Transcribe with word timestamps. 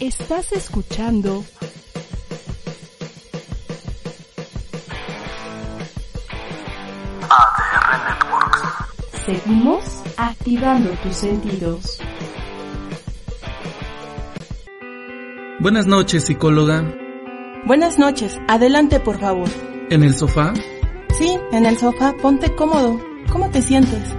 Estás 0.00 0.52
escuchando 0.52 1.44
ADR 7.28 8.04
Networks. 8.06 8.62
Seguimos 9.26 9.84
activando 10.16 10.90
tus 11.02 11.16
sentidos. 11.16 11.98
Buenas 15.58 15.88
noches, 15.88 16.26
psicóloga. 16.26 16.94
Buenas 17.66 17.98
noches. 17.98 18.38
Adelante, 18.46 19.00
por 19.00 19.18
favor. 19.18 19.48
¿En 19.90 20.04
el 20.04 20.14
sofá? 20.16 20.54
Sí, 21.18 21.36
en 21.50 21.66
el 21.66 21.76
sofá. 21.76 22.14
Ponte 22.22 22.54
cómodo. 22.54 23.00
¿Cómo 23.32 23.50
te 23.50 23.62
sientes? 23.62 24.14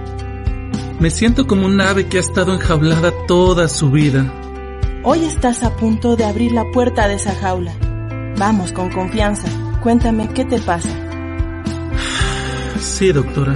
Me 0.98 1.08
siento 1.08 1.46
como 1.46 1.64
un 1.64 1.80
ave 1.80 2.06
que 2.06 2.18
ha 2.18 2.20
estado 2.20 2.52
enjaulada 2.52 3.12
toda 3.26 3.66
su 3.66 3.90
vida. 3.90 4.30
Hoy 5.02 5.24
estás 5.24 5.62
a 5.62 5.74
punto 5.76 6.14
de 6.14 6.24
abrir 6.24 6.52
la 6.52 6.70
puerta 6.72 7.08
de 7.08 7.14
esa 7.14 7.34
jaula. 7.34 7.72
Vamos, 8.36 8.70
con 8.72 8.90
confianza. 8.90 9.48
Cuéntame 9.82 10.28
qué 10.28 10.44
te 10.44 10.60
pasa. 10.60 10.90
Sí, 12.78 13.10
doctora. 13.10 13.54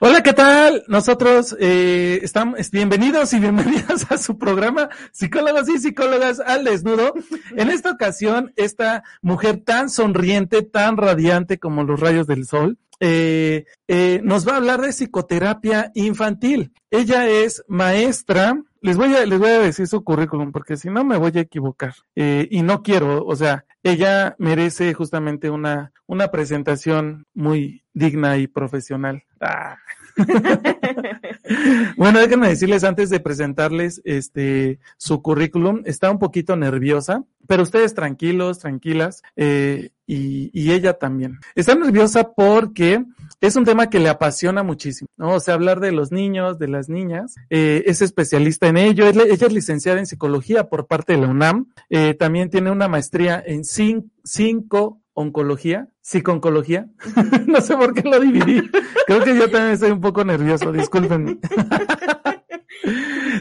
Hola, 0.00 0.22
¿qué 0.22 0.34
tal? 0.34 0.84
Nosotros 0.86 1.56
eh, 1.58 2.20
estamos 2.22 2.70
bienvenidos 2.70 3.32
y 3.32 3.38
bienvenidas 3.38 4.12
a 4.12 4.18
su 4.18 4.36
programa 4.36 4.90
Psicólogos 5.12 5.66
y 5.70 5.78
Psicólogas 5.78 6.40
al 6.40 6.64
Desnudo. 6.64 7.14
En 7.56 7.70
esta 7.70 7.90
ocasión, 7.90 8.52
esta 8.56 9.04
mujer 9.22 9.62
tan 9.64 9.88
sonriente, 9.88 10.60
tan 10.60 10.98
radiante 10.98 11.58
como 11.58 11.84
los 11.84 11.98
rayos 11.98 12.26
del 12.26 12.46
sol, 12.46 12.76
eh, 13.00 13.64
eh, 13.88 14.20
nos 14.22 14.46
va 14.46 14.52
a 14.52 14.56
hablar 14.56 14.82
de 14.82 14.92
psicoterapia 14.92 15.90
infantil. 15.94 16.72
Ella 16.90 17.26
es 17.26 17.64
maestra. 17.66 18.62
Les 18.82 18.96
voy 18.96 19.14
a, 19.14 19.24
les 19.24 19.38
voy 19.38 19.50
a 19.50 19.60
decir 19.60 19.86
su 19.86 20.02
currículum 20.02 20.50
porque 20.50 20.76
si 20.76 20.90
no 20.90 21.04
me 21.04 21.16
voy 21.16 21.32
a 21.36 21.40
equivocar. 21.40 21.94
Eh, 22.16 22.48
y 22.50 22.62
no 22.62 22.82
quiero, 22.82 23.24
o 23.24 23.36
sea, 23.36 23.64
ella 23.82 24.34
merece 24.38 24.92
justamente 24.92 25.50
una, 25.50 25.92
una 26.06 26.32
presentación 26.32 27.26
muy 27.32 27.84
digna 27.94 28.38
y 28.38 28.48
profesional. 28.48 29.22
Ah. 29.40 29.76
bueno, 31.96 32.18
déjenme 32.18 32.48
decirles 32.48 32.84
antes 32.84 33.10
de 33.10 33.20
presentarles 33.20 34.00
este 34.04 34.78
su 34.96 35.22
currículum, 35.22 35.82
está 35.84 36.10
un 36.10 36.18
poquito 36.18 36.56
nerviosa, 36.56 37.24
pero 37.46 37.62
ustedes 37.62 37.94
tranquilos, 37.94 38.58
tranquilas, 38.58 39.22
eh, 39.36 39.90
y, 40.06 40.50
y, 40.52 40.72
ella 40.72 40.94
también. 40.94 41.38
Está 41.54 41.74
nerviosa 41.74 42.32
porque 42.32 43.04
es 43.42 43.56
un 43.56 43.64
tema 43.64 43.90
que 43.90 43.98
le 43.98 44.08
apasiona 44.08 44.62
muchísimo, 44.62 45.08
¿no? 45.16 45.34
O 45.34 45.40
sea, 45.40 45.54
hablar 45.54 45.80
de 45.80 45.90
los 45.90 46.12
niños, 46.12 46.58
de 46.58 46.68
las 46.68 46.88
niñas, 46.88 47.34
eh, 47.50 47.82
es 47.86 48.00
especialista 48.00 48.68
en 48.68 48.76
ello, 48.76 49.06
ella 49.06 49.24
es 49.24 49.52
licenciada 49.52 49.98
en 49.98 50.06
psicología 50.06 50.68
por 50.68 50.86
parte 50.86 51.14
de 51.14 51.20
la 51.20 51.28
UNAM, 51.28 51.66
eh, 51.90 52.14
también 52.14 52.50
tiene 52.50 52.70
una 52.70 52.88
maestría 52.88 53.42
en 53.44 53.64
cinco, 53.64 54.08
cinco 54.22 55.01
oncología, 55.14 55.88
psiconcología. 56.00 56.88
no 57.46 57.60
sé 57.60 57.76
por 57.76 57.94
qué 57.94 58.08
lo 58.08 58.18
dividí. 58.20 58.70
Creo 59.06 59.22
que 59.22 59.36
yo 59.36 59.50
también 59.50 59.74
estoy 59.74 59.90
un 59.90 60.00
poco 60.00 60.24
nervioso, 60.24 60.72
discúlpenme. 60.72 61.38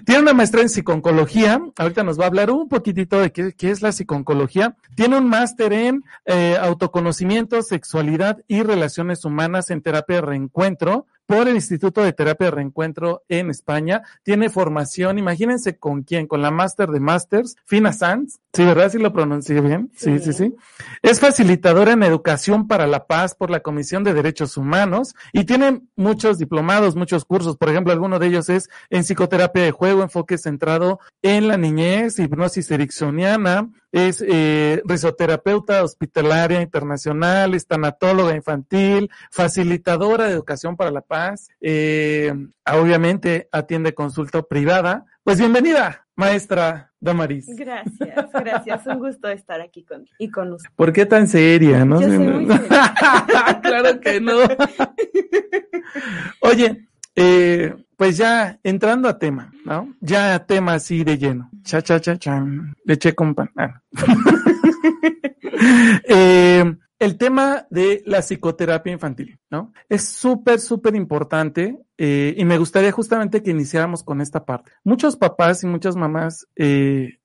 Tiene 0.06 0.22
una 0.22 0.34
maestría 0.34 0.64
en 0.64 0.70
psiconcología. 0.70 1.62
Ahorita 1.78 2.04
nos 2.04 2.20
va 2.20 2.26
a 2.26 2.28
hablar 2.28 2.52
un 2.52 2.68
poquitito 2.70 3.20
de 3.20 3.32
qué, 3.32 3.54
qué 3.54 3.72
es 3.72 3.82
la 3.82 3.92
psiconcología. 3.92 4.76
Tiene 4.96 5.18
un 5.18 5.28
máster 5.28 5.74
en 5.74 6.04
eh, 6.26 6.58
autoconocimiento, 6.60 7.62
sexualidad 7.62 8.44
y 8.48 8.64
relaciones 8.64 9.26
humanas 9.26 9.70
en 9.70 9.82
terapia 9.82 10.18
de 10.18 10.22
reencuentro 10.22 11.08
por 11.32 11.48
el 11.48 11.56
Instituto 11.56 12.04
de 12.04 12.12
Terapia 12.12 12.48
de 12.48 12.52
Reencuentro 12.52 13.24
en 13.30 13.50
España. 13.50 14.02
Tiene 14.22 14.50
formación, 14.50 15.18
imagínense 15.18 15.78
con 15.78 16.04
quién, 16.04 16.28
con 16.28 16.42
la 16.42 16.52
máster 16.52 16.90
de 16.90 17.00
Masters, 17.00 17.56
Fina 17.66 17.94
Sanz. 17.94 18.42
Sí, 18.52 18.66
¿verdad? 18.66 18.92
Sí 18.92 18.98
lo 18.98 19.14
pronuncié 19.14 19.62
bien. 19.62 19.90
Sí, 19.96 20.20
sí, 20.20 20.26
sí, 20.26 20.34
sí. 20.34 20.56
Es 21.02 21.22
facilitadora 21.22 21.94
en 21.94 22.04
educación 22.04 22.68
para 22.68 22.86
la 22.86 23.08
paz 23.08 23.34
por 23.34 23.50
la 23.50 23.62
Comisión 23.62 24.04
de 24.04 24.14
Derechos 24.14 24.58
Humanos 24.58 25.16
y 25.32 25.46
tiene 25.46 25.84
muchos 25.96 26.38
diplomados, 26.38 26.98
muchos 26.98 27.24
cursos. 27.24 27.56
Por 27.56 27.70
ejemplo, 27.70 27.94
alguno 27.94 28.20
de 28.20 28.28
ellos 28.28 28.50
es 28.50 28.70
en 28.90 29.06
psicoterapia 29.06 29.64
de 29.64 29.72
juego, 29.72 30.02
enfoque 30.02 30.38
centrado 30.38 31.00
en 31.22 31.48
la 31.48 31.56
niñez, 31.56 32.20
hipnosis 32.20 32.70
ericksoniana, 32.72 33.70
es 33.92 34.24
eh, 34.26 34.82
risoterapeuta 34.86 35.84
hospitalaria 35.84 36.62
internacional, 36.62 37.54
es 37.54 37.68
tanatóloga 37.68 38.36
infantil, 38.36 39.10
facilitadora 39.32 40.26
de 40.26 40.34
educación 40.34 40.78
para 40.78 40.92
la 40.92 41.02
paz, 41.02 41.50
eh, 41.60 42.34
obviamente 42.66 43.50
atiende 43.52 43.94
consulta 43.94 44.42
privada. 44.44 45.06
Pues 45.24 45.40
bienvenida, 45.40 46.08
maestra 46.16 46.92
Damaris. 47.00 47.48
Gracias, 47.56 48.32
gracias. 48.32 48.88
Un 48.88 49.00
gusto 49.00 49.28
estar 49.28 49.60
aquí 49.62 49.84
con, 49.84 50.06
y 50.18 50.30
con 50.30 50.54
usted. 50.54 50.70
¿Por 50.76 50.94
qué 50.94 51.06
tan 51.06 51.28
seria? 51.28 51.84
No 51.84 52.00
Yo 52.00 52.08
soy 52.08 52.20
muy 52.20 52.46
seria. 52.48 53.60
claro 53.62 54.00
que 54.00 54.22
no. 54.22 54.38
Oye, 56.42 56.88
eh, 57.22 57.76
pues 57.98 58.18
ya 58.18 58.60
entrando 58.64 59.08
a 59.08 59.20
tema, 59.20 59.54
¿no? 59.64 59.94
Ya 60.00 60.34
a 60.34 60.46
tema 60.46 60.74
así 60.74 61.04
de 61.04 61.18
lleno. 61.18 61.52
Cha, 61.64 61.82
cha, 61.82 62.02
cha, 62.02 62.18
cha. 62.18 62.44
Leche 62.84 63.14
con 63.14 63.36
pan. 63.36 63.52
Ah. 63.56 63.82
eh, 66.08 66.76
el 66.98 67.18
tema 67.18 67.68
de 67.70 68.02
la 68.06 68.22
psicoterapia 68.22 68.94
infantil, 68.94 69.40
¿no? 69.50 69.72
Es 69.88 70.06
súper, 70.06 70.60
súper 70.60 70.96
importante 70.96 71.78
eh, 71.98 72.34
y 72.38 72.46
me 72.46 72.58
gustaría 72.58 72.92
justamente 72.92 73.44
que 73.44 73.52
iniciáramos 73.52 74.04
con 74.04 74.22
esta 74.22 74.46
parte. 74.46 74.72
Muchos 74.84 75.16
papás 75.16 75.64
y 75.64 75.68
muchas 75.68 75.96
mamás, 75.96 76.48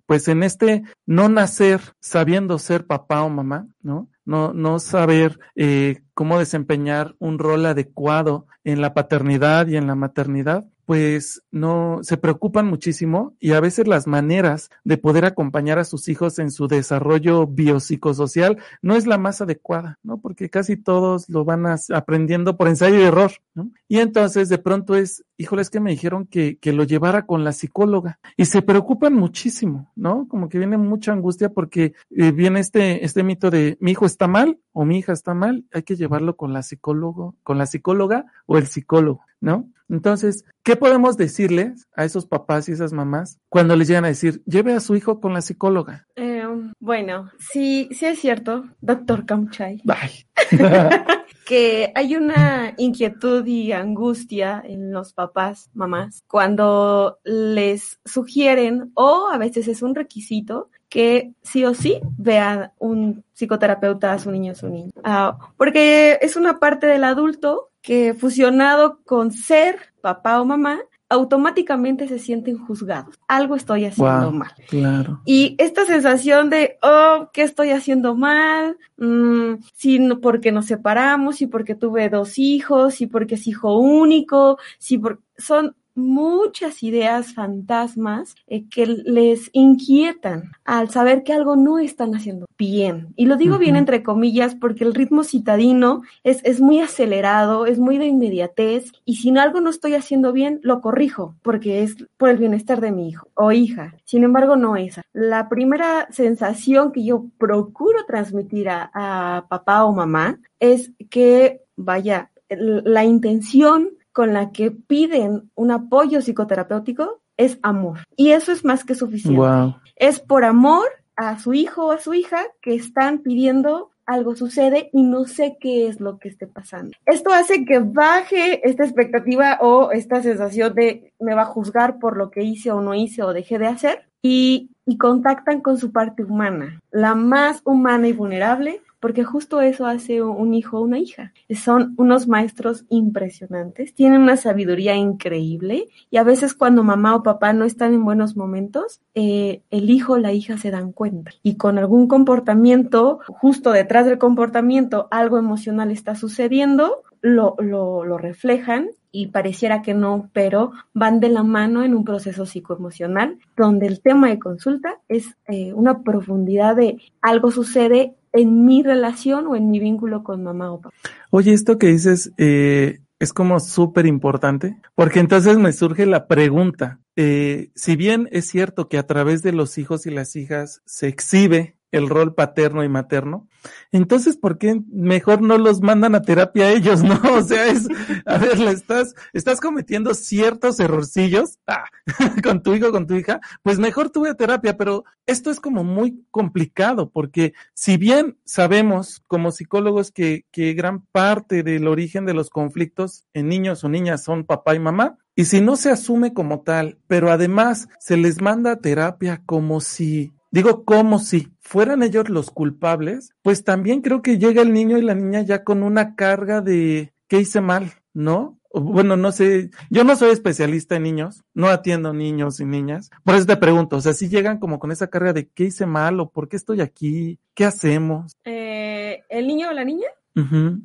pues 0.06 0.28
en 0.28 0.42
este 0.42 0.82
no 1.06 1.28
nacer 1.28 1.80
sabiendo 2.00 2.58
ser 2.58 2.86
papá 2.86 3.22
o 3.22 3.30
mamá, 3.30 3.66
¿no? 3.80 4.08
No, 4.26 4.52
no 4.52 4.78
saber 4.78 5.38
eh, 5.54 6.02
cómo 6.12 6.38
desempeñar 6.38 7.14
un 7.18 7.38
rol 7.38 7.64
adecuado 7.64 8.46
en 8.64 8.80
la 8.80 8.92
paternidad 8.92 9.68
y 9.68 9.76
en 9.76 9.86
la 9.86 9.94
maternidad, 9.94 10.66
pues 10.86 11.42
no 11.50 11.98
se 12.02 12.16
preocupan 12.16 12.66
muchísimo 12.66 13.34
y 13.40 13.52
a 13.52 13.60
veces 13.60 13.88
las 13.88 14.06
maneras 14.06 14.70
de 14.84 14.96
poder 14.96 15.24
acompañar 15.24 15.78
a 15.80 15.84
sus 15.84 16.08
hijos 16.08 16.38
en 16.38 16.52
su 16.52 16.68
desarrollo 16.68 17.46
biopsicosocial 17.46 18.56
no 18.82 18.94
es 18.94 19.06
la 19.06 19.18
más 19.18 19.40
adecuada, 19.40 19.98
¿no? 20.04 20.18
Porque 20.18 20.48
casi 20.48 20.76
todos 20.76 21.28
lo 21.28 21.44
van 21.44 21.66
aprendiendo 21.92 22.56
por 22.56 22.68
ensayo 22.68 22.98
y 23.00 23.02
error, 23.02 23.32
¿no? 23.54 23.70
Y 23.88 23.98
entonces 23.98 24.48
de 24.48 24.58
pronto 24.58 24.94
es, 24.94 25.24
híjole, 25.36 25.62
es 25.62 25.70
que 25.70 25.80
me 25.80 25.90
dijeron 25.90 26.26
que, 26.26 26.58
que 26.58 26.72
lo 26.72 26.84
llevara 26.84 27.26
con 27.26 27.44
la 27.44 27.52
psicóloga 27.52 28.18
y 28.36 28.46
se 28.46 28.62
preocupan 28.62 29.14
muchísimo, 29.14 29.92
¿no? 29.94 30.26
Como 30.28 30.48
que 30.48 30.58
viene 30.58 30.76
mucha 30.76 31.12
angustia 31.12 31.50
porque 31.50 31.94
eh, 32.10 32.32
viene 32.32 32.60
este, 32.60 33.04
este 33.04 33.22
mito 33.22 33.50
de 33.50 33.76
mi 33.80 33.92
hijo 33.92 34.06
está 34.06 34.26
mal 34.26 34.58
o 34.72 34.84
mi 34.84 34.98
hija 34.98 35.12
está 35.12 35.34
mal, 35.34 35.64
hay 35.72 35.82
que 35.82 35.96
llevarlo 35.96 36.36
con 36.36 36.52
la 36.52 36.62
psicólogo, 36.62 37.36
con 37.42 37.58
la 37.58 37.66
psicóloga 37.66 38.26
o 38.46 38.58
el 38.58 38.66
psicólogo, 38.66 39.24
¿no? 39.40 39.68
Entonces, 39.88 40.44
¿qué 40.64 40.74
podemos 40.74 41.16
decirles 41.16 41.86
a 41.94 42.04
esos 42.04 42.26
papás 42.26 42.68
y 42.68 42.72
esas 42.72 42.92
mamás 42.92 43.38
cuando 43.48 43.76
les 43.76 43.86
llegan 43.86 44.04
a 44.04 44.08
decir, 44.08 44.42
lleve 44.44 44.74
a 44.74 44.80
su 44.80 44.96
hijo 44.96 45.20
con 45.20 45.32
la 45.32 45.42
psicóloga? 45.42 46.06
Eh, 46.16 46.44
bueno, 46.80 47.30
sí, 47.38 47.88
sí 47.92 48.06
es 48.06 48.18
cierto, 48.18 48.64
doctor 48.80 49.26
Kamchay, 49.26 49.82
Ay. 49.86 50.10
que 51.46 51.92
hay 51.94 52.16
una 52.16 52.74
inquietud 52.76 53.46
y 53.46 53.70
angustia 53.70 54.60
en 54.66 54.92
los 54.92 55.12
papás, 55.12 55.70
mamás, 55.74 56.24
cuando 56.26 57.20
les 57.22 58.00
sugieren, 58.04 58.90
o 58.94 59.28
a 59.32 59.38
veces 59.38 59.68
es 59.68 59.80
un 59.80 59.94
requisito, 59.94 60.70
que 60.88 61.32
sí 61.42 61.64
o 61.64 61.72
sí 61.72 62.00
vea 62.18 62.72
un 62.78 63.24
psicoterapeuta 63.32 64.12
a 64.12 64.18
su 64.18 64.32
niño 64.32 64.52
o 64.52 64.56
su 64.56 64.68
niña. 64.68 64.90
Ah, 65.04 65.38
porque 65.56 66.18
es 66.20 66.34
una 66.34 66.58
parte 66.58 66.88
del 66.88 67.04
adulto 67.04 67.70
que 67.80 68.14
fusionado 68.14 69.00
con 69.04 69.30
ser 69.30 69.78
papá 70.00 70.40
o 70.40 70.44
mamá, 70.44 70.80
automáticamente 71.08 72.08
se 72.08 72.18
sienten 72.18 72.58
juzgados. 72.58 73.18
Algo 73.28 73.54
estoy 73.56 73.84
haciendo 73.84 74.30
Wow, 74.30 74.32
mal. 74.32 74.52
claro. 74.68 75.20
Y 75.24 75.54
esta 75.58 75.84
sensación 75.86 76.50
de, 76.50 76.78
oh, 76.82 77.30
¿qué 77.32 77.42
estoy 77.42 77.70
haciendo 77.70 78.14
mal? 78.16 78.76
Mm, 78.96 79.54
sí, 79.74 79.98
no, 79.98 80.20
porque 80.20 80.52
nos 80.52 80.66
separamos, 80.66 81.40
y 81.42 81.46
porque 81.46 81.74
tuve 81.74 82.08
dos 82.08 82.38
hijos, 82.38 83.00
y 83.00 83.06
porque 83.06 83.36
es 83.36 83.46
hijo 83.46 83.78
único, 83.78 84.58
sí, 84.78 84.98
por... 84.98 85.20
son 85.38 85.76
muchas 85.96 86.82
ideas 86.82 87.34
fantasmas 87.34 88.34
eh, 88.46 88.68
que 88.68 88.86
les 88.86 89.50
inquietan 89.52 90.52
al 90.64 90.90
saber 90.90 91.22
que 91.24 91.32
algo 91.32 91.56
no 91.56 91.78
están 91.78 92.14
haciendo 92.14 92.46
bien. 92.58 93.12
Y 93.16 93.26
lo 93.26 93.36
digo 93.36 93.58
bien 93.58 93.76
entre 93.76 94.02
comillas 94.02 94.54
porque 94.54 94.84
el 94.84 94.94
ritmo 94.94 95.24
citadino 95.24 96.02
es, 96.22 96.40
es 96.44 96.60
muy 96.60 96.80
acelerado, 96.80 97.66
es 97.66 97.78
muy 97.78 97.98
de 97.98 98.06
inmediatez 98.06 98.92
y 99.04 99.16
si 99.16 99.30
no 99.30 99.40
algo 99.40 99.60
no 99.60 99.70
estoy 99.70 99.94
haciendo 99.94 100.32
bien, 100.32 100.60
lo 100.62 100.80
corrijo 100.80 101.34
porque 101.42 101.82
es 101.82 101.96
por 102.16 102.28
el 102.28 102.38
bienestar 102.38 102.80
de 102.80 102.92
mi 102.92 103.08
hijo 103.08 103.28
o 103.34 103.52
hija. 103.52 103.94
Sin 104.04 104.24
embargo, 104.24 104.56
no 104.56 104.76
esa. 104.76 105.02
La 105.12 105.48
primera 105.48 106.08
sensación 106.10 106.92
que 106.92 107.04
yo 107.04 107.26
procuro 107.38 108.04
transmitir 108.06 108.68
a, 108.68 108.90
a 108.92 109.46
papá 109.48 109.84
o 109.84 109.92
mamá 109.92 110.38
es 110.60 110.92
que, 111.10 111.62
vaya, 111.76 112.30
la 112.48 113.04
intención 113.04 113.90
con 114.16 114.32
la 114.32 114.50
que 114.50 114.70
piden 114.70 115.50
un 115.56 115.70
apoyo 115.70 116.22
psicoterapéutico 116.22 117.20
es 117.36 117.58
amor. 117.60 117.98
Y 118.16 118.30
eso 118.30 118.50
es 118.50 118.64
más 118.64 118.82
que 118.82 118.94
suficiente. 118.94 119.38
Wow. 119.38 119.76
Es 119.94 120.20
por 120.20 120.46
amor 120.46 120.86
a 121.16 121.38
su 121.38 121.52
hijo 121.52 121.88
o 121.88 121.92
a 121.92 121.98
su 121.98 122.14
hija 122.14 122.46
que 122.62 122.74
están 122.74 123.18
pidiendo 123.18 123.90
algo 124.06 124.34
sucede 124.34 124.88
y 124.94 125.02
no 125.02 125.26
sé 125.26 125.58
qué 125.60 125.86
es 125.86 126.00
lo 126.00 126.18
que 126.18 126.30
esté 126.30 126.46
pasando. 126.46 126.96
Esto 127.04 127.30
hace 127.30 127.66
que 127.66 127.80
baje 127.80 128.66
esta 128.66 128.84
expectativa 128.84 129.58
o 129.60 129.90
esta 129.92 130.22
sensación 130.22 130.74
de 130.74 131.12
me 131.20 131.34
va 131.34 131.42
a 131.42 131.52
juzgar 131.52 131.98
por 131.98 132.16
lo 132.16 132.30
que 132.30 132.42
hice 132.42 132.70
o 132.70 132.80
no 132.80 132.94
hice 132.94 133.22
o 133.22 133.34
dejé 133.34 133.58
de 133.58 133.66
hacer 133.66 134.08
y, 134.22 134.70
y 134.86 134.96
contactan 134.96 135.60
con 135.60 135.76
su 135.76 135.92
parte 135.92 136.24
humana, 136.24 136.80
la 136.90 137.14
más 137.14 137.60
humana 137.64 138.08
y 138.08 138.14
vulnerable, 138.14 138.80
porque 139.06 139.22
justo 139.22 139.60
eso 139.60 139.86
hace 139.86 140.20
un 140.20 140.52
hijo 140.52 140.78
o 140.78 140.82
una 140.82 140.98
hija. 140.98 141.32
Son 141.54 141.94
unos 141.96 142.26
maestros 142.26 142.86
impresionantes, 142.88 143.94
tienen 143.94 144.20
una 144.20 144.36
sabiduría 144.36 144.96
increíble 144.96 145.86
y 146.10 146.16
a 146.16 146.24
veces 146.24 146.54
cuando 146.54 146.82
mamá 146.82 147.14
o 147.14 147.22
papá 147.22 147.52
no 147.52 147.64
están 147.64 147.94
en 147.94 148.04
buenos 148.04 148.36
momentos, 148.36 149.00
eh, 149.14 149.62
el 149.70 149.90
hijo 149.90 150.14
o 150.14 150.18
la 150.18 150.32
hija 150.32 150.58
se 150.58 150.72
dan 150.72 150.90
cuenta 150.90 151.30
y 151.44 151.56
con 151.56 151.78
algún 151.78 152.08
comportamiento, 152.08 153.20
justo 153.28 153.70
detrás 153.70 154.06
del 154.06 154.18
comportamiento, 154.18 155.06
algo 155.12 155.38
emocional 155.38 155.92
está 155.92 156.16
sucediendo, 156.16 157.04
lo, 157.20 157.54
lo, 157.60 158.04
lo 158.04 158.18
reflejan 158.18 158.88
y 159.12 159.28
pareciera 159.28 159.80
que 159.80 159.94
no, 159.94 160.28
pero 160.34 160.72
van 160.92 161.20
de 161.20 161.30
la 161.30 161.42
mano 161.42 161.82
en 161.82 161.94
un 161.94 162.04
proceso 162.04 162.44
psicoemocional 162.44 163.38
donde 163.56 163.86
el 163.86 164.02
tema 164.02 164.28
de 164.28 164.38
consulta 164.38 164.98
es 165.08 165.38
eh, 165.46 165.72
una 165.72 166.02
profundidad 166.02 166.76
de 166.76 166.98
algo 167.22 167.50
sucede 167.50 168.14
en 168.36 168.64
mi 168.64 168.82
relación 168.82 169.46
o 169.46 169.56
en 169.56 169.70
mi 169.70 169.80
vínculo 169.80 170.22
con 170.22 170.42
mamá 170.42 170.72
o 170.72 170.80
papá. 170.80 170.96
Oye, 171.30 171.52
esto 171.52 171.78
que 171.78 171.88
dices 171.88 172.32
eh, 172.38 173.00
es 173.18 173.32
como 173.32 173.60
súper 173.60 174.06
importante, 174.06 174.76
porque 174.94 175.20
entonces 175.20 175.56
me 175.58 175.72
surge 175.72 176.06
la 176.06 176.26
pregunta, 176.26 177.00
eh, 177.16 177.70
si 177.74 177.96
bien 177.96 178.28
es 178.30 178.46
cierto 178.46 178.88
que 178.88 178.98
a 178.98 179.06
través 179.06 179.42
de 179.42 179.52
los 179.52 179.78
hijos 179.78 180.06
y 180.06 180.10
las 180.10 180.36
hijas 180.36 180.82
se 180.84 181.08
exhibe 181.08 181.75
el 181.92 182.08
rol 182.08 182.34
paterno 182.34 182.84
y 182.84 182.88
materno, 182.88 183.48
entonces, 183.92 184.36
¿por 184.36 184.58
qué 184.58 184.80
mejor 184.92 185.42
no 185.42 185.58
los 185.58 185.80
mandan 185.80 186.14
a 186.14 186.22
terapia 186.22 186.66
a 186.66 186.70
ellos, 186.72 187.02
no? 187.02 187.16
O 187.36 187.42
sea, 187.42 187.66
es, 187.66 187.86
a 188.24 188.38
ver, 188.38 188.58
le 188.58 188.70
estás, 188.70 189.14
estás 189.32 189.60
cometiendo 189.60 190.14
ciertos 190.14 190.80
errorcillos 190.80 191.58
ah, 191.66 191.84
con 192.42 192.62
tu 192.62 192.74
hijo, 192.74 192.90
con 192.90 193.06
tu 193.06 193.14
hija, 193.14 193.40
pues 193.62 193.78
mejor 193.78 194.10
tuve 194.10 194.34
terapia, 194.34 194.76
pero 194.76 195.04
esto 195.26 195.50
es 195.50 195.60
como 195.60 195.84
muy 195.84 196.24
complicado, 196.30 197.10
porque 197.10 197.54
si 197.74 197.96
bien 197.96 198.38
sabemos 198.44 199.22
como 199.26 199.50
psicólogos 199.50 200.10
que, 200.10 200.46
que 200.50 200.72
gran 200.74 201.02
parte 201.06 201.62
del 201.62 201.88
origen 201.88 202.26
de 202.26 202.34
los 202.34 202.50
conflictos 202.50 203.24
en 203.34 203.48
niños 203.48 203.84
o 203.84 203.88
niñas 203.88 204.22
son 204.22 204.44
papá 204.44 204.74
y 204.74 204.78
mamá, 204.78 205.18
y 205.34 205.44
si 205.44 205.60
no 205.60 205.76
se 205.76 205.90
asume 205.90 206.32
como 206.32 206.62
tal, 206.62 206.98
pero 207.06 207.30
además 207.30 207.88
se 207.98 208.16
les 208.16 208.40
manda 208.40 208.80
terapia 208.80 209.42
como 209.44 209.82
si 209.82 210.32
Digo, 210.50 210.84
como 210.84 211.18
si 211.18 211.48
fueran 211.60 212.02
ellos 212.02 212.28
los 212.28 212.50
culpables, 212.50 213.30
pues 213.42 213.64
también 213.64 214.00
creo 214.00 214.22
que 214.22 214.38
llega 214.38 214.62
el 214.62 214.72
niño 214.72 214.98
y 214.98 215.02
la 215.02 215.14
niña 215.14 215.42
ya 215.42 215.64
con 215.64 215.82
una 215.82 216.14
carga 216.14 216.60
de 216.60 217.12
¿qué 217.28 217.40
hice 217.40 217.60
mal? 217.60 217.92
¿No? 218.14 218.58
Bueno, 218.72 219.16
no 219.16 219.32
sé, 219.32 219.70
yo 219.88 220.04
no 220.04 220.16
soy 220.16 220.30
especialista 220.30 220.96
en 220.96 221.04
niños, 221.04 221.44
no 221.54 221.68
atiendo 221.68 222.12
niños 222.12 222.60
y 222.60 222.66
niñas, 222.66 223.10
por 223.24 223.34
eso 223.34 223.46
te 223.46 223.56
pregunto, 223.56 223.96
o 223.96 224.00
sea, 224.02 224.12
si 224.12 224.28
llegan 224.28 224.58
como 224.58 224.78
con 224.78 224.92
esa 224.92 225.08
carga 225.08 225.32
de 225.32 225.48
¿qué 225.48 225.64
hice 225.64 225.86
mal 225.86 226.20
o 226.20 226.28
por 226.28 226.48
qué 226.48 226.56
estoy 226.56 226.82
aquí? 226.82 227.38
¿Qué 227.54 227.64
hacemos? 227.64 228.32
Eh, 228.44 229.24
¿El 229.30 229.46
niño 229.46 229.70
o 229.70 229.72
la 229.72 229.84
niña? 229.84 230.08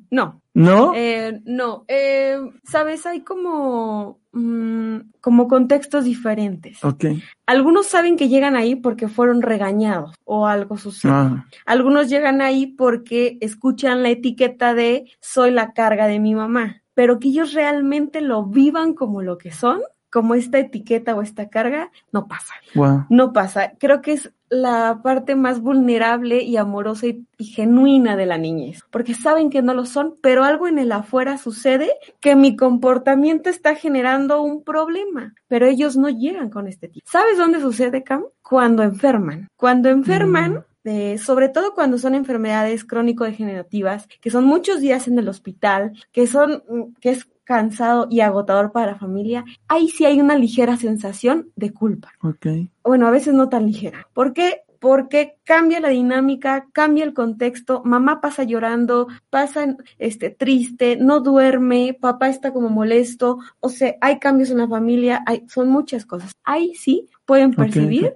No. 0.09 0.40
¿No? 0.53 0.93
Eh, 0.95 1.41
no. 1.45 1.85
Eh, 1.87 2.37
Sabes, 2.63 3.05
hay 3.05 3.21
como, 3.21 4.19
mm, 4.33 4.97
como 5.21 5.47
contextos 5.47 6.03
diferentes. 6.03 6.83
ok. 6.83 7.05
Algunos 7.45 7.87
saben 7.87 8.17
que 8.17 8.27
llegan 8.29 8.55
ahí 8.55 8.75
porque 8.75 9.07
fueron 9.07 9.41
regañados 9.41 10.13
o 10.25 10.47
algo 10.47 10.77
sucedió. 10.77 11.15
Ah, 11.15 11.45
Algunos 11.65 12.09
llegan 12.09 12.41
ahí 12.41 12.67
porque 12.67 13.37
escuchan 13.41 14.03
la 14.03 14.09
etiqueta 14.09 14.73
de 14.73 15.09
soy 15.21 15.51
la 15.51 15.73
carga 15.73 16.07
de 16.07 16.19
mi 16.19 16.35
mamá, 16.35 16.81
pero 16.93 17.19
que 17.19 17.29
ellos 17.29 17.53
realmente 17.53 18.21
lo 18.21 18.45
vivan 18.45 18.93
como 18.93 19.21
lo 19.21 19.37
que 19.37 19.51
son, 19.51 19.81
como 20.11 20.35
esta 20.35 20.59
etiqueta 20.59 21.15
o 21.15 21.21
esta 21.21 21.49
carga, 21.49 21.91
no 22.11 22.27
pasa. 22.27 22.53
wow. 22.75 23.05
No 23.09 23.33
pasa. 23.33 23.73
Creo 23.79 24.01
que 24.01 24.13
es 24.13 24.31
la 24.49 24.99
parte 25.01 25.35
más 25.35 25.61
vulnerable 25.61 26.43
y 26.43 26.57
amorosa 26.57 27.07
y, 27.07 27.25
y 27.37 27.45
genuina 27.45 28.17
de 28.17 28.25
la 28.25 28.37
niñez, 28.37 28.81
porque 28.91 29.13
saben 29.13 29.49
que 29.49 29.61
no 29.61 29.73
lo 29.73 29.85
son, 29.85 30.15
pero 30.21 30.43
algo 30.43 30.67
en 30.67 30.77
el 30.77 30.91
afuera 30.91 31.37
sucede 31.37 31.93
que 32.19 32.35
mi 32.35 32.57
comportamiento 32.57 33.49
está 33.49 33.75
generando 33.75 34.41
un 34.41 34.63
problema, 34.63 35.33
pero 35.47 35.65
ellos 35.67 35.95
no 35.95 36.09
llegan 36.09 36.49
con 36.49 36.67
este 36.67 36.89
tipo. 36.89 37.09
¿Sabes 37.09 37.37
dónde 37.37 37.61
sucede, 37.61 38.03
Cam? 38.03 38.25
Cuando 38.41 38.83
enferman. 38.83 39.47
Cuando 39.55 39.89
enferman, 39.89 40.65
eh, 40.83 41.17
sobre 41.17 41.47
todo 41.47 41.73
cuando 41.73 41.97
son 41.97 42.15
enfermedades 42.15 42.83
crónico-degenerativas, 42.83 44.07
que 44.19 44.31
son 44.31 44.45
muchos 44.45 44.81
días 44.81 45.07
en 45.07 45.19
el 45.19 45.29
hospital, 45.29 45.93
que 46.11 46.27
son, 46.27 46.63
mm, 46.67 46.81
que 46.99 47.11
es 47.11 47.27
cansado 47.51 48.07
y 48.09 48.21
agotador 48.21 48.71
para 48.71 48.93
la 48.93 48.97
familia, 48.97 49.43
ahí 49.67 49.89
sí 49.89 50.05
hay 50.05 50.21
una 50.21 50.37
ligera 50.37 50.77
sensación 50.77 51.49
de 51.57 51.73
culpa. 51.73 52.13
Ok. 52.21 52.47
Bueno, 52.81 53.07
a 53.07 53.11
veces 53.11 53.33
no 53.33 53.49
tan 53.49 53.65
ligera. 53.65 54.07
¿Por 54.13 54.31
qué? 54.31 54.61
Porque 54.79 55.35
cambia 55.43 55.81
la 55.81 55.89
dinámica, 55.89 56.67
cambia 56.71 57.03
el 57.03 57.13
contexto, 57.13 57.81
mamá 57.83 58.21
pasa 58.21 58.43
llorando, 58.43 59.09
pasa 59.29 59.75
este 59.99 60.29
triste, 60.29 60.95
no 60.95 61.19
duerme, 61.19 61.97
papá 61.99 62.29
está 62.29 62.53
como 62.53 62.69
molesto, 62.69 63.39
o 63.59 63.67
sea, 63.67 63.95
hay 63.99 64.17
cambios 64.17 64.49
en 64.49 64.59
la 64.59 64.69
familia, 64.69 65.23
hay, 65.27 65.43
son 65.49 65.67
muchas 65.67 66.05
cosas. 66.05 66.31
Ahí 66.45 66.73
sí 66.75 67.09
pueden 67.25 67.53
percibir 67.53 68.13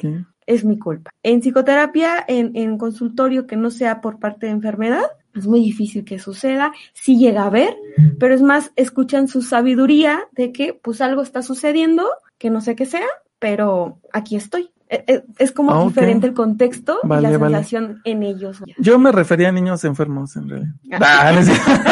es 0.48 0.64
mi 0.64 0.78
culpa. 0.78 1.12
En 1.24 1.42
psicoterapia, 1.42 2.24
en, 2.28 2.56
en 2.56 2.78
consultorio 2.78 3.48
que 3.48 3.58
no 3.58 3.72
sea 3.72 4.00
por 4.00 4.20
parte 4.20 4.46
de 4.46 4.54
enfermedad, 4.54 5.06
es 5.36 5.46
muy 5.48 5.60
difícil 5.60 6.04
que 6.06 6.18
suceda, 6.20 6.72
sí 6.94 7.18
llega 7.18 7.46
a 7.46 7.50
ver, 7.50 7.76
pero 8.20 8.34
es 8.34 8.42
más, 8.42 8.72
escuchan 8.76 9.28
su 9.28 9.42
sabiduría 9.42 10.28
de 10.32 10.52
que 10.52 10.74
pues 10.74 11.02
algo 11.02 11.22
está 11.22 11.42
sucediendo, 11.42 12.08
que 12.38 12.50
no 12.50 12.62
sé 12.62 12.76
qué 12.76 12.86
sea, 12.86 13.06
pero 13.40 14.00
aquí 14.14 14.36
estoy. 14.36 14.70
E- 14.88 15.04
e- 15.08 15.24
Es 15.40 15.52
como 15.52 15.74
Ah, 15.74 15.84
diferente 15.84 16.28
el 16.28 16.34
contexto 16.36 17.00
y 17.04 17.08
la 17.08 17.16
vale. 17.22 17.40
sensación 17.40 18.02
en 18.06 18.22
ellos. 18.22 18.62
Yo 18.78 19.00
me 19.00 19.12
refería 19.12 19.50
a 19.50 19.52
niños 19.52 19.84
enfermos, 19.84 20.36
en 20.36 20.48
realidad. 20.48 20.74
Ah. 20.92 21.34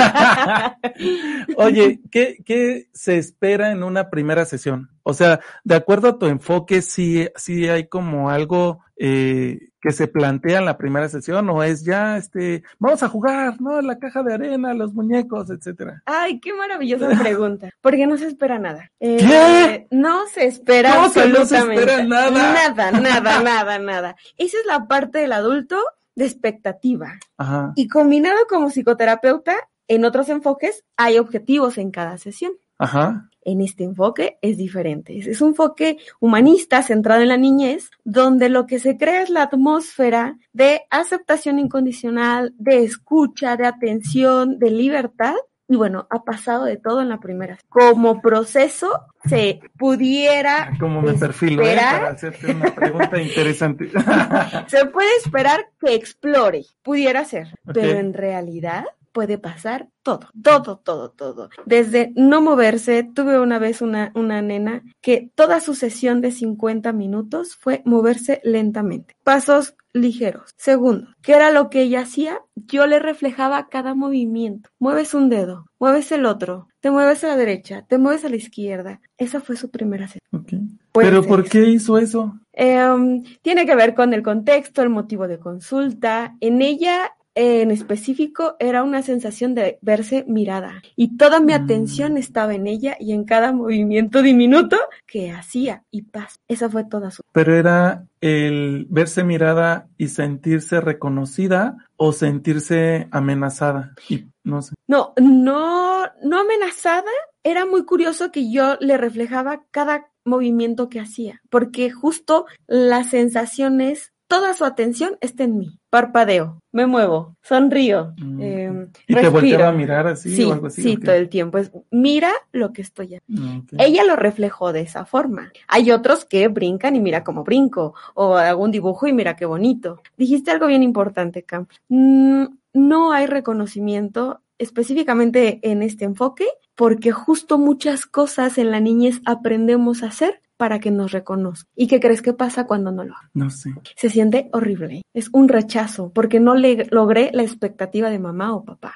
Ah. 0.06 0.78
Oye, 1.58 2.00
¿qué, 2.12 2.38
¿qué 2.46 2.88
se 2.94 3.18
espera 3.18 3.72
en 3.72 3.84
una 3.84 4.10
primera 4.10 4.46
sesión? 4.46 4.90
O 5.04 5.14
sea, 5.14 5.40
de 5.64 5.76
acuerdo 5.76 6.08
a 6.10 6.20
tu 6.20 6.28
enfoque, 6.28 6.82
sí, 6.82 7.28
sí 7.36 7.68
hay 7.68 7.88
como 7.88 8.30
algo 8.30 8.80
eh, 8.96 9.70
que 9.84 9.92
se 9.92 10.08
plantea 10.08 10.60
en 10.60 10.66
la 10.66 10.78
primera 10.78 11.10
sesión 11.10 11.50
o 11.50 11.62
es 11.62 11.84
ya, 11.84 12.16
este, 12.16 12.64
vamos 12.80 13.04
a 13.04 13.10
jugar, 13.10 13.60
¿no? 13.60 13.82
La 13.82 14.00
caja 14.00 14.24
de 14.24 14.34
arena, 14.34 14.74
los 14.74 14.94
muñecos, 14.94 15.50
etcétera. 15.50 16.02
Ay, 16.06 16.40
qué 16.40 16.54
maravillosa 16.54 17.10
pregunta. 17.20 17.70
Porque 17.82 18.08
no 18.08 18.18
se 18.18 18.28
espera 18.28 18.58
nada. 18.60 18.90
Eh, 19.02 19.18
¿Qué? 19.20 19.88
No 19.92 20.26
se 20.28 20.46
espera 20.46 20.96
¿Cómo 20.96 21.12
que 21.12 21.28
no 21.28 21.46
se 21.46 21.58
absolutamente 21.58 21.82
espera 21.82 22.04
nada? 22.06 22.54
Nada, 22.54 22.92
nada, 22.92 23.40
nada, 23.44 23.80
nada. 23.80 24.16
Esa 24.38 24.58
es 24.58 24.66
la 24.66 24.88
parte 24.88 25.20
del 25.20 25.34
adulto 25.34 25.78
de 26.16 26.26
expectativa. 26.28 27.20
Ajá, 27.38 27.74
Y 27.76 27.90
combinado 27.90 28.38
como 28.48 28.70
psicoterapeuta, 28.70 29.54
en 29.90 30.06
otros 30.06 30.30
enfoques 30.30 30.86
hay 30.96 31.18
objetivos 31.18 31.78
en 31.78 31.92
cada 31.92 32.18
sesión. 32.18 32.54
ajá, 32.78 33.30
En 33.46 33.62
este 33.62 33.84
enfoque 33.84 34.38
es 34.42 34.58
diferente. 34.58 35.18
Es- 35.18 35.42
un 35.42 35.50
enfoque 35.50 35.98
humanista 36.20 36.82
centrado 36.84 37.22
en 37.22 37.30
la 37.30 37.38
niñez, 37.38 37.90
donde 38.04 38.50
lo 38.50 38.66
que 38.66 38.80
se 38.80 38.98
crea 38.98 39.22
es 39.24 39.30
la 39.30 39.44
atmósfera 39.44 40.38
de 40.54 40.82
aceptación 40.90 41.60
incondicional, 41.60 42.54
de 42.58 42.84
escucha, 42.84 43.58
de 43.58 43.66
atención, 43.66 44.60
de 44.60 44.72
libertad. 44.72 45.36
Y 45.68 45.76
bueno, 45.78 46.08
ha 46.10 46.24
pasado 46.24 46.66
de 46.66 46.78
todo 46.78 47.02
en 47.02 47.10
la 47.10 47.20
primera. 47.20 47.58
Como 47.70 48.22
proceso, 48.22 48.92
se 49.26 49.62
pudiera, 49.78 50.72
como 50.80 51.02
me 51.02 51.14
perfilo, 51.14 51.64
¿eh? 51.64 51.76
Para 51.76 52.10
hacerte 52.10 52.52
una 52.52 52.76
pregunta 52.76 53.22
interesante. 53.22 53.90
se 54.68 54.86
puede 54.88 55.10
esperar 55.18 55.66
que 55.80 55.96
explore, 55.96 56.66
pudiera 56.84 57.24
ser, 57.24 57.48
pero 57.66 57.92
en 57.98 58.14
realidad 58.14 58.86
puede 59.14 59.38
pasar 59.38 59.90
todo, 60.02 60.30
todo, 60.44 60.78
todo, 60.80 61.12
todo. 61.12 61.50
Desde 61.66 62.12
no 62.16 62.42
moverse, 62.42 63.04
tuve 63.04 63.40
una 63.40 63.60
vez 63.60 63.82
una, 63.82 64.12
una 64.16 64.42
nena 64.42 64.84
que 65.02 65.32
toda 65.36 65.62
su 65.62 65.76
sesión 65.76 66.20
de 66.20 66.32
50 66.32 66.92
minutos 66.92 67.56
fue 67.56 67.82
moverse 67.86 68.42
lentamente, 68.44 69.16
pasos 69.24 69.76
ligeros. 69.94 70.52
Segundo, 70.58 71.08
¿qué 71.22 71.34
era 71.34 71.52
lo 71.52 71.70
que 71.70 71.84
ella 71.84 72.02
hacía? 72.02 72.42
Yo 72.56 72.88
le 72.88 73.00
reflejaba 73.00 73.70
cada 73.70 73.94
movimiento. 73.94 74.70
Mueves 74.80 75.14
un 75.14 75.30
dedo, 75.30 75.68
mueves 75.80 76.12
el 76.12 76.26
otro, 76.26 76.68
te 76.80 76.92
mueves 76.92 77.24
a 77.24 77.28
la 77.28 77.38
derecha, 77.38 77.86
te 77.88 77.98
mueves 77.98 78.26
a 78.26 78.30
la 78.30 78.36
izquierda. 78.36 79.00
Esa 79.18 79.40
fue 79.40 79.56
su 79.56 79.70
primera 79.70 80.08
sesión. 80.08 80.80
Pero 80.92 81.24
¿por 81.24 81.42
eso. 81.42 81.50
qué 81.50 81.70
hizo 81.70 81.98
eso? 81.98 82.40
Em, 82.52 83.24
tiene 83.42 83.66
que 83.66 83.76
ver 83.76 83.94
con 83.94 84.14
el 84.14 84.24
contexto, 84.24 84.82
el 84.82 84.90
motivo 84.90 85.28
de 85.28 85.40
consulta. 85.40 86.36
En 86.40 86.62
ella 86.62 87.14
en 87.36 87.72
específico 87.72 88.56
era 88.60 88.84
una 88.84 89.02
sensación 89.02 89.56
de 89.56 89.80
verse 89.82 90.24
mirada 90.28 90.82
y 90.96 91.18
toda 91.18 91.40
mi 91.40 91.54
Mm. 91.54 91.64
atención 91.64 92.18
estaba 92.18 92.54
en 92.54 92.68
ella 92.68 92.96
y 93.00 93.12
en 93.14 93.24
cada 93.24 93.52
movimiento 93.54 94.22
diminuto 94.22 94.78
que 95.08 95.32
hacía 95.32 95.84
y 95.92 96.04
paz. 96.04 96.40
Esa 96.48 96.70
fue 96.70 96.84
toda 96.86 97.10
su. 97.12 97.22
Pero 97.32 97.56
era 97.56 98.06
el 98.22 98.86
verse 98.90 99.24
mirada 99.24 99.88
y 99.98 100.08
sentirse 100.10 100.80
reconocida 100.80 101.78
o 101.98 102.12
sentirse 102.12 103.08
amenazada. 103.12 103.94
Y 104.10 104.26
no 104.44 104.62
sé. 104.62 104.76
No, 104.88 105.14
no, 105.20 106.04
no 106.24 106.40
amenazada. 106.40 107.12
Era 107.44 107.66
muy 107.66 107.84
curioso 107.86 108.32
que 108.32 108.52
yo 108.52 108.78
le 108.80 108.98
reflejaba 108.98 109.64
cada 109.72 110.10
movimiento 110.26 110.88
que 110.88 111.02
hacía, 111.02 111.42
porque 111.50 111.92
justo 111.92 112.46
las 112.68 113.10
sensaciones, 113.10 114.13
toda 114.28 114.54
su 114.54 114.66
atención 114.66 115.18
está 115.22 115.44
en 115.44 115.58
mí. 115.60 115.78
Parpadeo, 115.90 116.60
me 116.72 116.88
muevo, 116.88 117.36
sonrío, 117.44 118.14
Mm. 118.18 118.40
eh, 118.42 118.88
¿Y 119.08 119.14
te 119.16 119.30
volteaba 119.30 119.68
a 119.68 119.72
mirar 119.72 120.08
así 120.08 120.36
Sí, 120.36 120.44
o 120.46 120.54
algo 120.54 120.68
así? 120.68 120.82
sí, 120.82 120.98
todo 120.98 121.14
el 121.16 121.30
tiempo. 121.30 121.60
Es, 121.60 121.72
mira 121.92 122.32
lo 122.52 122.74
que 122.74 122.82
estoy 122.82 123.16
haciendo. 123.16 123.60
Ok. 123.60 123.74
Ella 123.80 124.04
lo 124.04 124.16
reflejó 124.16 124.74
de 124.74 124.82
esa 124.82 125.06
forma. 125.06 125.52
Hay 125.68 125.92
otros 125.92 126.26
que 126.26 126.48
brincan 126.48 126.96
y 126.96 127.00
mira 127.00 127.24
cómo 127.24 127.44
brinco, 127.44 127.94
o 128.16 128.36
hago 128.38 128.64
un 128.64 128.72
dibujo 128.72 129.06
y 129.08 129.14
mira 129.14 129.36
qué 129.36 129.46
bonito. 129.46 130.02
Dijiste 130.18 130.50
algo 130.52 130.66
bien 130.68 130.82
importante, 130.84 131.44
Cam. 131.44 131.68
Mm, 131.90 132.46
no 132.74 133.12
hay 133.12 133.28
reconocimiento 133.28 134.42
específicamente 134.58 135.60
en 135.62 135.84
este 135.84 136.06
enfoque, 136.06 136.48
porque 136.76 137.12
justo 137.12 137.58
muchas 137.60 138.06
cosas 138.06 138.58
en 138.58 138.72
la 138.72 138.80
niñez 138.80 139.22
aprendemos 139.26 140.02
a 140.02 140.08
hacer 140.08 140.42
para 140.58 140.80
que 140.80 140.92
nos 140.92 141.12
reconozca. 141.12 141.70
¿Y 141.76 141.88
qué 141.88 142.00
crees 142.00 142.22
que 142.22 142.34
pasa 142.34 142.66
cuando 142.66 142.92
no 142.92 143.04
lo 143.04 143.14
hago? 143.16 143.30
No 143.34 143.50
sé. 143.50 143.72
Se 143.96 144.10
siente 144.10 144.50
horrible. 144.54 145.02
Es 145.14 145.30
un 145.34 145.48
rechazo, 145.50 146.12
porque 146.14 146.40
no 146.40 146.56
le 146.56 146.88
logré 146.92 147.32
la 147.34 147.44
expectativa 147.44 148.10
de 148.10 148.20
mamá 148.20 148.56
o 148.56 148.64
papá. 148.64 148.96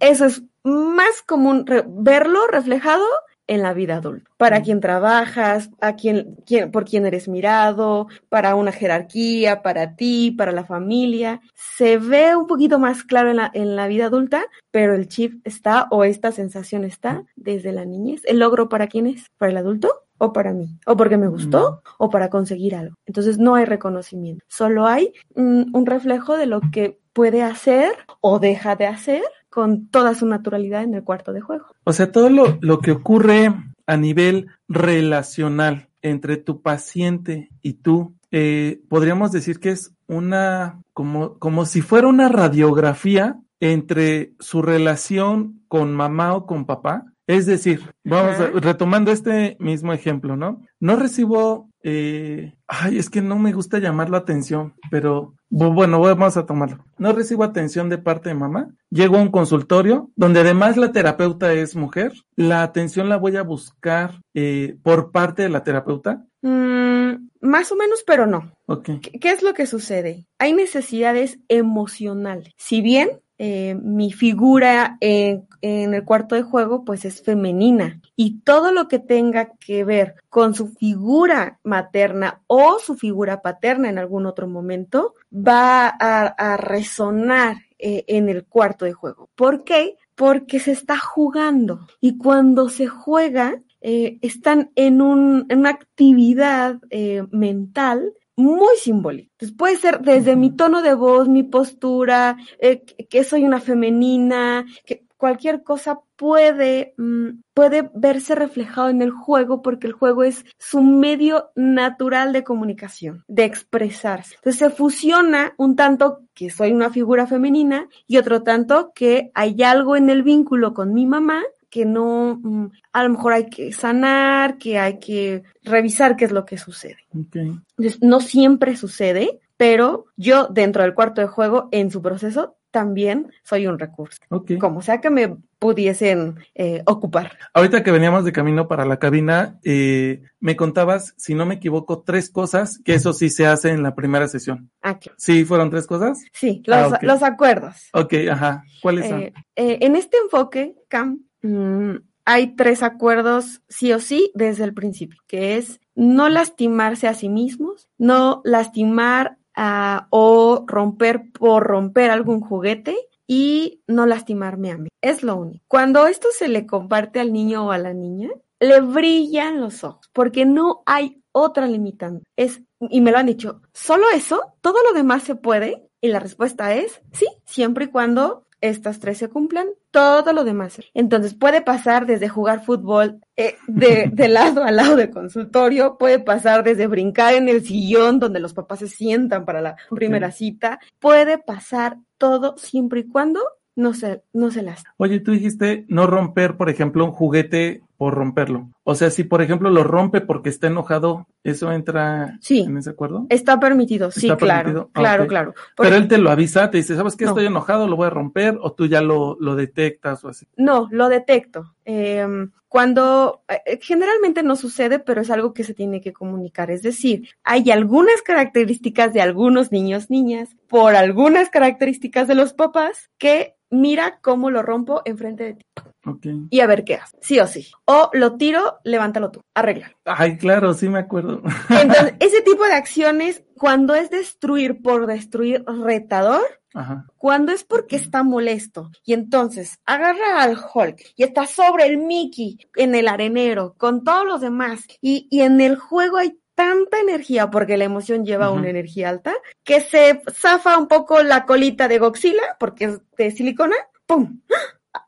Eso 0.00 0.26
es 0.26 0.42
más 0.64 1.22
común 1.26 1.66
re- 1.66 1.84
verlo 1.88 2.46
reflejado 2.48 3.04
en 3.46 3.62
la 3.62 3.72
vida 3.72 3.96
adulta. 3.96 4.30
Para 4.36 4.62
quien 4.62 4.78
trabajas, 4.80 5.70
a 5.80 5.96
quien, 5.96 6.36
quien- 6.46 6.70
por 6.70 6.84
quien 6.84 7.04
eres 7.04 7.26
mirado, 7.28 8.06
para 8.28 8.54
una 8.54 8.70
jerarquía, 8.70 9.62
para 9.62 9.96
ti, 9.96 10.30
para 10.30 10.52
la 10.52 10.64
familia. 10.64 11.40
Se 11.54 11.98
ve 11.98 12.36
un 12.36 12.46
poquito 12.46 12.78
más 12.78 13.02
claro 13.02 13.30
en 13.30 13.36
la, 13.38 13.50
en 13.52 13.74
la 13.74 13.88
vida 13.88 14.06
adulta, 14.06 14.44
pero 14.70 14.94
el 14.94 15.08
chip 15.08 15.44
está 15.44 15.88
o 15.90 16.04
esta 16.04 16.30
sensación 16.30 16.84
está 16.84 17.24
desde 17.34 17.72
la 17.72 17.84
niñez. 17.84 18.22
¿El 18.24 18.38
logro 18.38 18.68
para 18.68 18.86
quién 18.86 19.06
es? 19.08 19.26
¿Para 19.36 19.50
el 19.50 19.56
adulto? 19.58 19.88
¿O 20.22 20.34
para 20.34 20.52
mí? 20.52 20.78
¿O 20.86 20.98
porque 20.98 21.16
me 21.16 21.28
gustó? 21.28 21.82
¿O 21.98 22.10
para 22.10 22.28
conseguir 22.28 22.74
algo? 22.74 22.94
Entonces 23.06 23.38
no 23.38 23.54
hay 23.54 23.64
reconocimiento. 23.64 24.44
Solo 24.48 24.86
hay 24.86 25.14
mm, 25.34 25.74
un 25.74 25.86
reflejo 25.86 26.36
de 26.36 26.44
lo 26.44 26.60
que 26.70 27.00
puede 27.14 27.42
hacer 27.42 27.92
o 28.20 28.38
deja 28.38 28.76
de 28.76 28.86
hacer 28.86 29.22
con 29.48 29.88
toda 29.88 30.14
su 30.14 30.26
naturalidad 30.26 30.82
en 30.82 30.94
el 30.94 31.04
cuarto 31.04 31.32
de 31.32 31.40
juego. 31.40 31.64
O 31.84 31.94
sea, 31.94 32.12
todo 32.12 32.28
lo, 32.28 32.58
lo 32.60 32.80
que 32.80 32.92
ocurre 32.92 33.52
a 33.86 33.96
nivel 33.96 34.48
relacional 34.68 35.88
entre 36.02 36.36
tu 36.36 36.60
paciente 36.60 37.48
y 37.62 37.74
tú, 37.74 38.14
eh, 38.30 38.82
podríamos 38.88 39.32
decir 39.32 39.58
que 39.58 39.70
es 39.70 39.94
una, 40.06 40.82
como, 40.92 41.38
como 41.38 41.64
si 41.64 41.80
fuera 41.80 42.08
una 42.08 42.28
radiografía 42.28 43.40
entre 43.58 44.34
su 44.38 44.62
relación 44.62 45.62
con 45.68 45.94
mamá 45.94 46.34
o 46.34 46.46
con 46.46 46.66
papá. 46.66 47.09
Es 47.30 47.46
decir, 47.46 47.80
vamos 48.04 48.40
a- 48.40 48.46
retomando 48.60 49.12
este 49.12 49.56
mismo 49.60 49.92
ejemplo, 49.92 50.36
¿no? 50.36 50.62
No 50.80 50.96
recibo, 50.96 51.68
eh, 51.82 52.54
ay, 52.66 52.98
es 52.98 53.08
que 53.10 53.22
no 53.22 53.38
me 53.38 53.52
gusta 53.52 53.78
llamarlo 53.78 54.16
atención, 54.16 54.74
pero 54.90 55.34
bu- 55.50 55.72
bueno, 55.74 56.00
vamos 56.00 56.36
a 56.36 56.44
tomarlo. 56.46 56.84
No 56.98 57.12
recibo 57.12 57.44
atención 57.44 57.88
de 57.88 57.98
parte 57.98 58.30
de 58.30 58.34
mamá. 58.34 58.70
Llego 58.90 59.16
a 59.16 59.22
un 59.22 59.30
consultorio 59.30 60.10
donde 60.16 60.40
además 60.40 60.76
la 60.76 60.90
terapeuta 60.92 61.52
es 61.52 61.76
mujer. 61.76 62.12
La 62.36 62.62
atención 62.62 63.08
la 63.08 63.16
voy 63.18 63.36
a 63.36 63.42
buscar 63.42 64.20
eh, 64.34 64.76
por 64.82 65.12
parte 65.12 65.42
de 65.42 65.50
la 65.50 65.62
terapeuta. 65.62 66.24
Mm, 66.42 67.28
más 67.42 67.70
o 67.72 67.76
menos, 67.76 68.02
pero 68.06 68.26
no. 68.26 68.52
Ok. 68.66 68.88
¿Qué, 69.02 69.18
qué 69.20 69.30
es 69.30 69.42
lo 69.42 69.54
que 69.54 69.66
sucede? 69.66 70.26
Hay 70.38 70.52
necesidades 70.52 71.38
emocionales. 71.48 72.52
Si 72.56 72.80
bien 72.82 73.20
eh, 73.42 73.74
mi 73.74 74.12
figura 74.12 74.98
en, 75.00 75.48
en 75.62 75.94
el 75.94 76.04
cuarto 76.04 76.34
de 76.34 76.42
juego 76.42 76.84
pues 76.84 77.06
es 77.06 77.22
femenina 77.22 78.02
y 78.14 78.40
todo 78.40 78.70
lo 78.70 78.86
que 78.86 78.98
tenga 78.98 79.52
que 79.58 79.82
ver 79.82 80.16
con 80.28 80.54
su 80.54 80.68
figura 80.68 81.58
materna 81.64 82.42
o 82.48 82.78
su 82.78 82.96
figura 82.96 83.40
paterna 83.40 83.88
en 83.88 83.98
algún 83.98 84.26
otro 84.26 84.46
momento 84.46 85.14
va 85.32 85.88
a, 85.88 86.56
resonar 86.58 87.56
eh, 87.78 88.04
en 88.08 88.28
el 88.28 88.44
cuarto 88.44 88.84
de 88.84 88.92
juego. 88.92 89.30
¿Por 89.34 89.64
qué? 89.64 89.96
Porque 90.14 90.60
se 90.60 90.72
está 90.72 90.98
jugando 90.98 91.88
y 91.98 92.18
cuando 92.18 92.68
se 92.68 92.88
juega 92.88 93.62
eh, 93.80 94.18
están 94.20 94.70
en, 94.74 95.00
en 95.48 95.58
una 95.58 95.70
actividad 95.70 96.78
eh, 96.90 97.22
mental 97.30 98.12
muy 98.40 98.76
simbólica. 98.76 99.30
Entonces 99.32 99.56
puede 99.56 99.76
ser 99.76 100.00
desde 100.00 100.36
mi 100.36 100.54
tono 100.54 100.82
de 100.82 100.94
voz, 100.94 101.28
mi 101.28 101.42
postura, 101.42 102.36
eh, 102.58 102.82
que, 102.84 103.06
que 103.06 103.24
soy 103.24 103.44
una 103.44 103.60
femenina, 103.60 104.66
que 104.84 105.04
cualquier 105.20 105.62
cosa 105.62 106.00
puede, 106.16 106.94
mm, 106.96 107.42
puede 107.52 107.90
verse 107.94 108.34
reflejado 108.34 108.88
en 108.88 109.02
el 109.02 109.10
juego 109.10 109.60
porque 109.60 109.86
el 109.86 109.92
juego 109.92 110.24
es 110.24 110.44
su 110.58 110.80
medio 110.82 111.50
natural 111.54 112.32
de 112.32 112.42
comunicación, 112.42 113.22
de 113.28 113.44
expresarse. 113.44 114.34
Entonces 114.36 114.58
se 114.58 114.70
fusiona 114.70 115.52
un 115.58 115.76
tanto 115.76 116.20
que 116.34 116.48
soy 116.48 116.72
una 116.72 116.90
figura 116.90 117.26
femenina 117.26 117.86
y 118.06 118.16
otro 118.16 118.42
tanto 118.42 118.92
que 118.94 119.30
hay 119.34 119.62
algo 119.62 119.94
en 119.94 120.08
el 120.08 120.22
vínculo 120.22 120.72
con 120.72 120.94
mi 120.94 121.04
mamá 121.04 121.42
que 121.70 121.84
no, 121.84 122.38
mm, 122.42 122.66
a 122.92 123.04
lo 123.04 123.10
mejor 123.10 123.32
hay 123.32 123.46
que 123.48 123.72
sanar, 123.72 124.58
que 124.58 124.78
hay 124.78 124.98
que 124.98 125.44
revisar 125.62 126.16
qué 126.16 126.24
es 126.24 126.32
lo 126.32 126.44
que 126.44 126.58
sucede. 126.58 126.98
Entonces, 127.14 128.02
no 128.02 128.20
siempre 128.20 128.76
sucede, 128.76 129.40
pero 129.56 130.06
yo 130.16 130.48
dentro 130.48 130.82
del 130.82 130.94
cuarto 130.94 131.20
de 131.20 131.28
juego, 131.28 131.68
en 131.70 131.90
su 131.90 132.02
proceso, 132.02 132.56
también 132.70 133.32
soy 133.42 133.66
un 133.66 133.78
recurso. 133.78 134.18
Como 134.60 134.80
sea 134.82 135.00
que 135.00 135.10
me 135.10 135.36
pudiesen 135.58 136.36
eh, 136.54 136.82
ocupar. 136.86 137.36
Ahorita 137.52 137.82
que 137.82 137.90
veníamos 137.90 138.24
de 138.24 138.32
camino 138.32 138.68
para 138.68 138.84
la 138.84 138.98
cabina, 138.98 139.58
eh, 139.64 140.22
me 140.38 140.56
contabas, 140.56 141.14
si 141.16 141.34
no 141.34 141.46
me 141.46 141.56
equivoco, 141.56 142.02
tres 142.02 142.30
cosas 142.30 142.80
que 142.84 142.94
eso 142.94 143.12
sí 143.12 143.28
se 143.28 143.46
hace 143.46 143.70
en 143.70 143.82
la 143.82 143.94
primera 143.94 144.28
sesión. 144.28 144.70
Aquí. 144.82 145.10
¿Sí 145.16 145.44
fueron 145.44 145.70
tres 145.70 145.86
cosas? 145.86 146.22
Sí, 146.32 146.62
los, 146.64 146.92
Ah, 146.92 146.98
los 147.02 147.22
acuerdos. 147.22 147.88
Ok, 147.92 148.14
ajá. 148.30 148.64
¿Cuáles 148.80 149.08
son? 149.08 149.20
Eh, 149.22 149.32
eh, 149.56 149.78
en 149.82 149.96
este 149.96 150.16
enfoque, 150.18 150.76
Cam, 150.88 151.24
mm, 151.42 151.96
hay 152.24 152.54
tres 152.54 152.82
acuerdos 152.82 153.62
sí 153.68 153.92
o 153.92 153.98
sí 154.00 154.30
desde 154.34 154.64
el 154.64 154.74
principio, 154.74 155.20
que 155.26 155.56
es 155.56 155.80
no 155.94 156.28
lastimarse 156.28 157.08
a 157.08 157.14
sí 157.14 157.28
mismos, 157.28 157.88
no 157.98 158.40
lastimar 158.44 159.38
a- 159.54 160.06
o 160.10 160.64
romper 160.66 161.30
por 161.32 161.64
romper 161.64 162.10
algún 162.10 162.40
juguete 162.40 162.96
y 163.26 163.82
no 163.86 164.06
lastimarme 164.06 164.70
a 164.70 164.78
mí. 164.78 164.88
Es 165.00 165.22
lo 165.22 165.36
único. 165.36 165.64
Cuando 165.68 166.06
esto 166.06 166.28
se 166.36 166.48
le 166.48 166.66
comparte 166.66 167.20
al 167.20 167.32
niño 167.32 167.66
o 167.66 167.70
a 167.72 167.78
la 167.78 167.92
niña, 167.94 168.30
le 168.60 168.80
brillan 168.80 169.60
los 169.60 169.84
ojos, 169.84 170.08
porque 170.12 170.44
no 170.44 170.82
hay 170.86 171.22
otra 171.32 171.66
limitante. 171.66 172.24
Es, 172.36 172.60
y 172.80 173.00
me 173.00 173.10
lo 173.12 173.18
han 173.18 173.26
dicho, 173.26 173.62
solo 173.72 174.04
eso, 174.14 174.54
todo 174.60 174.76
lo 174.82 174.92
demás 174.92 175.22
se 175.22 175.34
puede. 175.34 175.86
Y 176.02 176.08
la 176.08 176.18
respuesta 176.18 176.74
es 176.74 177.00
sí, 177.12 177.26
siempre 177.44 177.84
y 177.86 177.88
cuando 177.88 178.46
estas 178.60 179.00
tres 179.00 179.18
se 179.18 179.28
cumplan, 179.28 179.68
todo 179.90 180.32
lo 180.32 180.44
demás. 180.44 180.80
Entonces 180.94 181.34
puede 181.34 181.62
pasar 181.62 182.06
desde 182.06 182.28
jugar 182.28 182.64
fútbol 182.64 183.20
eh, 183.36 183.56
de, 183.66 184.10
de 184.12 184.28
lado 184.28 184.64
a 184.64 184.70
lado 184.70 184.96
de 184.96 185.10
consultorio, 185.10 185.96
puede 185.98 186.18
pasar 186.18 186.62
desde 186.64 186.86
brincar 186.86 187.34
en 187.34 187.48
el 187.48 187.64
sillón 187.64 188.18
donde 188.18 188.40
los 188.40 188.54
papás 188.54 188.80
se 188.80 188.88
sientan 188.88 189.44
para 189.44 189.60
la 189.60 189.76
primera 189.90 190.30
cita, 190.30 190.78
puede 190.98 191.38
pasar 191.38 191.98
todo 192.18 192.56
siempre 192.58 193.00
y 193.00 193.08
cuando 193.08 193.40
no 193.76 193.94
se, 193.94 194.22
no 194.32 194.50
se 194.50 194.62
las. 194.62 194.84
Oye, 194.96 195.20
tú 195.20 195.32
dijiste 195.32 195.86
no 195.88 196.06
romper, 196.06 196.56
por 196.56 196.68
ejemplo, 196.68 197.04
un 197.04 197.12
juguete 197.12 197.82
por 198.00 198.14
romperlo. 198.14 198.70
O 198.82 198.94
sea, 198.94 199.10
si 199.10 199.24
por 199.24 199.42
ejemplo 199.42 199.68
lo 199.68 199.84
rompe 199.84 200.22
porque 200.22 200.48
está 200.48 200.68
enojado, 200.68 201.26
¿eso 201.44 201.70
entra 201.70 202.38
Sí. 202.40 202.60
en 202.60 202.78
ese 202.78 202.88
acuerdo? 202.88 203.26
Está 203.28 203.60
permitido, 203.60 204.10
sí, 204.10 204.26
Está 204.26 204.38
claro, 204.38 204.62
permitido, 204.62 204.90
ah, 204.94 204.98
claro, 204.98 205.26
claro. 205.26 205.54
Pero 205.76 205.96
él 205.96 206.08
te 206.08 206.16
lo 206.16 206.30
avisa, 206.30 206.70
te 206.70 206.78
dice, 206.78 206.96
¿sabes 206.96 207.14
qué? 207.14 207.26
No. 207.26 207.32
Estoy 207.32 207.44
enojado, 207.44 207.86
lo 207.86 207.96
voy 207.96 208.06
a 208.06 208.10
romper, 208.10 208.56
o 208.62 208.72
tú 208.72 208.86
ya 208.86 209.02
lo, 209.02 209.36
lo 209.38 209.54
detectas 209.54 210.24
o 210.24 210.30
así. 210.30 210.46
No, 210.56 210.88
lo 210.90 211.10
detecto. 211.10 211.74
Eh, 211.84 212.26
cuando 212.68 213.42
eh, 213.48 213.78
generalmente 213.82 214.42
no 214.42 214.56
sucede, 214.56 214.98
pero 214.98 215.20
es 215.20 215.30
algo 215.30 215.52
que 215.52 215.64
se 215.64 215.74
tiene 215.74 216.00
que 216.00 216.14
comunicar. 216.14 216.70
Es 216.70 216.80
decir, 216.80 217.28
hay 217.44 217.70
algunas 217.70 218.22
características 218.22 219.12
de 219.12 219.20
algunos 219.20 219.72
niños, 219.72 220.08
niñas, 220.08 220.56
por 220.68 220.94
algunas 220.94 221.50
características 221.50 222.28
de 222.28 222.34
los 222.34 222.54
papás, 222.54 223.10
que 223.18 223.56
mira 223.68 224.20
cómo 224.22 224.50
lo 224.50 224.62
rompo 224.62 225.02
enfrente 225.04 225.44
de 225.44 225.54
ti. 225.54 225.66
Ok. 226.06 226.26
y 226.50 226.60
a 226.60 226.66
ver 226.66 226.84
qué 226.84 226.94
hace, 226.94 227.16
sí 227.20 227.38
o 227.40 227.46
sí. 227.46 227.68
O 227.84 228.10
lo 228.14 228.36
tiro, 228.36 228.78
levántalo 228.84 229.30
tú, 229.30 229.40
arregla. 229.54 229.92
Ay, 230.04 230.38
claro, 230.38 230.72
sí 230.74 230.88
me 230.88 230.98
acuerdo. 230.98 231.42
Entonces, 231.68 232.14
ese 232.20 232.40
tipo 232.42 232.64
de 232.64 232.72
acciones, 232.74 233.44
cuando 233.56 233.94
es 233.94 234.08
destruir 234.10 234.80
por 234.82 235.06
destruir 235.06 235.62
retador, 235.66 236.40
Ajá. 236.72 237.06
cuando 237.18 237.52
es 237.52 237.64
porque 237.64 237.96
está 237.96 238.22
molesto 238.22 238.90
y 239.04 239.12
entonces 239.12 239.78
agarra 239.84 240.42
al 240.42 240.56
Hulk 240.56 241.00
y 241.16 241.24
está 241.24 241.46
sobre 241.46 241.86
el 241.86 241.98
Mickey 241.98 242.58
en 242.76 242.94
el 242.94 243.08
arenero 243.08 243.74
con 243.76 244.04
todos 244.04 244.24
los 244.24 244.40
demás 244.40 244.84
y, 245.00 245.26
y 245.30 245.40
en 245.42 245.60
el 245.60 245.76
juego 245.76 246.18
hay 246.18 246.38
tanta 246.54 247.00
energía 247.00 247.50
porque 247.50 247.76
la 247.76 247.84
emoción 247.84 248.24
lleva 248.24 248.50
Ujú. 248.50 248.60
una 248.60 248.68
energía 248.70 249.08
alta 249.08 249.34
que 249.64 249.80
se 249.80 250.22
zafa 250.30 250.78
un 250.78 250.86
poco 250.86 251.22
la 251.24 251.44
colita 251.44 251.88
de 251.88 251.98
Godzilla 251.98 252.56
porque 252.60 252.84
es 252.84 253.00
de 253.18 253.30
silicona, 253.32 253.74
¡pum! 254.06 254.40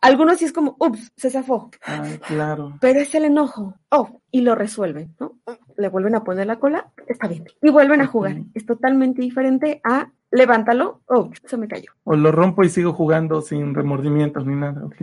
Algunos 0.01 0.39
sí 0.39 0.45
es 0.45 0.53
como, 0.53 0.77
ups, 0.79 1.13
se 1.17 1.31
zafó, 1.31 1.71
Ay, 1.83 2.19
claro. 2.19 2.77
pero 2.81 3.01
es 3.01 3.15
el 3.15 3.25
enojo. 3.25 3.75
Oh, 3.91 4.21
y 4.31 4.43
lo 4.43 4.55
resuelven, 4.55 5.15
¿no? 5.19 5.39
Le 5.77 5.89
vuelven 5.89 6.15
a 6.15 6.25
poner 6.25 6.47
la 6.47 6.61
cola, 6.61 6.93
está 7.07 7.27
bien. 7.29 7.45
Y 7.61 7.71
vuelven 7.71 8.01
a 8.01 8.07
jugar. 8.07 8.37
Es 8.55 8.65
totalmente 8.65 9.23
diferente 9.23 9.81
a 9.83 10.11
levántalo, 10.33 11.03
oh, 11.07 11.31
se 11.45 11.57
me 11.57 11.69
cayó. 11.69 11.93
O 12.05 12.17
lo 12.17 12.33
rompo 12.33 12.65
y 12.65 12.69
sigo 12.69 12.93
jugando 12.93 13.43
sin 13.43 13.75
remordimientos 13.75 14.47
ni 14.47 14.57
nada. 14.57 14.85
Ok. 14.85 15.03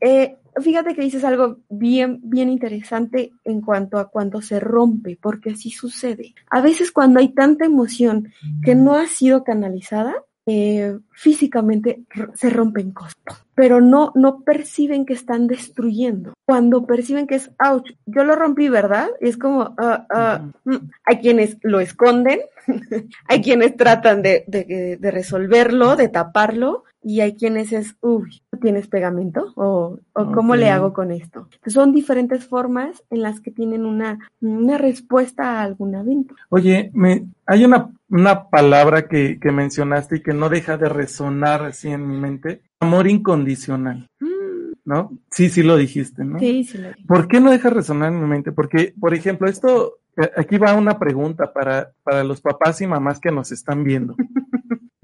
Eh, 0.00 0.36
fíjate 0.60 0.94
que 0.94 1.02
dices 1.02 1.22
algo 1.24 1.58
bien, 1.68 2.20
bien 2.22 2.48
interesante 2.48 3.32
en 3.44 3.60
cuanto 3.60 3.98
a 3.98 4.08
cuando 4.08 4.40
se 4.40 4.58
rompe, 4.60 5.18
porque 5.20 5.50
así 5.50 5.70
sucede. 5.70 6.34
A 6.50 6.60
veces 6.60 6.90
cuando 6.92 7.20
hay 7.20 7.28
tanta 7.28 7.66
emoción 7.66 8.32
que 8.62 8.74
no 8.74 8.94
ha 8.94 9.06
sido 9.06 9.44
canalizada, 9.44 10.14
eh, 10.46 10.98
físicamente 11.12 12.02
se 12.34 12.50
rompen 12.50 12.92
cosas, 12.92 13.14
pero 13.54 13.80
no, 13.80 14.12
no 14.14 14.40
perciben 14.40 15.06
que 15.06 15.14
están 15.14 15.46
destruyendo. 15.46 16.34
Cuando 16.44 16.86
perciben 16.86 17.26
que 17.26 17.36
es, 17.36 17.50
ouch, 17.58 17.90
yo 18.06 18.24
lo 18.24 18.36
rompí, 18.36 18.68
¿verdad? 18.68 19.08
Y 19.20 19.28
es 19.28 19.38
como, 19.38 19.74
ah, 19.78 20.06
ah, 20.10 20.42
mm. 20.64 20.76
hay 21.04 21.18
quienes 21.18 21.56
lo 21.62 21.80
esconden, 21.80 22.40
hay 23.28 23.40
quienes 23.40 23.76
tratan 23.76 24.22
de, 24.22 24.44
de, 24.46 24.98
de 25.00 25.10
resolverlo, 25.10 25.96
de 25.96 26.08
taparlo, 26.08 26.84
y 27.04 27.20
hay 27.20 27.36
quienes 27.36 27.72
es, 27.72 27.96
uy, 28.00 28.42
¿tú 28.50 28.58
¿tienes 28.58 28.88
pegamento? 28.88 29.52
¿O, 29.56 29.98
o 30.14 30.32
cómo 30.32 30.56
le 30.56 30.70
hago 30.70 30.94
con 30.94 31.12
esto? 31.12 31.48
Son 31.66 31.92
diferentes 31.92 32.46
formas 32.46 33.04
en 33.10 33.20
las 33.20 33.40
que 33.40 33.50
tienen 33.50 33.84
una, 33.84 34.18
una 34.40 34.78
respuesta 34.78 35.60
a 35.60 35.62
algún 35.62 35.94
evento. 35.94 36.34
Oye, 36.48 36.90
me, 36.94 37.26
hay 37.44 37.66
una, 37.66 37.92
una 38.08 38.48
palabra 38.48 39.06
que, 39.06 39.38
que 39.38 39.52
mencionaste 39.52 40.16
y 40.16 40.22
que 40.22 40.32
no 40.32 40.48
deja 40.48 40.78
de 40.78 40.88
resonar 40.88 41.64
así 41.64 41.90
en 41.90 42.08
mi 42.08 42.16
mente. 42.16 42.62
Amor 42.80 43.06
incondicional, 43.06 44.08
Mm, 44.20 44.72
¿no? 44.86 45.12
Sí, 45.30 45.50
sí 45.50 45.62
lo 45.62 45.76
dijiste, 45.76 46.24
¿no? 46.24 46.38
Sí, 46.38 46.64
sí, 46.64 46.78
lo. 46.78 46.88
¿Por 47.06 47.28
qué 47.28 47.38
no 47.38 47.50
deja 47.50 47.68
resonar 47.68 48.12
en 48.12 48.20
mi 48.20 48.26
mente? 48.26 48.50
Porque, 48.50 48.94
por 48.98 49.12
ejemplo, 49.12 49.46
esto, 49.46 49.98
eh, 50.16 50.30
aquí 50.36 50.56
va 50.56 50.74
una 50.74 50.98
pregunta 50.98 51.52
para, 51.52 51.92
para 52.02 52.24
los 52.24 52.40
papás 52.40 52.80
y 52.80 52.86
mamás 52.86 53.20
que 53.20 53.30
nos 53.30 53.52
están 53.52 53.84
viendo. 53.84 54.16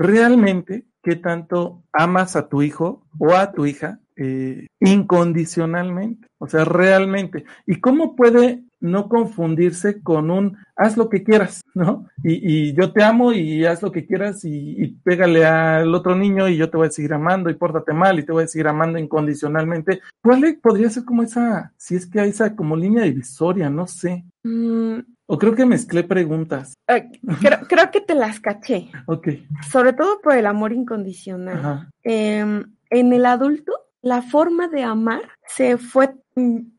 ¿Realmente 0.00 0.86
qué 1.02 1.14
tanto 1.14 1.84
amas 1.92 2.34
a 2.34 2.48
tu 2.48 2.62
hijo 2.62 3.06
o 3.18 3.34
a 3.34 3.52
tu 3.52 3.66
hija 3.66 4.00
eh, 4.16 4.66
incondicionalmente? 4.80 6.26
O 6.38 6.46
sea, 6.48 6.64
realmente. 6.64 7.44
¿Y 7.66 7.80
cómo 7.80 8.16
puede 8.16 8.64
no 8.80 9.10
confundirse 9.10 10.02
con 10.02 10.30
un 10.30 10.56
haz 10.74 10.96
lo 10.96 11.10
que 11.10 11.22
quieras, 11.22 11.60
¿no? 11.74 12.06
Y, 12.24 12.70
y 12.70 12.72
yo 12.72 12.94
te 12.94 13.04
amo 13.04 13.34
y 13.34 13.66
haz 13.66 13.82
lo 13.82 13.92
que 13.92 14.06
quieras 14.06 14.40
y, 14.44 14.98
pégale 15.04 15.44
al 15.44 15.94
otro 15.94 16.16
niño 16.16 16.48
y 16.48 16.56
yo 16.56 16.70
te 16.70 16.78
voy 16.78 16.86
a 16.86 16.90
seguir 16.90 17.12
amando 17.12 17.50
y 17.50 17.54
pórtate 17.54 17.92
mal 17.92 18.18
y 18.18 18.24
te 18.24 18.32
voy 18.32 18.44
a 18.44 18.48
seguir 18.48 18.68
amando 18.68 18.98
incondicionalmente. 18.98 20.00
¿Cuál 20.22 20.58
podría 20.62 20.88
ser 20.88 21.04
como 21.04 21.22
esa, 21.22 21.74
si 21.76 21.94
es 21.94 22.06
que 22.06 22.20
hay 22.20 22.30
esa 22.30 22.56
como 22.56 22.74
línea 22.74 23.04
divisoria, 23.04 23.68
no 23.68 23.86
sé? 23.86 24.24
Mm, 24.44 25.00
O 25.32 25.38
creo 25.38 25.54
que 25.54 25.64
mezclé 25.64 26.02
preguntas. 26.02 26.74
eh, 26.88 27.08
creo, 27.40 27.60
creo 27.68 27.90
que 27.92 28.00
te 28.00 28.16
las 28.16 28.40
caché, 28.40 28.90
Ok. 29.06 29.28
sobre 29.70 29.92
todo 29.92 30.20
por 30.20 30.34
el 30.34 30.44
amor 30.44 30.72
incondicional. 30.72 31.56
Ajá. 31.58 31.90
Eh, 32.02 32.64
en 32.90 33.12
el 33.12 33.24
adulto, 33.26 33.72
la 34.02 34.22
forma 34.22 34.66
de 34.66 34.82
amar 34.82 35.22
se 35.46 35.78
fue 35.78 36.14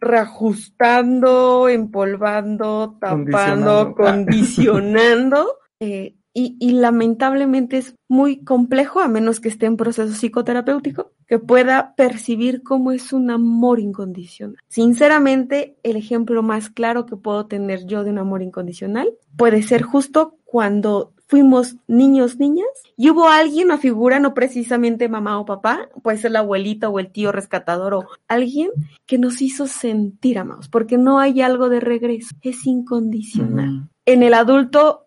reajustando, 0.01 1.69
empolvando, 1.69 2.97
tapando, 2.99 3.23
Condicionando. 3.31 3.95
condicionando. 3.95 5.57
eh, 5.79 6.15
y, 6.33 6.55
y 6.59 6.71
lamentablemente 6.73 7.77
es 7.77 7.95
muy 8.07 8.43
complejo, 8.43 8.99
a 8.99 9.07
menos 9.07 9.39
que 9.39 9.49
esté 9.49 9.65
en 9.65 9.77
proceso 9.77 10.13
psicoterapéutico, 10.13 11.11
que 11.27 11.39
pueda 11.39 11.93
percibir 11.95 12.63
cómo 12.63 12.91
es 12.91 13.13
un 13.13 13.31
amor 13.31 13.79
incondicional. 13.79 14.57
Sinceramente, 14.67 15.77
el 15.83 15.95
ejemplo 15.95 16.43
más 16.43 16.69
claro 16.69 17.05
que 17.05 17.15
puedo 17.15 17.45
tener 17.45 17.85
yo 17.85 18.03
de 18.03 18.11
un 18.11 18.17
amor 18.17 18.41
incondicional 18.41 19.13
puede 19.37 19.63
ser 19.63 19.81
justo 19.81 20.35
cuando 20.45 21.13
fuimos 21.31 21.77
niños, 21.87 22.37
niñas, 22.39 22.67
y 22.97 23.09
hubo 23.09 23.29
alguien, 23.29 23.67
una 23.67 23.77
figura, 23.77 24.19
no 24.19 24.33
precisamente 24.33 25.07
mamá 25.07 25.39
o 25.39 25.45
papá, 25.45 25.87
puede 26.03 26.17
ser 26.17 26.31
la 26.31 26.39
abuelita 26.39 26.89
o 26.89 26.99
el 26.99 27.09
tío 27.09 27.31
rescatador 27.31 27.93
o 27.93 28.07
alguien 28.27 28.69
que 29.05 29.17
nos 29.17 29.41
hizo 29.41 29.65
sentir 29.65 30.37
amados, 30.37 30.67
porque 30.67 30.97
no 30.97 31.19
hay 31.19 31.41
algo 31.41 31.69
de 31.69 31.79
regreso, 31.79 32.35
es 32.41 32.67
incondicional. 32.67 33.87
En 34.05 34.23
el 34.23 34.33
adulto, 34.33 35.05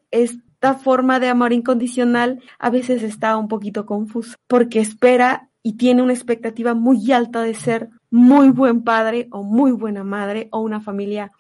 esta 0.65 0.79
forma 0.79 1.21
de 1.21 1.29
amor 1.29 1.53
incondicional 1.53 2.41
a 2.59 2.71
veces 2.71 3.03
está 3.03 3.37
un 3.37 3.49
poquito 3.49 3.85
confusa, 3.85 4.35
porque 4.47 4.81
espera 4.81 5.51
y 5.63 5.75
tiene 5.77 6.01
una 6.01 6.15
expectativa 6.15 6.73
muy 6.73 7.13
alta 7.13 7.43
de 7.43 7.53
ser 7.53 7.91
muy 8.11 8.49
buen 8.49 8.83
padre 8.83 9.29
o 9.31 9.43
muy 9.43 9.73
buena 9.73 10.05
madre 10.05 10.49
o 10.53 10.61
una 10.61 10.81
familia 10.81 11.33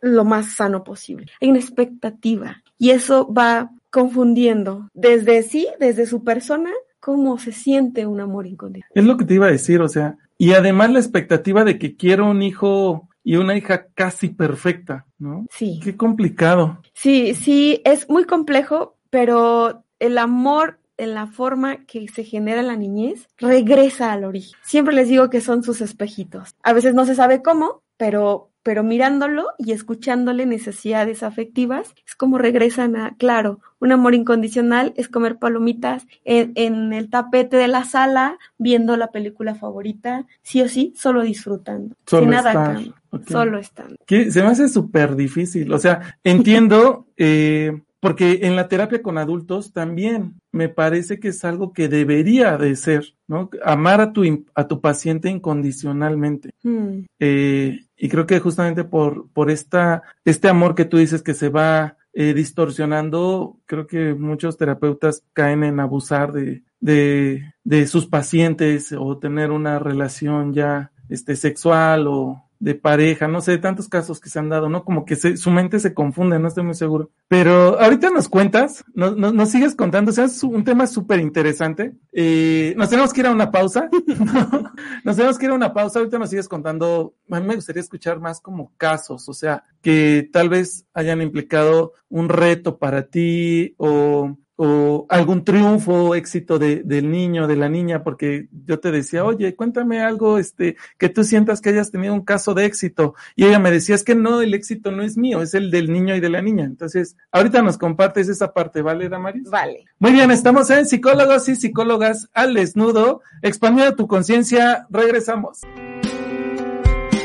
lo 0.00 0.24
más 0.24 0.56
sano 0.56 0.82
posible. 0.82 1.26
Hay 1.40 1.50
una 1.50 1.60
expectativa 1.60 2.64
y 2.76 2.90
eso 2.90 3.32
va 3.32 3.70
confundiendo 3.90 4.88
desde 4.92 5.44
sí, 5.44 5.68
desde 5.78 6.06
su 6.06 6.24
persona, 6.24 6.70
cómo 6.98 7.38
se 7.38 7.52
siente 7.52 8.06
un 8.06 8.20
amor 8.20 8.48
incondicional. 8.48 8.90
Es 8.92 9.04
lo 9.04 9.16
que 9.16 9.24
te 9.24 9.34
iba 9.34 9.46
a 9.46 9.52
decir, 9.52 9.80
o 9.82 9.88
sea, 9.88 10.16
y 10.36 10.54
además 10.54 10.90
la 10.90 10.98
expectativa 10.98 11.62
de 11.62 11.78
que 11.78 11.94
quiero 11.94 12.28
un 12.28 12.42
hijo 12.42 13.08
y 13.24 13.36
una 13.36 13.56
hija 13.56 13.86
casi 13.94 14.28
perfecta, 14.28 15.06
¿no? 15.18 15.46
Sí. 15.50 15.80
Qué 15.82 15.96
complicado. 15.96 16.80
Sí, 16.92 17.34
sí, 17.34 17.80
es 17.84 18.08
muy 18.08 18.24
complejo, 18.24 18.96
pero 19.10 19.82
el 19.98 20.18
amor 20.18 20.78
en 20.96 21.14
la 21.14 21.26
forma 21.26 21.84
que 21.86 22.06
se 22.08 22.22
genera 22.22 22.60
en 22.60 22.68
la 22.68 22.76
niñez 22.76 23.26
regresa 23.38 24.12
al 24.12 24.24
origen. 24.24 24.56
Siempre 24.62 24.94
les 24.94 25.08
digo 25.08 25.30
que 25.30 25.40
son 25.40 25.64
sus 25.64 25.80
espejitos. 25.80 26.54
A 26.62 26.72
veces 26.72 26.94
no 26.94 27.06
se 27.06 27.14
sabe 27.14 27.42
cómo, 27.42 27.82
pero, 27.96 28.50
pero 28.64 28.82
mirándolo 28.82 29.48
y 29.58 29.72
escuchándole 29.72 30.46
necesidades 30.46 31.22
afectivas, 31.22 31.94
es 32.06 32.16
como 32.16 32.38
regresan 32.38 32.96
a, 32.96 33.14
claro, 33.16 33.60
un 33.78 33.92
amor 33.92 34.14
incondicional 34.14 34.94
es 34.96 35.08
comer 35.08 35.38
palomitas 35.38 36.06
en, 36.24 36.52
en 36.56 36.94
el 36.94 37.10
tapete 37.10 37.58
de 37.58 37.68
la 37.68 37.84
sala, 37.84 38.38
viendo 38.56 38.96
la 38.96 39.12
película 39.12 39.54
favorita, 39.54 40.26
sí 40.42 40.62
o 40.62 40.68
sí, 40.68 40.94
solo 40.96 41.22
disfrutando, 41.22 41.94
Solo 42.06 42.22
sin 42.22 42.30
nada 42.30 42.50
estar, 42.50 43.28
solo 43.28 43.58
estando. 43.58 43.96
Que 44.06 44.32
se 44.32 44.42
me 44.42 44.48
hace 44.48 44.68
súper 44.68 45.14
difícil. 45.14 45.70
O 45.70 45.78
sea, 45.78 46.16
entiendo, 46.24 47.06
eh, 47.18 47.82
porque 48.04 48.40
en 48.42 48.54
la 48.54 48.68
terapia 48.68 49.00
con 49.00 49.16
adultos 49.16 49.72
también 49.72 50.34
me 50.52 50.68
parece 50.68 51.18
que 51.18 51.28
es 51.28 51.42
algo 51.42 51.72
que 51.72 51.88
debería 51.88 52.58
de 52.58 52.76
ser, 52.76 53.14
¿no? 53.26 53.48
Amar 53.64 54.02
a 54.02 54.12
tu, 54.12 54.44
a 54.54 54.68
tu 54.68 54.82
paciente 54.82 55.30
incondicionalmente. 55.30 56.50
Hmm. 56.62 57.06
Eh, 57.18 57.86
y 57.96 58.08
creo 58.10 58.26
que 58.26 58.40
justamente 58.40 58.84
por, 58.84 59.30
por 59.30 59.50
esta, 59.50 60.02
este 60.26 60.48
amor 60.48 60.74
que 60.74 60.84
tú 60.84 60.98
dices 60.98 61.22
que 61.22 61.32
se 61.32 61.48
va 61.48 61.96
eh, 62.12 62.34
distorsionando, 62.34 63.56
creo 63.64 63.86
que 63.86 64.12
muchos 64.12 64.58
terapeutas 64.58 65.24
caen 65.32 65.64
en 65.64 65.80
abusar 65.80 66.30
de, 66.30 66.62
de, 66.80 67.54
de 67.64 67.86
sus 67.86 68.06
pacientes 68.06 68.92
o 68.92 69.16
tener 69.16 69.50
una 69.50 69.78
relación 69.78 70.52
ya 70.52 70.92
este, 71.08 71.36
sexual 71.36 72.06
o 72.06 72.43
de 72.64 72.74
pareja, 72.74 73.28
no 73.28 73.42
sé, 73.42 73.58
tantos 73.58 73.90
casos 73.90 74.20
que 74.20 74.30
se 74.30 74.38
han 74.38 74.48
dado, 74.48 74.70
¿no? 74.70 74.84
Como 74.84 75.04
que 75.04 75.16
se- 75.16 75.36
su 75.36 75.50
mente 75.50 75.78
se 75.80 75.92
confunde, 75.92 76.38
no 76.38 76.48
estoy 76.48 76.64
muy 76.64 76.72
seguro. 76.72 77.10
Pero 77.28 77.78
ahorita 77.78 78.08
nos 78.08 78.26
cuentas, 78.26 78.82
nos, 78.94 79.14
nos, 79.18 79.50
sigues 79.50 79.74
contando, 79.74 80.10
o 80.10 80.14
sea, 80.14 80.24
es 80.24 80.42
un 80.42 80.64
tema 80.64 80.86
súper 80.86 81.20
interesante. 81.20 81.92
Eh, 82.10 82.72
nos 82.78 82.88
tenemos 82.88 83.12
que 83.12 83.20
ir 83.20 83.26
a 83.26 83.32
una 83.32 83.50
pausa. 83.50 83.90
nos 85.04 85.14
tenemos 85.16 85.36
que 85.36 85.44
ir 85.44 85.50
a 85.50 85.54
una 85.54 85.74
pausa, 85.74 85.98
ahorita 85.98 86.18
nos 86.18 86.30
sigues 86.30 86.48
contando, 86.48 87.14
a 87.30 87.38
mí 87.38 87.46
me 87.46 87.56
gustaría 87.56 87.82
escuchar 87.82 88.18
más 88.18 88.40
como 88.40 88.72
casos, 88.78 89.28
o 89.28 89.34
sea, 89.34 89.64
que 89.82 90.30
tal 90.32 90.48
vez 90.48 90.86
hayan 90.94 91.20
implicado 91.20 91.92
un 92.08 92.30
reto 92.30 92.78
para 92.78 93.08
ti 93.08 93.74
o, 93.76 94.38
o 94.56 95.06
algún 95.08 95.44
triunfo, 95.44 96.14
éxito 96.14 96.58
de, 96.58 96.82
del 96.84 97.10
niño, 97.10 97.46
de 97.46 97.56
la 97.56 97.68
niña, 97.68 98.04
porque 98.04 98.48
yo 98.66 98.78
te 98.78 98.92
decía, 98.92 99.24
oye, 99.24 99.56
cuéntame 99.56 100.00
algo, 100.00 100.38
este, 100.38 100.76
que 100.98 101.08
tú 101.08 101.24
sientas 101.24 101.60
que 101.60 101.70
hayas 101.70 101.90
tenido 101.90 102.14
un 102.14 102.24
caso 102.24 102.54
de 102.54 102.64
éxito. 102.64 103.14
Y 103.34 103.46
ella 103.46 103.58
me 103.58 103.70
decía, 103.70 103.94
es 103.94 104.04
que 104.04 104.14
no, 104.14 104.40
el 104.40 104.54
éxito 104.54 104.92
no 104.92 105.02
es 105.02 105.16
mío, 105.16 105.42
es 105.42 105.54
el 105.54 105.70
del 105.70 105.92
niño 105.92 106.14
y 106.14 106.20
de 106.20 106.30
la 106.30 106.42
niña. 106.42 106.64
Entonces, 106.64 107.16
ahorita 107.32 107.62
nos 107.62 107.78
compartes 107.78 108.28
esa 108.28 108.52
parte, 108.52 108.82
¿vale, 108.82 109.08
Damaris? 109.08 109.50
Vale. 109.50 109.84
Muy 109.98 110.12
bien, 110.12 110.30
estamos 110.30 110.70
en 110.70 110.86
Psicólogos 110.86 111.48
y 111.48 111.56
Psicólogas 111.56 112.28
al 112.32 112.54
Desnudo, 112.54 113.22
expandiendo 113.42 113.96
tu 113.96 114.06
conciencia, 114.06 114.86
regresamos. 114.90 115.62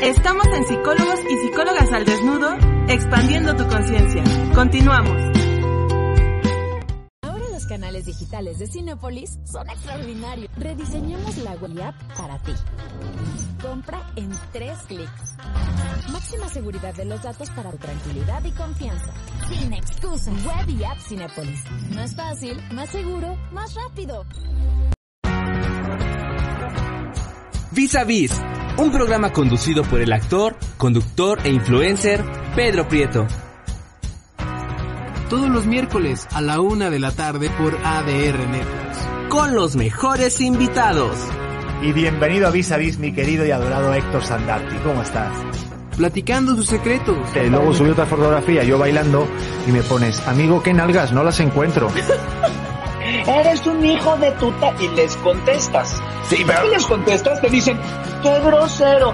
Estamos 0.02 0.46
en 0.46 0.64
Psicólogos 0.64 1.20
y 1.28 1.36
Psicólogas 1.36 1.92
al 1.92 2.04
Desnudo, 2.06 2.56
expandiendo 2.88 3.54
tu 3.54 3.68
conciencia. 3.68 4.24
Continuamos. 4.54 5.49
Canales 7.70 8.04
digitales 8.04 8.58
de 8.58 8.66
Cinepolis 8.66 9.38
son 9.44 9.70
extraordinarios. 9.70 10.50
Rediseñamos 10.56 11.38
la 11.38 11.52
web 11.52 11.80
app 11.84 11.94
para 12.16 12.36
ti. 12.42 12.50
Compra 13.62 14.10
en 14.16 14.28
tres 14.52 14.76
clics. 14.88 15.36
Máxima 16.10 16.48
seguridad 16.48 16.92
de 16.96 17.04
los 17.04 17.22
datos 17.22 17.48
para 17.50 17.70
tu 17.70 17.76
tranquilidad 17.76 18.44
y 18.44 18.50
confianza. 18.50 19.12
Sin 19.48 19.72
excusas. 19.72 20.34
Web 20.44 20.68
y 20.68 20.82
app 20.82 20.98
Cinepolis. 20.98 21.62
Más 21.94 22.16
fácil, 22.16 22.60
más 22.72 22.90
seguro, 22.90 23.36
más 23.52 23.72
rápido. 23.76 24.24
Vis 27.70 27.94
a 27.94 28.02
Vis, 28.02 28.32
un 28.78 28.90
programa 28.90 29.32
conducido 29.32 29.84
por 29.84 30.00
el 30.00 30.12
actor, 30.12 30.56
conductor 30.76 31.38
e 31.44 31.50
influencer 31.50 32.24
Pedro 32.56 32.88
Prieto. 32.88 33.28
Todos 35.30 35.48
los 35.48 35.64
miércoles 35.64 36.26
a 36.32 36.40
la 36.40 36.60
una 36.60 36.90
de 36.90 36.98
la 36.98 37.12
tarde 37.12 37.50
por 37.50 37.78
ADR 37.84 38.48
Networks. 38.48 38.98
Con 39.28 39.54
los 39.54 39.76
mejores 39.76 40.40
invitados. 40.40 41.16
Y 41.82 41.92
bienvenido 41.92 42.48
a 42.48 42.50
Vis 42.50 42.72
a 42.72 42.76
Vis, 42.78 42.98
mi 42.98 43.12
querido 43.12 43.46
y 43.46 43.52
adorado 43.52 43.94
Héctor 43.94 44.24
Sandarti. 44.24 44.74
¿Cómo 44.78 45.02
estás? 45.02 45.32
Platicando 45.96 46.56
sus 46.56 46.66
secretos. 46.66 47.16
Eh, 47.36 47.46
luego 47.48 47.72
subí 47.72 47.90
otra 47.90 48.06
fotografía, 48.06 48.64
yo 48.64 48.76
bailando, 48.76 49.24
y 49.68 49.70
me 49.70 49.84
pones, 49.84 50.18
amigo, 50.26 50.64
¿qué 50.64 50.74
nalgas? 50.74 51.12
No 51.12 51.22
las 51.22 51.38
encuentro. 51.38 51.86
Eres 53.28 53.64
un 53.68 53.86
hijo 53.86 54.16
de 54.16 54.32
tuta 54.32 54.74
y 54.80 54.88
les 54.96 55.16
contestas. 55.18 56.02
Sí, 56.30 56.44
pero... 56.46 56.64
Y 56.64 56.70
les 56.70 56.86
contestas, 56.86 57.40
te 57.40 57.50
dicen, 57.50 57.76
qué 58.22 58.40
grosero. 58.40 59.12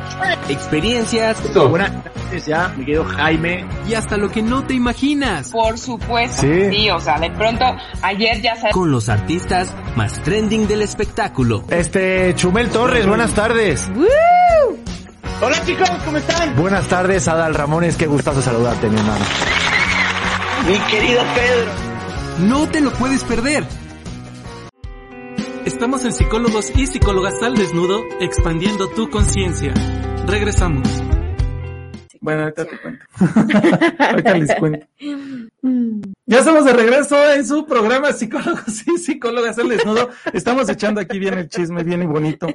Experiencias. 0.51 1.43
Buenas 1.55 1.91
tardes 2.05 2.47
ya, 2.47 2.69
mi 2.77 2.85
querido 2.85 3.05
Jaime. 3.05 3.65
Y 3.89 3.95
hasta 3.95 4.19
lo 4.19 4.31
que 4.31 4.43
no 4.43 4.65
te 4.67 4.75
imaginas. 4.75 5.51
Por 5.51 5.79
supuesto. 5.79 6.43
Sí. 6.43 6.71
Sí, 6.71 6.91
o 6.91 7.01
sea, 7.01 7.19
de 7.19 7.31
pronto, 7.31 7.65
ayer 8.03 8.43
ya 8.43 8.57
sabes. 8.57 8.75
Con 8.75 8.91
los 8.91 9.09
artistas 9.09 9.75
más 9.97 10.23
trending 10.23 10.69
del 10.69 10.83
espectáculo. 10.83 11.65
Este, 11.71 12.35
Chumel 12.37 12.69
Torres, 12.69 13.07
buenas 13.07 13.33
tardes. 13.33 13.91
Hola 15.41 15.65
chicos, 15.65 15.91
¿cómo 16.05 16.19
están? 16.19 16.55
Buenas 16.57 16.87
tardes, 16.87 17.29
Adal 17.29 17.55
Ramones, 17.55 17.97
qué 17.97 18.07
gustazo 18.07 18.43
saludarte, 18.43 18.89
mi 18.89 18.99
hermano. 18.99 19.25
Mi 20.67 20.79
querido 20.91 21.23
Pedro. 21.35 21.71
No 22.49 22.69
te 22.69 22.81
lo 22.83 22.91
puedes 22.93 23.25
perder. 23.25 23.65
Estamos 25.67 26.05
en 26.05 26.13
Psicólogos 26.13 26.71
y 26.77 26.87
Psicólogas 26.87 27.43
al 27.43 27.57
Desnudo, 27.57 28.05
expandiendo 28.21 28.89
tu 28.89 29.11
conciencia. 29.11 29.75
Regresamos. 30.25 30.89
Bueno, 32.21 32.43
ahorita 32.43 32.67
te 32.67 32.81
cuento. 32.81 33.05
ahorita 33.99 34.39
les 34.39 34.55
cuento. 34.55 34.87
Ya 36.25 36.39
estamos 36.39 36.65
de 36.67 36.73
regreso 36.73 37.17
en 37.33 37.45
su 37.45 37.67
programa 37.67 38.13
Psicólogos 38.13 38.87
y 38.87 38.97
Psicólogas 38.97 39.59
al 39.59 39.69
Desnudo. 39.71 40.11
Estamos 40.33 40.69
echando 40.69 41.01
aquí 41.01 41.19
bien 41.19 41.35
el 41.35 41.49
chisme, 41.49 41.83
bien 41.83 42.05
y 42.05 42.07
bonito. 42.07 42.47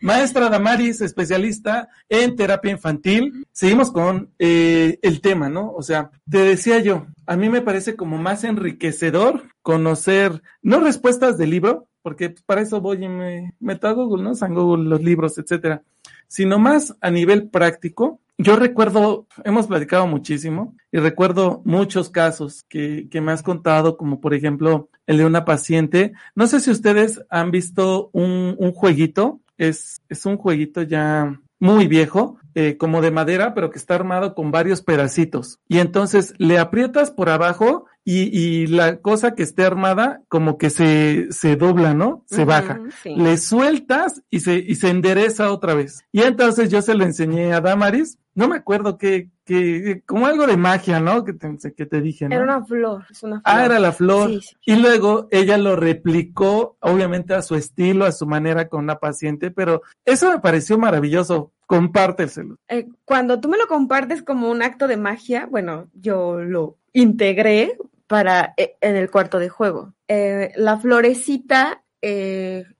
Maestra 0.00 0.48
Damaris, 0.48 1.02
especialista 1.02 1.90
en 2.08 2.34
terapia 2.34 2.70
infantil. 2.70 3.46
Seguimos 3.52 3.92
con 3.92 4.30
eh, 4.38 4.98
el 5.02 5.20
tema, 5.20 5.50
¿no? 5.50 5.72
O 5.72 5.82
sea, 5.82 6.12
te 6.28 6.38
decía 6.38 6.78
yo, 6.78 7.08
a 7.26 7.36
mí 7.36 7.50
me 7.50 7.60
parece 7.60 7.94
como 7.94 8.16
más 8.16 8.42
enriquecedor 8.44 9.42
conocer, 9.60 10.42
no 10.62 10.80
respuestas 10.80 11.36
del 11.36 11.50
libro, 11.50 11.88
porque 12.08 12.34
para 12.46 12.62
eso 12.62 12.80
voy 12.80 13.04
y 13.04 13.06
me 13.06 13.52
meto 13.60 13.86
a 13.86 13.92
Google, 13.92 14.22
¿no? 14.22 14.34
San 14.34 14.54
Google, 14.54 14.88
los 14.88 15.02
libros, 15.02 15.36
etcétera, 15.36 15.82
sino 16.26 16.58
más 16.58 16.96
a 17.02 17.10
nivel 17.10 17.50
práctico. 17.50 18.18
Yo 18.38 18.56
recuerdo, 18.56 19.26
hemos 19.44 19.66
platicado 19.66 20.06
muchísimo 20.06 20.74
y 20.90 20.96
recuerdo 21.00 21.60
muchos 21.66 22.08
casos 22.08 22.64
que, 22.66 23.08
que 23.10 23.20
me 23.20 23.30
has 23.30 23.42
contado, 23.42 23.98
como 23.98 24.22
por 24.22 24.32
ejemplo 24.32 24.88
el 25.06 25.18
de 25.18 25.26
una 25.26 25.44
paciente. 25.44 26.14
No 26.34 26.46
sé 26.46 26.60
si 26.60 26.70
ustedes 26.70 27.20
han 27.28 27.50
visto 27.50 28.08
un, 28.14 28.56
un 28.58 28.72
jueguito, 28.72 29.40
es, 29.58 30.00
es 30.08 30.24
un 30.24 30.38
jueguito 30.38 30.80
ya 30.80 31.38
muy 31.60 31.88
viejo, 31.88 32.38
eh, 32.60 32.76
como 32.76 33.00
de 33.00 33.12
madera, 33.12 33.54
pero 33.54 33.70
que 33.70 33.78
está 33.78 33.94
armado 33.94 34.34
con 34.34 34.50
varios 34.50 34.82
pedacitos. 34.82 35.60
Y 35.68 35.78
entonces 35.78 36.34
le 36.38 36.58
aprietas 36.58 37.12
por 37.12 37.28
abajo 37.28 37.86
y, 38.04 38.36
y 38.36 38.66
la 38.66 38.96
cosa 38.96 39.36
que 39.36 39.44
esté 39.44 39.64
armada 39.64 40.22
como 40.26 40.58
que 40.58 40.68
se, 40.70 41.28
se 41.30 41.54
dobla, 41.54 41.94
¿no? 41.94 42.24
Se 42.26 42.44
baja. 42.44 42.80
sí. 43.00 43.14
Le 43.14 43.36
sueltas 43.36 44.22
y 44.28 44.40
se, 44.40 44.56
y 44.56 44.74
se 44.74 44.90
endereza 44.90 45.52
otra 45.52 45.74
vez. 45.74 46.04
Y 46.10 46.22
entonces 46.22 46.68
yo 46.68 46.82
se 46.82 46.94
lo 46.94 47.04
enseñé 47.04 47.52
a 47.52 47.60
Damaris. 47.60 48.18
No 48.34 48.48
me 48.48 48.56
acuerdo 48.56 48.98
que, 48.98 49.30
que, 49.44 50.02
como 50.04 50.26
algo 50.26 50.48
de 50.48 50.56
magia, 50.56 50.98
¿no? 50.98 51.22
Que 51.22 51.34
te, 51.34 51.56
que 51.76 51.86
te 51.86 52.00
dije, 52.00 52.28
¿no? 52.28 52.34
Era 52.34 52.42
una 52.44 52.64
flor, 52.64 53.04
es 53.08 53.22
una 53.22 53.40
flor. 53.40 53.42
Ah, 53.44 53.64
era 53.64 53.78
la 53.78 53.92
flor. 53.92 54.30
Sí, 54.30 54.40
sí. 54.40 54.56
Y 54.66 54.76
luego 54.76 55.28
ella 55.30 55.58
lo 55.58 55.76
replicó, 55.76 56.76
obviamente 56.80 57.34
a 57.34 57.42
su 57.42 57.54
estilo, 57.54 58.04
a 58.04 58.10
su 58.10 58.26
manera 58.26 58.68
con 58.68 58.82
una 58.82 58.98
paciente, 58.98 59.52
pero 59.52 59.82
eso 60.04 60.28
me 60.32 60.40
pareció 60.40 60.76
maravilloso. 60.76 61.52
Compárteselo. 61.68 62.56
Eh, 62.66 62.88
cuando 63.04 63.40
tú 63.40 63.50
me 63.50 63.58
lo 63.58 63.66
compartes 63.66 64.22
como 64.22 64.50
un 64.50 64.62
acto 64.62 64.88
de 64.88 64.96
magia, 64.96 65.46
bueno, 65.50 65.90
yo 65.92 66.40
lo 66.40 66.78
integré 66.94 67.76
para 68.06 68.54
eh, 68.56 68.76
en 68.80 68.96
el 68.96 69.10
cuarto 69.10 69.38
de 69.38 69.50
juego. 69.50 69.92
Eh, 70.08 70.50
la 70.56 70.78
florecita, 70.78 71.82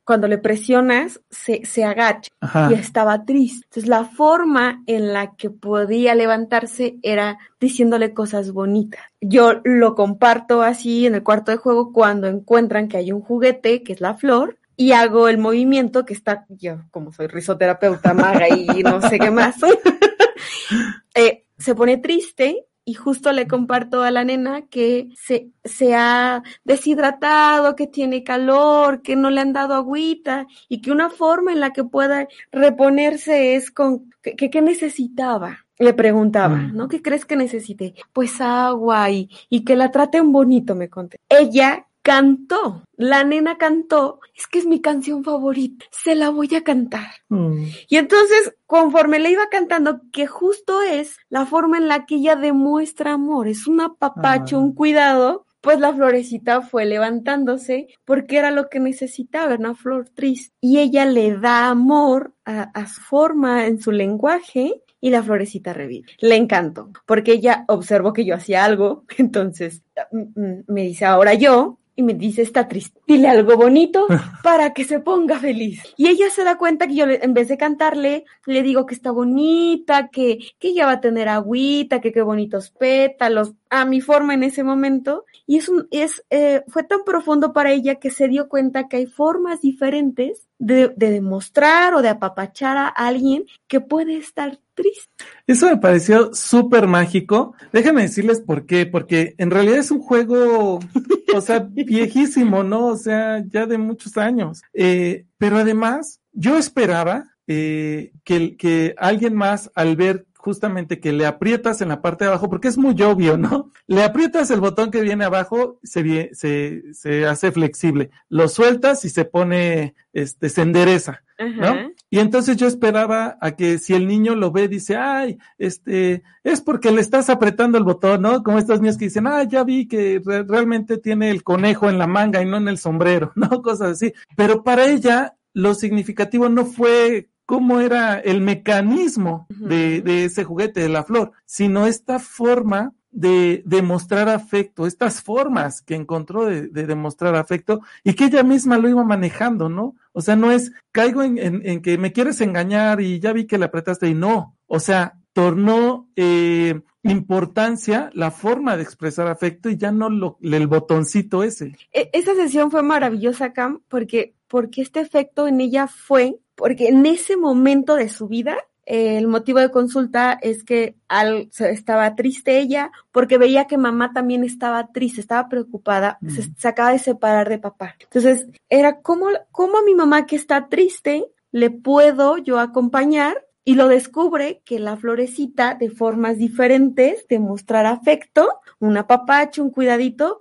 cuando 0.05 0.27
le 0.27 0.39
presionas, 0.39 1.21
se, 1.29 1.67
se 1.67 1.85
agacha 1.85 2.31
Ajá. 2.41 2.71
y 2.71 2.75
estaba 2.75 3.27
triste. 3.27 3.67
Entonces, 3.67 3.91
la 3.91 4.05
forma 4.05 4.83
en 4.87 5.13
la 5.13 5.35
que 5.35 5.51
podía 5.51 6.15
levantarse 6.15 6.97
era 7.03 7.37
diciéndole 7.61 8.15
cosas 8.15 8.53
bonitas. 8.53 9.03
Yo 9.21 9.61
lo 9.65 9.95
comparto 9.97 10.63
así 10.63 11.05
en 11.05 11.17
el 11.17 11.25
cuarto 11.25 11.51
de 11.51 11.59
juego 11.59 11.93
cuando 11.93 12.27
encuentran 12.27 12.89
que 12.89 12.97
hay 12.97 13.13
un 13.13 13.21
juguete, 13.21 13.83
que 13.83 13.93
es 13.93 14.01
la 14.01 14.15
flor, 14.15 14.58
y 14.79 14.93
hago 14.93 15.29
el 15.29 15.37
movimiento 15.37 16.07
que 16.07 16.15
está, 16.15 16.47
yo 16.49 16.79
como 16.91 17.13
soy 17.13 17.27
risoterapeuta, 17.27 18.15
maga 18.15 18.49
y 18.49 18.65
no 18.85 19.03
sé 19.03 19.19
qué 19.19 19.31
más, 19.31 19.57
eh, 21.15 21.45
se 21.59 21.75
pone 21.75 21.99
triste 21.99 22.65
y 22.85 22.95
justo 22.95 23.33
le 23.33 23.47
comparto 23.47 24.03
a 24.03 24.11
la 24.11 24.25
nena 24.25 24.63
que 24.71 25.11
se, 25.15 25.49
se 25.63 25.95
ha 25.95 26.43
deshidratado, 26.65 27.77
que 27.77 27.87
tiene 27.87 28.25
calor, 28.25 29.03
que 29.03 29.15
no 29.15 29.29
le 29.29 29.43
han 29.43 29.53
dado 29.53 29.75
agüita 29.75 30.47
y 30.71 30.81
que 30.81 30.91
una 30.91 31.11
forma 31.11 31.53
en 31.53 31.61
la 31.61 31.73
que 31.75 31.85
pueda 31.85 32.27
reponerse 32.51 33.57
es 33.57 33.71
con, 33.71 34.11
que, 34.23 34.37
que- 34.37 34.63
necesitaba? 34.63 35.67
Le 35.79 35.93
preguntaba, 35.93 36.57
Mm. 36.57 36.77
¿no? 36.77 36.89
¿Qué 36.89 37.03
crees 37.03 37.25
que 37.27 37.37
necesite? 37.37 37.95
Pues 38.13 38.41
agua 38.41 39.11
y, 39.11 39.29
y 39.51 39.65
que 39.65 39.77
la 39.77 39.91
traten 39.91 40.33
bonito, 40.33 40.75
me 40.75 40.89
conté. 40.89 41.19
Ella 41.29 41.87
cantó, 42.09 42.85
la 42.97 43.23
nena 43.23 43.59
cantó, 43.59 44.21
es 44.35 44.47
que 44.47 44.59
es 44.59 44.67
mi 44.67 44.81
canción 44.81 45.23
favorita, 45.23 45.85
se 45.91 46.15
la 46.15 46.31
voy 46.31 46.55
a 46.55 46.65
cantar. 46.65 47.09
Mm. 47.29 47.65
Y 47.87 47.97
entonces, 47.99 48.55
conforme 48.67 49.19
le 49.19 49.31
iba 49.31 49.49
cantando, 49.51 50.01
que 50.11 50.27
justo 50.27 50.81
es 50.81 51.19
la 51.29 51.45
forma 51.45 51.77
en 51.77 51.87
la 51.87 52.07
que 52.07 52.15
ella 52.15 52.35
demuestra 52.35 53.13
amor, 53.13 53.47
es 53.47 53.67
un 53.67 53.83
apapacho, 53.83 54.57
Ah. 54.57 54.61
un 54.61 54.75
cuidado, 54.75 55.45
pues 55.61 55.81
la 55.81 55.93
florecita 55.93 56.63
fue 56.63 56.87
levantándose 56.87 57.89
porque 58.07 58.39
era 58.39 58.51
lo 58.53 58.71
que 58.71 58.81
necesitaba, 58.81 59.57
una 59.57 59.75
flor 59.75 60.09
triste. 60.09 60.55
Y 60.63 60.79
ella 60.79 61.05
le 61.05 61.37
da 61.37 61.69
amor 61.69 62.33
a, 62.47 62.63
a 62.63 62.87
su 62.87 63.03
forma, 63.03 63.67
en 63.67 63.83
su 63.83 63.93
lenguaje, 63.93 64.83
y 65.01 65.11
la 65.11 65.23
florecita 65.23 65.73
revive. 65.73 66.09
Le 66.21 66.37
encantó, 66.37 66.91
porque 67.07 67.33
ella 67.33 67.65
observó 67.69 68.13
que 68.13 68.25
yo 68.25 68.35
hacía 68.35 68.65
algo, 68.65 69.05
entonces 69.19 69.83
mm, 70.11 70.41
mm, 70.41 70.65
me 70.69 70.83
dice 70.83 71.05
ahora 71.05 71.35
yo, 71.35 71.79
y 71.99 72.05
me 72.05 72.15
dice, 72.15 72.43
está 72.43 72.69
triste, 72.69 73.01
dile 73.09 73.27
algo 73.27 73.57
bonito 73.57 74.07
para 74.45 74.73
que 74.73 74.85
se 74.85 75.01
ponga 75.01 75.41
feliz. 75.41 75.83
Y 75.97 76.07
ella 76.07 76.31
se 76.31 76.45
da 76.45 76.57
cuenta 76.57 76.87
que 76.87 76.95
yo, 76.95 77.07
en 77.09 77.35
vez 77.35 77.49
de 77.49 77.59
cantarle, 77.59 78.25
le 78.47 78.63
digo 78.63 78.87
que 78.87 78.95
está 78.95 79.11
bonita, 79.11 80.09
que, 80.09 80.39
que 80.61 80.69
ella 80.69 80.87
va 80.87 80.93
a 80.93 81.01
tener 81.01 81.29
agüita, 81.29 82.01
que 82.01 82.13
qué 82.13 82.23
bonitos 82.23 82.71
pétalos, 82.71 83.55
a 83.69 83.85
mi 83.85 84.01
forma 84.01 84.35
en 84.35 84.45
ese 84.45 84.63
momento. 84.63 85.25
Y 85.45 85.57
es 85.57 85.69
un, 85.69 85.89
es, 85.91 86.25
eh, 86.31 86.63
fue 86.69 86.85
tan 86.85 87.03
profundo 87.03 87.53
para 87.53 87.73
ella 87.73 87.97
que 87.97 88.13
se 88.13 88.29
dio 88.29 88.49
cuenta 88.49 88.87
que 88.87 88.99
hay 88.99 89.07
formas 89.07 89.61
diferentes 89.61 90.48
de, 90.59 90.93
de 90.97 91.11
demostrar 91.11 91.95
o 91.95 92.03
de 92.03 92.09
apapachar 92.09 92.77
a 92.77 92.89
alguien 92.89 93.45
que 93.67 93.81
puede 93.81 94.17
estar 94.17 94.59
triste. 94.75 95.25
Eso 95.47 95.67
me 95.67 95.77
pareció 95.77 96.35
súper 96.35 96.87
mágico. 96.87 97.55
Déjenme 97.73 98.03
decirles 98.03 98.41
por 98.41 98.67
qué, 98.67 98.87
porque 98.87 99.35
en 99.39 99.51
realidad 99.51 99.79
es 99.79 99.91
un 99.91 100.01
juego, 100.01 100.79
o 101.35 101.41
sea, 101.41 101.61
viejísimo, 101.61 102.63
¿no? 102.63 102.87
O 102.87 102.97
sea, 102.97 103.43
ya 103.49 103.67
de 103.67 103.79
muchos 103.79 104.17
años. 104.17 104.63
Eh, 104.73 105.27
pero 105.39 105.59
además, 105.59 106.21
yo 106.33 106.57
esperaba 106.57 107.25
eh, 107.47 108.13
que, 108.25 108.57
que 108.57 108.95
alguien 108.99 109.35
más, 109.35 109.71
al 109.75 109.97
ver 109.97 110.27
justamente 110.49 110.99
que 110.99 111.13
le 111.13 111.27
aprietas 111.27 111.83
en 111.83 111.91
la 111.91 112.01
parte 112.01 112.25
de 112.25 112.31
abajo, 112.31 112.49
porque 112.49 112.69
es 112.69 112.79
muy 112.79 112.99
obvio, 113.03 113.37
¿no? 113.37 113.71
Le 113.87 114.03
aprietas 114.03 114.51
el 114.51 114.61
botón 114.61 114.91
que 114.91 115.03
viene 115.03 115.27
abajo, 115.27 115.79
se, 115.83 116.31
se, 116.33 116.95
se 116.95 117.27
hace 117.27 117.53
flexible. 117.53 118.09
Lo 118.31 118.49
sueltas 118.49 119.05
y 119.05 119.11
se 119.11 119.27
pone, 119.27 119.95
este, 120.15 120.49
se 120.49 120.63
endereza. 120.63 121.23
¿no? 121.39 121.93
Y 122.09 122.19
entonces 122.19 122.57
yo 122.57 122.67
esperaba 122.67 123.37
a 123.43 123.51
que 123.57 123.79
si 123.79 123.93
el 123.93 124.09
niño 124.09 124.35
lo 124.35 124.51
ve, 124.51 124.69
dice, 124.69 124.97
ay, 124.97 125.37
este, 125.59 126.23
es 126.43 126.63
porque 126.63 126.91
le 126.91 127.03
estás 127.03 127.29
apretando 127.29 127.77
el 127.77 127.85
botón, 127.85 128.23
¿no? 128.23 128.43
Como 128.43 128.59
estos 128.59 128.81
niños 128.81 128.97
que 128.97 129.05
dicen, 129.05 129.27
ah, 129.27 129.45
ya 129.45 129.65
vi 129.65 129.87
que 129.87 130.23
re 130.25 130.45
realmente 130.45 130.97
tiene 130.97 131.31
el 131.31 131.43
conejo 131.43 131.91
en 131.91 131.99
la 131.99 132.07
manga 132.07 132.41
y 132.41 132.47
no 132.47 132.57
en 132.57 132.69
el 132.69 132.79
sombrero, 132.79 133.33
¿no? 133.37 133.61
Cosas 133.61 133.91
así. 133.91 134.15
Pero 134.35 134.65
para 134.65 134.87
ella, 134.87 135.37
lo 135.53 135.75
significativo 135.75 136.49
no 136.49 136.65
fue 136.65 137.29
cómo 137.49 137.81
era 137.81 138.19
el 138.21 138.43
mecanismo 138.43 139.47
de, 139.49 140.03
de, 140.03 140.27
ese 140.27 140.45
juguete, 140.45 140.83
de 140.83 140.91
la 140.91 141.03
flor, 141.03 141.33
sino 141.47 141.87
esta 141.87 142.19
forma 142.19 142.93
de 143.11 143.63
demostrar 143.65 144.29
afecto, 144.29 144.87
estas 144.87 145.23
formas 145.23 145.81
que 145.81 145.95
encontró 145.95 146.45
de, 146.45 146.69
de, 146.69 146.87
demostrar 146.87 147.37
afecto 147.37 147.81
y 148.05 148.13
que 148.13 148.27
ella 148.27 148.43
misma 148.43 148.77
lo 148.77 148.91
iba 148.91 149.03
manejando, 149.03 149.71
¿no? 149.71 149.97
O 150.13 150.21
sea, 150.21 150.37
no 150.37 150.53
es, 150.53 150.73
caigo 150.93 151.23
en, 151.23 151.39
en, 151.39 151.63
en 151.65 151.81
que 151.81 151.97
me 151.97 152.13
quieres 152.13 152.43
engañar 152.43 153.01
y 153.01 153.19
ya 153.19 153.33
vi 153.33 153.47
que 153.47 153.57
le 153.57 153.65
apretaste 153.65 154.11
y 154.11 154.15
no, 154.15 154.55
o 154.67 154.79
sea, 154.79 155.19
tornó 155.33 156.07
eh, 156.17 156.83
importancia 157.03 158.11
la 158.13 158.31
forma 158.31 158.77
de 158.77 158.83
expresar 158.83 159.27
afecto 159.27 159.71
y 159.71 159.79
ya 159.79 159.91
no 159.91 160.11
lo, 160.11 160.37
el 160.43 160.67
botoncito 160.67 161.43
ese. 161.43 161.79
E, 161.95 162.11
esa 162.13 162.35
sesión 162.35 162.71
fue 162.71 162.83
maravillosa, 162.83 163.55
Cam, 163.55 163.81
porque, 163.89 164.35
porque 164.49 164.83
este 164.83 165.01
efecto 165.01 165.49
en 165.49 165.63
ella 165.63 165.87
fue 165.87 166.41
porque 166.59 166.89
en 166.89 167.07
ese 167.07 167.37
momento 167.37 167.95
de 167.95 168.09
su 168.09 168.27
vida 168.27 168.59
eh, 168.85 169.17
el 169.17 169.29
motivo 169.29 169.61
de 169.61 169.71
consulta 169.71 170.39
es 170.43 170.65
que 170.65 170.97
al, 171.07 171.51
estaba 171.59 172.17
triste 172.17 172.59
ella 172.59 172.91
porque 173.13 173.39
veía 173.39 173.67
que 173.67 173.79
mamá 173.79 174.13
también 174.13 174.43
estaba 174.43 174.89
triste, 174.89 175.21
estaba 175.21 175.49
preocupada, 175.49 176.19
se, 176.27 176.43
se, 176.57 176.69
acaba 176.69 176.91
de 176.91 176.99
separar 176.99 177.49
de 177.49 177.59
papá. 177.59 177.95
Entonces, 178.01 178.49
era 178.69 179.01
como, 179.01 179.27
como 179.53 179.79
a 179.79 179.83
mi 179.83 179.95
mamá 179.95 180.27
que 180.27 180.37
está 180.37 180.69
triste 180.69 181.27
le 181.53 181.71
puedo 181.71 182.39
yo 182.39 182.59
acompañar 182.59 183.47
y 183.69 183.75
lo 183.75 183.87
descubre 183.87 184.63
que 184.65 184.79
la 184.79 184.97
florecita 184.97 185.75
de 185.75 185.91
formas 185.91 186.39
diferentes 186.39 187.29
de 187.29 187.39
mostrar 187.39 187.85
afecto, 187.85 188.61
un 188.79 188.97
apapacho, 188.97 189.63
un 189.63 189.71
cuidadito, 189.71 190.41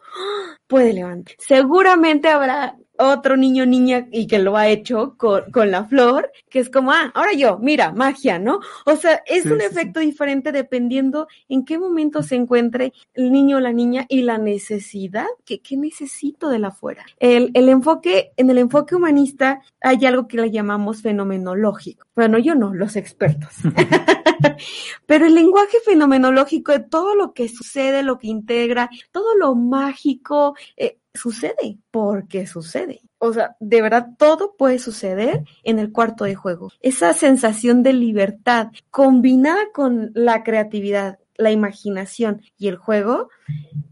puede 0.67 0.93
levantar. 0.93 1.35
Seguramente 1.37 2.29
habrá 2.29 2.77
otro 2.99 3.37
niño 3.37 3.65
niña 3.65 4.07
y 4.11 4.27
que 4.27 4.39
lo 4.39 4.57
ha 4.57 4.67
hecho 4.67 5.15
con, 5.17 5.51
con, 5.51 5.71
la 5.71 5.85
flor, 5.85 6.31
que 6.49 6.59
es 6.59 6.69
como, 6.69 6.91
ah, 6.91 7.11
ahora 7.13 7.33
yo, 7.33 7.59
mira, 7.59 7.91
magia, 7.91 8.39
¿no? 8.39 8.59
O 8.85 8.95
sea, 8.95 9.21
es 9.25 9.43
sí, 9.43 9.49
un 9.49 9.59
sí, 9.59 9.65
efecto 9.65 9.99
diferente 9.99 10.51
dependiendo 10.51 11.27
en 11.49 11.65
qué 11.65 11.77
momento 11.77 12.23
se 12.23 12.35
encuentre 12.35 12.93
el 13.13 13.31
niño 13.31 13.57
o 13.57 13.59
la 13.59 13.73
niña 13.73 14.05
y 14.09 14.21
la 14.21 14.37
necesidad, 14.37 15.27
que, 15.45 15.59
qué 15.59 15.77
necesito 15.77 16.49
de 16.49 16.59
la 16.59 16.71
fuera. 16.71 17.05
El, 17.19 17.51
el 17.53 17.69
enfoque, 17.69 18.31
en 18.37 18.49
el 18.49 18.57
enfoque 18.57 18.95
humanista 18.95 19.61
hay 19.81 20.05
algo 20.05 20.27
que 20.27 20.37
le 20.37 20.51
llamamos 20.51 21.01
fenomenológico. 21.01 22.07
Bueno, 22.15 22.37
yo 22.37 22.55
no, 22.55 22.73
los 22.73 22.95
expertos. 22.95 23.53
Pero 25.05 25.25
el 25.25 25.33
lenguaje 25.33 25.77
fenomenológico 25.85 26.71
de 26.71 26.79
todo 26.79 27.15
lo 27.15 27.33
que 27.33 27.49
sucede, 27.49 28.03
lo 28.03 28.17
que 28.17 28.27
integra, 28.27 28.89
todo 29.11 29.35
lo 29.35 29.55
mágico, 29.55 30.55
eh, 30.75 30.99
sucede 31.17 31.79
porque 31.91 32.47
sucede. 32.47 33.01
O 33.19 33.33
sea, 33.33 33.55
de 33.59 33.81
verdad 33.81 34.07
todo 34.17 34.55
puede 34.57 34.79
suceder 34.79 35.43
en 35.63 35.79
el 35.79 35.91
cuarto 35.91 36.23
de 36.23 36.35
juego. 36.35 36.71
Esa 36.81 37.13
sensación 37.13 37.83
de 37.83 37.93
libertad 37.93 38.67
combinada 38.91 39.61
con 39.73 40.11
la 40.13 40.43
creatividad, 40.43 41.19
la 41.35 41.51
imaginación 41.51 42.41
y 42.57 42.67
el 42.69 42.77
juego 42.77 43.29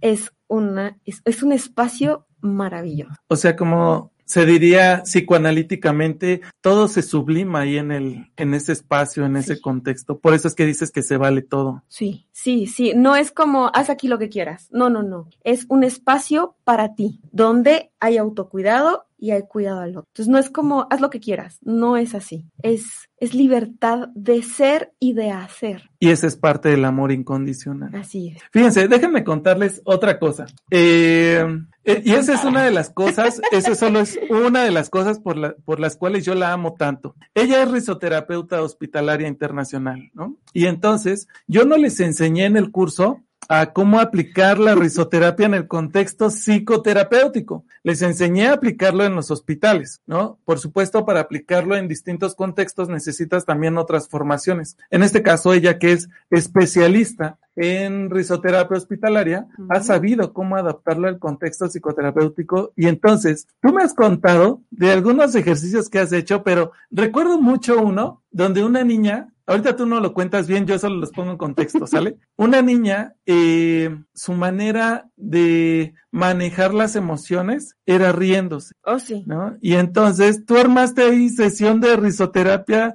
es 0.02 0.32
una 0.48 0.98
es, 1.06 1.22
es 1.26 1.44
un 1.44 1.52
espacio 1.52 2.28
maravilloso. 2.40 3.16
O 3.28 3.36
sea, 3.36 3.56
como 3.56 4.12
se 4.26 4.46
diría 4.46 5.04
psicoanalíticamente, 5.04 6.42
todo 6.62 6.88
se 6.88 7.02
sublima 7.02 7.62
ahí 7.62 7.78
en 7.78 7.92
el, 7.92 8.32
en 8.36 8.54
ese 8.54 8.72
espacio, 8.72 9.26
en 9.26 9.38
ese 9.38 9.56
sí. 9.56 9.62
contexto. 9.62 10.20
Por 10.20 10.34
eso 10.34 10.48
es 10.48 10.56
que 10.56 10.66
dices 10.66 10.92
que 10.92 11.04
se 11.04 11.18
vale 11.18 11.42
todo. 11.42 11.84
Sí, 11.88 12.28
sí, 12.32 12.68
sí. 12.68 12.94
No 12.96 13.16
es 13.16 13.32
como 13.32 13.72
haz 13.74 13.90
aquí 13.90 14.08
lo 14.08 14.18
que 14.18 14.30
quieras. 14.30 14.68
No, 14.72 14.90
no, 14.90 15.04
no. 15.04 15.30
Es 15.44 15.66
un 15.70 15.84
espacio 15.84 16.56
para 16.64 16.96
ti, 16.96 17.22
donde 17.32 17.92
hay 18.00 18.18
autocuidado 18.18 19.06
y 19.18 19.32
hay 19.32 19.44
cuidado 19.44 19.82
al 19.82 19.92
otro. 19.92 20.08
Entonces 20.10 20.32
no 20.32 20.38
es 20.38 20.50
como 20.50 20.88
haz 20.90 21.02
lo 21.02 21.10
que 21.10 21.20
quieras. 21.20 21.60
No 21.62 21.96
es 21.96 22.16
así. 22.16 22.46
Es, 22.62 23.10
es 23.18 23.34
libertad 23.34 24.10
de 24.16 24.42
ser 24.42 24.94
y 25.00 25.14
de 25.14 25.32
hacer. 25.32 25.90
Y 26.00 26.10
ese 26.10 26.28
es 26.28 26.36
parte 26.36 26.70
del 26.70 26.86
amor 26.86 27.12
incondicional. 27.12 27.94
Así 27.96 28.30
es. 28.36 28.42
Fíjense, 28.52 28.88
déjenme 28.88 29.24
contarles 29.24 29.82
otra 29.86 30.20
cosa. 30.20 30.46
Eh, 30.70 31.46
y 31.86 32.14
esa 32.14 32.34
es 32.34 32.44
una 32.44 32.64
de 32.64 32.72
las 32.72 32.90
cosas, 32.90 33.42
eso 33.52 33.76
solo 33.76 34.00
es 34.00 34.20
una 34.30 34.64
de 34.64 34.72
las 34.72 34.90
cosas 34.90 35.20
por, 35.20 35.38
la, 35.38 35.56
por 35.66 35.80
las 35.80 35.96
cuales 35.96 36.26
yo 36.26 36.36
la 36.36 36.52
amo 36.52 36.74
tanto. 36.74 37.16
Ella 37.34 37.62
es 37.62 37.72
risoterapeuta 37.72 38.62
hospitalaria 38.62 39.28
internacional, 39.28 40.10
¿no? 40.14 40.38
Y 40.54 40.66
entonces, 40.66 41.28
yo 41.48 41.66
no 41.66 41.78
les 41.78 42.00
enseñé 42.00 42.46
en 42.46 42.58
el 42.58 42.72
curso 42.72 43.22
a 43.48 43.74
cómo 43.74 44.00
aplicar 44.00 44.58
la 44.58 44.76
risoterapia 44.76 45.46
en 45.46 45.54
el 45.54 45.68
contexto 45.68 46.30
psicoterapéutico. 46.30 47.66
Les 47.84 48.02
enseñé 48.02 48.48
a 48.48 48.54
aplicarlo 48.54 49.04
en 49.06 49.16
los 49.16 49.30
hospitales, 49.32 50.02
¿no? 50.08 50.40
Por 50.46 50.60
supuesto, 50.60 51.06
para 51.06 51.20
aplicarlo 51.20 51.76
en 51.76 51.88
distintos 51.88 52.36
contextos 52.36 52.90
necesitas 52.90 53.46
también 53.46 53.78
otras 53.78 54.08
formaciones. 54.08 54.78
En 54.90 55.04
este 55.04 55.22
caso, 55.22 55.54
ella 55.54 55.78
que 55.78 55.92
es 55.92 56.10
especialista 56.32 57.38
en 57.56 58.10
risoterapia 58.10 58.78
hospitalaria, 58.78 59.48
uh 59.58 59.64
-huh. 59.64 59.68
ha 59.70 59.82
sabido 59.82 60.34
cómo 60.34 60.56
adaptarlo 60.56 61.08
al 61.08 61.20
contexto 61.20 61.68
psicoterapéutico 61.68 62.74
y 62.76 62.88
entonces 62.88 63.48
tú 63.62 63.74
me 63.74 63.84
has 63.84 63.94
contado 63.94 64.62
de 64.72 64.92
algunos 64.92 65.36
ejercicios 65.36 65.90
que 65.90 66.00
has 66.00 66.12
hecho, 66.12 66.44
pero 66.44 66.72
recuerdo 66.92 67.42
mucho 67.42 67.82
uno 67.82 68.24
donde 68.32 68.64
una 68.64 68.84
niña 68.84 69.30
ahorita 69.48 69.76
tú 69.76 69.86
no 69.86 70.00
lo 70.00 70.14
cuentas 70.14 70.48
bien, 70.48 70.66
yo 70.66 70.78
solo 70.80 70.96
los 70.96 71.12
pongo 71.12 71.32
en 71.32 71.38
contexto, 71.38 71.88
¿sale? 71.88 72.18
Una 72.36 72.62
niña, 72.62 73.16
eh, 73.26 73.96
su 74.14 74.34
manera 74.34 75.10
de 75.16 75.94
manejar 76.12 76.74
las 76.74 76.96
emociones 76.96 77.75
era 77.86 78.12
riéndose. 78.12 78.76
Oh, 78.84 79.00
sí. 79.00 79.24
¿No? 79.26 79.58
Y 79.62 79.76
entonces 79.76 80.46
tú 80.46 80.58
armaste 80.58 81.04
ahí 81.04 81.30
sesión 81.30 81.80
de 81.82 81.96
risoterapia. 81.96 82.94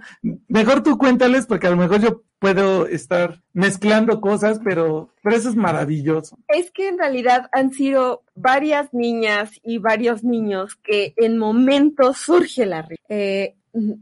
Mejor 0.49 0.83
tú 0.83 0.99
cuéntales, 0.99 1.47
porque 1.47 1.67
a 1.67 1.71
lo 1.71 1.77
mejor 1.77 2.01
yo 2.01 2.23
puedo 2.41 2.87
estar 2.87 3.43
mezclando 3.53 4.21
cosas, 4.21 4.61
pero, 4.65 5.11
pero 5.23 5.37
eso 5.37 5.51
es 5.51 5.57
maravilloso. 5.57 6.39
Es 6.49 6.71
que 6.71 6.89
en 6.89 6.99
realidad 6.99 7.49
han 7.53 7.73
sido 7.73 8.23
varias 8.35 8.93
niñas 8.93 9.53
y 9.63 9.79
varios 9.79 10.25
niños 10.25 10.77
que 10.77 11.13
en 11.17 11.39
momentos 11.39 12.17
surge 12.17 12.67
la 12.67 12.83
risa. 12.83 13.03
Eh, 13.09 13.57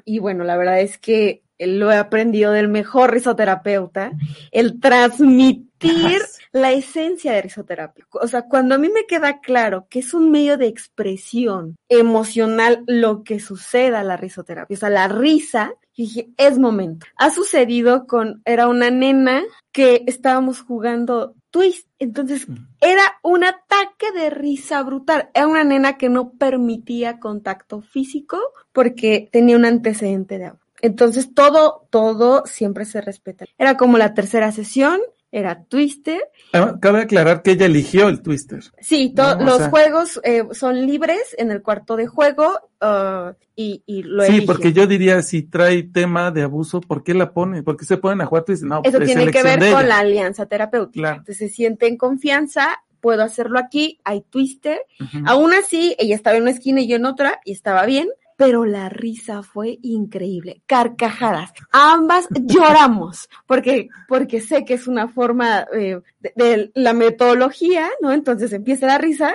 y 0.04 0.18
bueno, 0.20 0.44
la 0.44 0.56
verdad 0.56 0.80
es 0.80 0.98
que 0.98 1.42
lo 1.58 1.90
he 1.90 1.96
aprendido 1.96 2.52
del 2.52 2.68
mejor 2.68 3.12
risoterapeuta, 3.12 4.12
el 4.52 4.80
transmitir 4.80 6.20
la 6.52 6.72
esencia 6.72 7.32
de 7.32 7.42
risoterapia. 7.42 8.06
O 8.10 8.26
sea, 8.26 8.42
cuando 8.42 8.74
a 8.74 8.78
mí 8.78 8.88
me 8.88 9.06
queda 9.06 9.40
claro 9.40 9.86
que 9.88 10.00
es 10.00 10.14
un 10.14 10.30
medio 10.30 10.56
de 10.56 10.66
expresión 10.66 11.76
emocional 11.88 12.84
lo 12.86 13.22
que 13.22 13.40
suceda 13.40 14.02
la 14.02 14.16
risoterapia, 14.16 14.76
o 14.76 14.80
sea, 14.80 14.90
la 14.90 15.08
risa, 15.08 15.74
dije, 15.96 16.30
es 16.36 16.58
momento. 16.58 17.06
Ha 17.16 17.30
sucedido 17.30 18.06
con, 18.06 18.42
era 18.44 18.68
una 18.68 18.90
nena 18.90 19.42
que 19.72 20.04
estábamos 20.06 20.62
jugando 20.62 21.34
twist, 21.50 21.88
entonces 21.98 22.46
era 22.80 23.02
un 23.22 23.44
ataque 23.44 24.12
de 24.14 24.30
risa 24.30 24.82
brutal. 24.82 25.30
Era 25.34 25.46
una 25.46 25.64
nena 25.64 25.96
que 25.96 26.08
no 26.08 26.32
permitía 26.32 27.18
contacto 27.18 27.80
físico 27.80 28.38
porque 28.72 29.28
tenía 29.32 29.56
un 29.56 29.64
antecedente 29.64 30.38
de 30.38 30.46
agua. 30.46 30.60
Entonces 30.80 31.34
todo, 31.34 31.86
todo 31.90 32.44
siempre 32.46 32.84
se 32.84 33.00
respeta. 33.00 33.44
Era 33.58 33.76
como 33.76 33.98
la 33.98 34.14
tercera 34.14 34.52
sesión, 34.52 35.00
era 35.30 35.64
Twister. 35.64 36.22
Ah, 36.54 36.76
cabe 36.80 37.02
aclarar 37.02 37.42
que 37.42 37.50
ella 37.50 37.66
eligió 37.66 38.08
el 38.08 38.22
Twister. 38.22 38.62
Sí, 38.80 39.12
no, 39.14 39.34
los 39.40 39.58
sea... 39.58 39.70
juegos 39.70 40.20
eh, 40.24 40.44
son 40.52 40.86
libres 40.86 41.34
en 41.36 41.50
el 41.50 41.60
cuarto 41.62 41.96
de 41.96 42.06
juego 42.06 42.58
uh, 42.80 43.34
y, 43.54 43.82
y, 43.84 44.04
lo 44.04 44.24
Sí, 44.24 44.32
elige. 44.32 44.46
porque 44.46 44.72
yo 44.72 44.86
diría, 44.86 45.20
si 45.22 45.42
trae 45.42 45.82
tema 45.82 46.30
de 46.30 46.42
abuso, 46.42 46.80
¿por 46.80 47.02
qué 47.02 47.12
la 47.12 47.32
pone? 47.32 47.62
¿Por 47.62 47.76
qué 47.76 47.84
se 47.84 47.98
ponen 47.98 48.22
a 48.22 48.26
jugar 48.26 48.44
Twister? 48.44 48.68
No, 48.68 48.80
Eso 48.84 48.98
es 48.98 49.04
tiene 49.04 49.30
que 49.30 49.42
ver 49.42 49.58
con 49.70 49.86
la 49.86 49.98
alianza 49.98 50.46
terapéutica. 50.46 51.00
Claro. 51.00 51.16
Entonces 51.18 51.36
se 51.36 51.54
siente 51.54 51.88
en 51.88 51.98
confianza, 51.98 52.82
puedo 53.00 53.22
hacerlo 53.22 53.58
aquí, 53.58 54.00
hay 54.04 54.22
Twister. 54.22 54.80
Ujú. 54.98 55.24
Aún 55.26 55.52
así, 55.52 55.94
ella 55.98 56.14
estaba 56.14 56.36
en 56.36 56.42
una 56.42 56.52
esquina 56.52 56.80
y 56.80 56.88
yo 56.88 56.96
en 56.96 57.04
otra 57.04 57.40
y 57.44 57.52
estaba 57.52 57.84
bien, 57.84 58.08
pero 58.38 58.64
la 58.64 58.88
risa 58.88 59.42
fue 59.42 59.80
increíble, 59.82 60.62
carcajadas. 60.66 61.50
Ambas 61.72 62.28
lloramos, 62.30 63.28
porque, 63.46 63.88
porque 64.06 64.40
sé 64.40 64.64
que 64.64 64.74
es 64.74 64.86
una 64.86 65.08
forma 65.08 65.66
eh, 65.74 66.00
de, 66.20 66.32
de, 66.36 66.70
la 66.74 66.92
metodología, 66.92 67.90
¿no? 68.00 68.12
Entonces 68.12 68.52
empieza 68.52 68.86
la 68.86 68.96
risa 68.96 69.34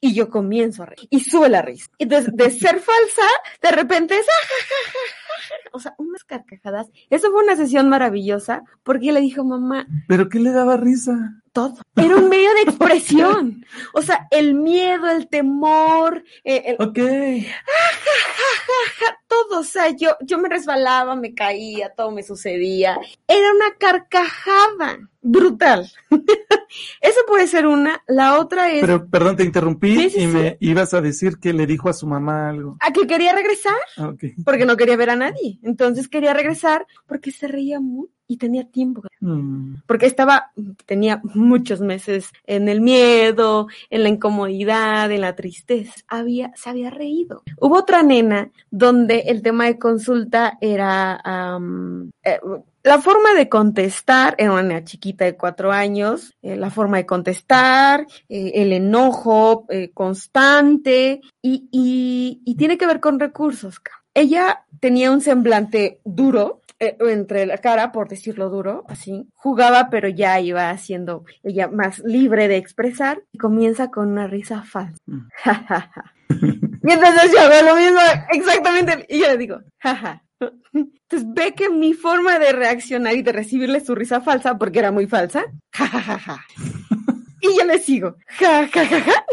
y 0.00 0.14
yo 0.14 0.30
comienzo 0.30 0.84
a 0.84 0.86
reír 0.86 1.08
y 1.10 1.18
sube 1.20 1.48
la 1.48 1.60
risa. 1.60 1.90
Entonces, 1.98 2.32
de 2.36 2.50
ser 2.52 2.78
falsa, 2.78 3.28
de 3.60 3.70
repente 3.72 4.16
es, 4.16 4.26
o 5.76 5.80
sea, 5.80 5.94
unas 5.98 6.24
carcajadas. 6.24 6.88
Eso 7.10 7.30
fue 7.30 7.44
una 7.44 7.56
sesión 7.56 7.88
maravillosa 7.88 8.62
porque 8.82 9.12
le 9.12 9.20
dijo 9.20 9.44
mamá. 9.44 9.86
¿Pero 10.08 10.28
qué 10.28 10.38
le 10.40 10.50
daba 10.52 10.76
risa? 10.76 11.34
todo. 11.52 11.74
Era 11.96 12.16
un 12.16 12.28
medio 12.28 12.52
de 12.54 12.62
expresión. 12.62 13.64
O 13.94 14.02
sea, 14.02 14.26
el 14.30 14.54
miedo, 14.54 15.08
el 15.08 15.26
temor, 15.28 16.22
eh, 16.44 16.76
el... 16.78 16.86
Ok. 16.86 16.98
todo. 19.28 19.60
O 19.60 19.64
sea, 19.64 19.88
yo, 19.90 20.16
yo 20.20 20.38
me 20.38 20.48
resbalaba, 20.48 21.16
me 21.16 21.34
caía, 21.34 21.90
todo 21.94 22.10
me 22.10 22.22
sucedía. 22.22 22.98
Era 23.26 23.52
una 23.52 23.74
carcajada 23.78 24.98
brutal. 25.22 25.90
Eso 27.00 27.20
puede 27.26 27.46
ser 27.46 27.66
una. 27.66 28.02
La 28.06 28.38
otra 28.38 28.70
es. 28.70 28.80
Pero, 28.80 29.08
perdón, 29.08 29.36
te 29.36 29.44
interrumpí 29.44 29.94
Sí, 29.96 30.10
sí, 30.10 30.18
y 30.18 30.20
sí. 30.22 30.26
me 30.28 30.56
ibas 30.60 30.94
a 30.94 31.00
decir 31.00 31.38
que 31.38 31.52
le 31.52 31.66
dijo 31.66 31.88
a 31.88 31.92
su 31.94 32.06
mamá 32.06 32.50
algo. 32.50 32.76
A 32.80 32.92
que 32.92 33.06
quería 33.06 33.34
regresar 33.34 33.74
Ah, 33.96 34.08
ok. 34.08 34.24
porque 34.44 34.66
no 34.66 34.76
quería 34.76 34.96
ver 34.96 35.10
a 35.10 35.16
nadie. 35.16 35.58
Entonces 35.66 36.08
quería 36.08 36.32
regresar 36.32 36.86
porque 37.06 37.30
se 37.30 37.48
reía 37.48 37.80
mucho 37.80 38.12
y 38.28 38.36
tenía 38.38 38.64
tiempo. 38.64 39.02
Mm, 39.20 39.76
Porque 39.86 40.06
estaba, 40.06 40.52
tenía 40.84 41.20
muchos 41.34 41.80
meses 41.80 42.30
en 42.44 42.68
el 42.68 42.80
miedo, 42.80 43.68
en 43.90 44.02
la 44.02 44.08
incomodidad, 44.08 45.10
en 45.10 45.20
la 45.20 45.36
tristeza. 45.36 45.92
Había, 46.08 46.52
se 46.56 46.70
había 46.70 46.90
reído. 46.90 47.42
Hubo 47.58 47.78
otra 47.78 48.02
nena 48.02 48.50
donde 48.70 49.20
el 49.26 49.42
tema 49.42 49.66
de 49.66 49.78
consulta 49.78 50.58
era, 50.60 51.20
eh, 52.24 52.38
la 52.82 53.00
forma 53.00 53.34
de 53.34 53.48
contestar, 53.48 54.34
era 54.38 54.52
una 54.52 54.62
nena 54.62 54.84
chiquita 54.84 55.24
de 55.24 55.36
cuatro 55.36 55.72
años, 55.72 56.34
eh, 56.42 56.56
la 56.56 56.70
forma 56.70 56.98
de 56.98 57.06
contestar, 57.06 58.06
eh, 58.28 58.52
el 58.54 58.72
enojo 58.72 59.66
eh, 59.68 59.90
constante 59.92 61.20
y, 61.42 61.68
y, 61.70 62.42
y 62.44 62.54
tiene 62.56 62.78
que 62.78 62.86
ver 62.86 63.00
con 63.00 63.18
recursos. 63.20 63.80
Ella 64.16 64.64
tenía 64.80 65.10
un 65.10 65.20
semblante 65.20 66.00
duro, 66.02 66.62
eh, 66.78 66.96
entre 67.00 67.44
la 67.44 67.58
cara, 67.58 67.92
por 67.92 68.08
decirlo 68.08 68.48
duro, 68.48 68.82
así. 68.88 69.28
Jugaba, 69.34 69.90
pero 69.90 70.08
ya 70.08 70.40
iba 70.40 70.74
siendo 70.78 71.26
ella 71.42 71.68
más 71.68 71.98
libre 71.98 72.48
de 72.48 72.56
expresar 72.56 73.22
y 73.30 73.36
comienza 73.36 73.90
con 73.90 74.08
una 74.08 74.26
risa 74.26 74.62
falsa. 74.62 74.96
Mm. 75.04 75.28
y 76.88 76.92
entonces 76.92 77.30
yo 77.30 77.40
hago 77.40 77.68
lo 77.68 77.76
mismo, 77.76 78.00
exactamente, 78.30 79.04
y 79.10 79.20
yo 79.20 79.26
le 79.26 79.36
digo, 79.36 79.60
jaja. 79.80 80.24
Entonces 80.72 81.28
ve 81.34 81.52
que 81.54 81.68
mi 81.68 81.92
forma 81.92 82.38
de 82.38 82.52
reaccionar 82.52 83.14
y 83.16 83.20
de 83.20 83.32
recibirle 83.32 83.80
su 83.80 83.94
risa 83.94 84.22
falsa, 84.22 84.56
porque 84.56 84.78
era 84.78 84.92
muy 84.92 85.06
falsa, 85.06 85.44
jajajaja. 85.72 86.42
Y 87.42 87.58
yo 87.58 87.66
le 87.66 87.78
sigo, 87.80 88.16
jajajaja. 88.28 89.26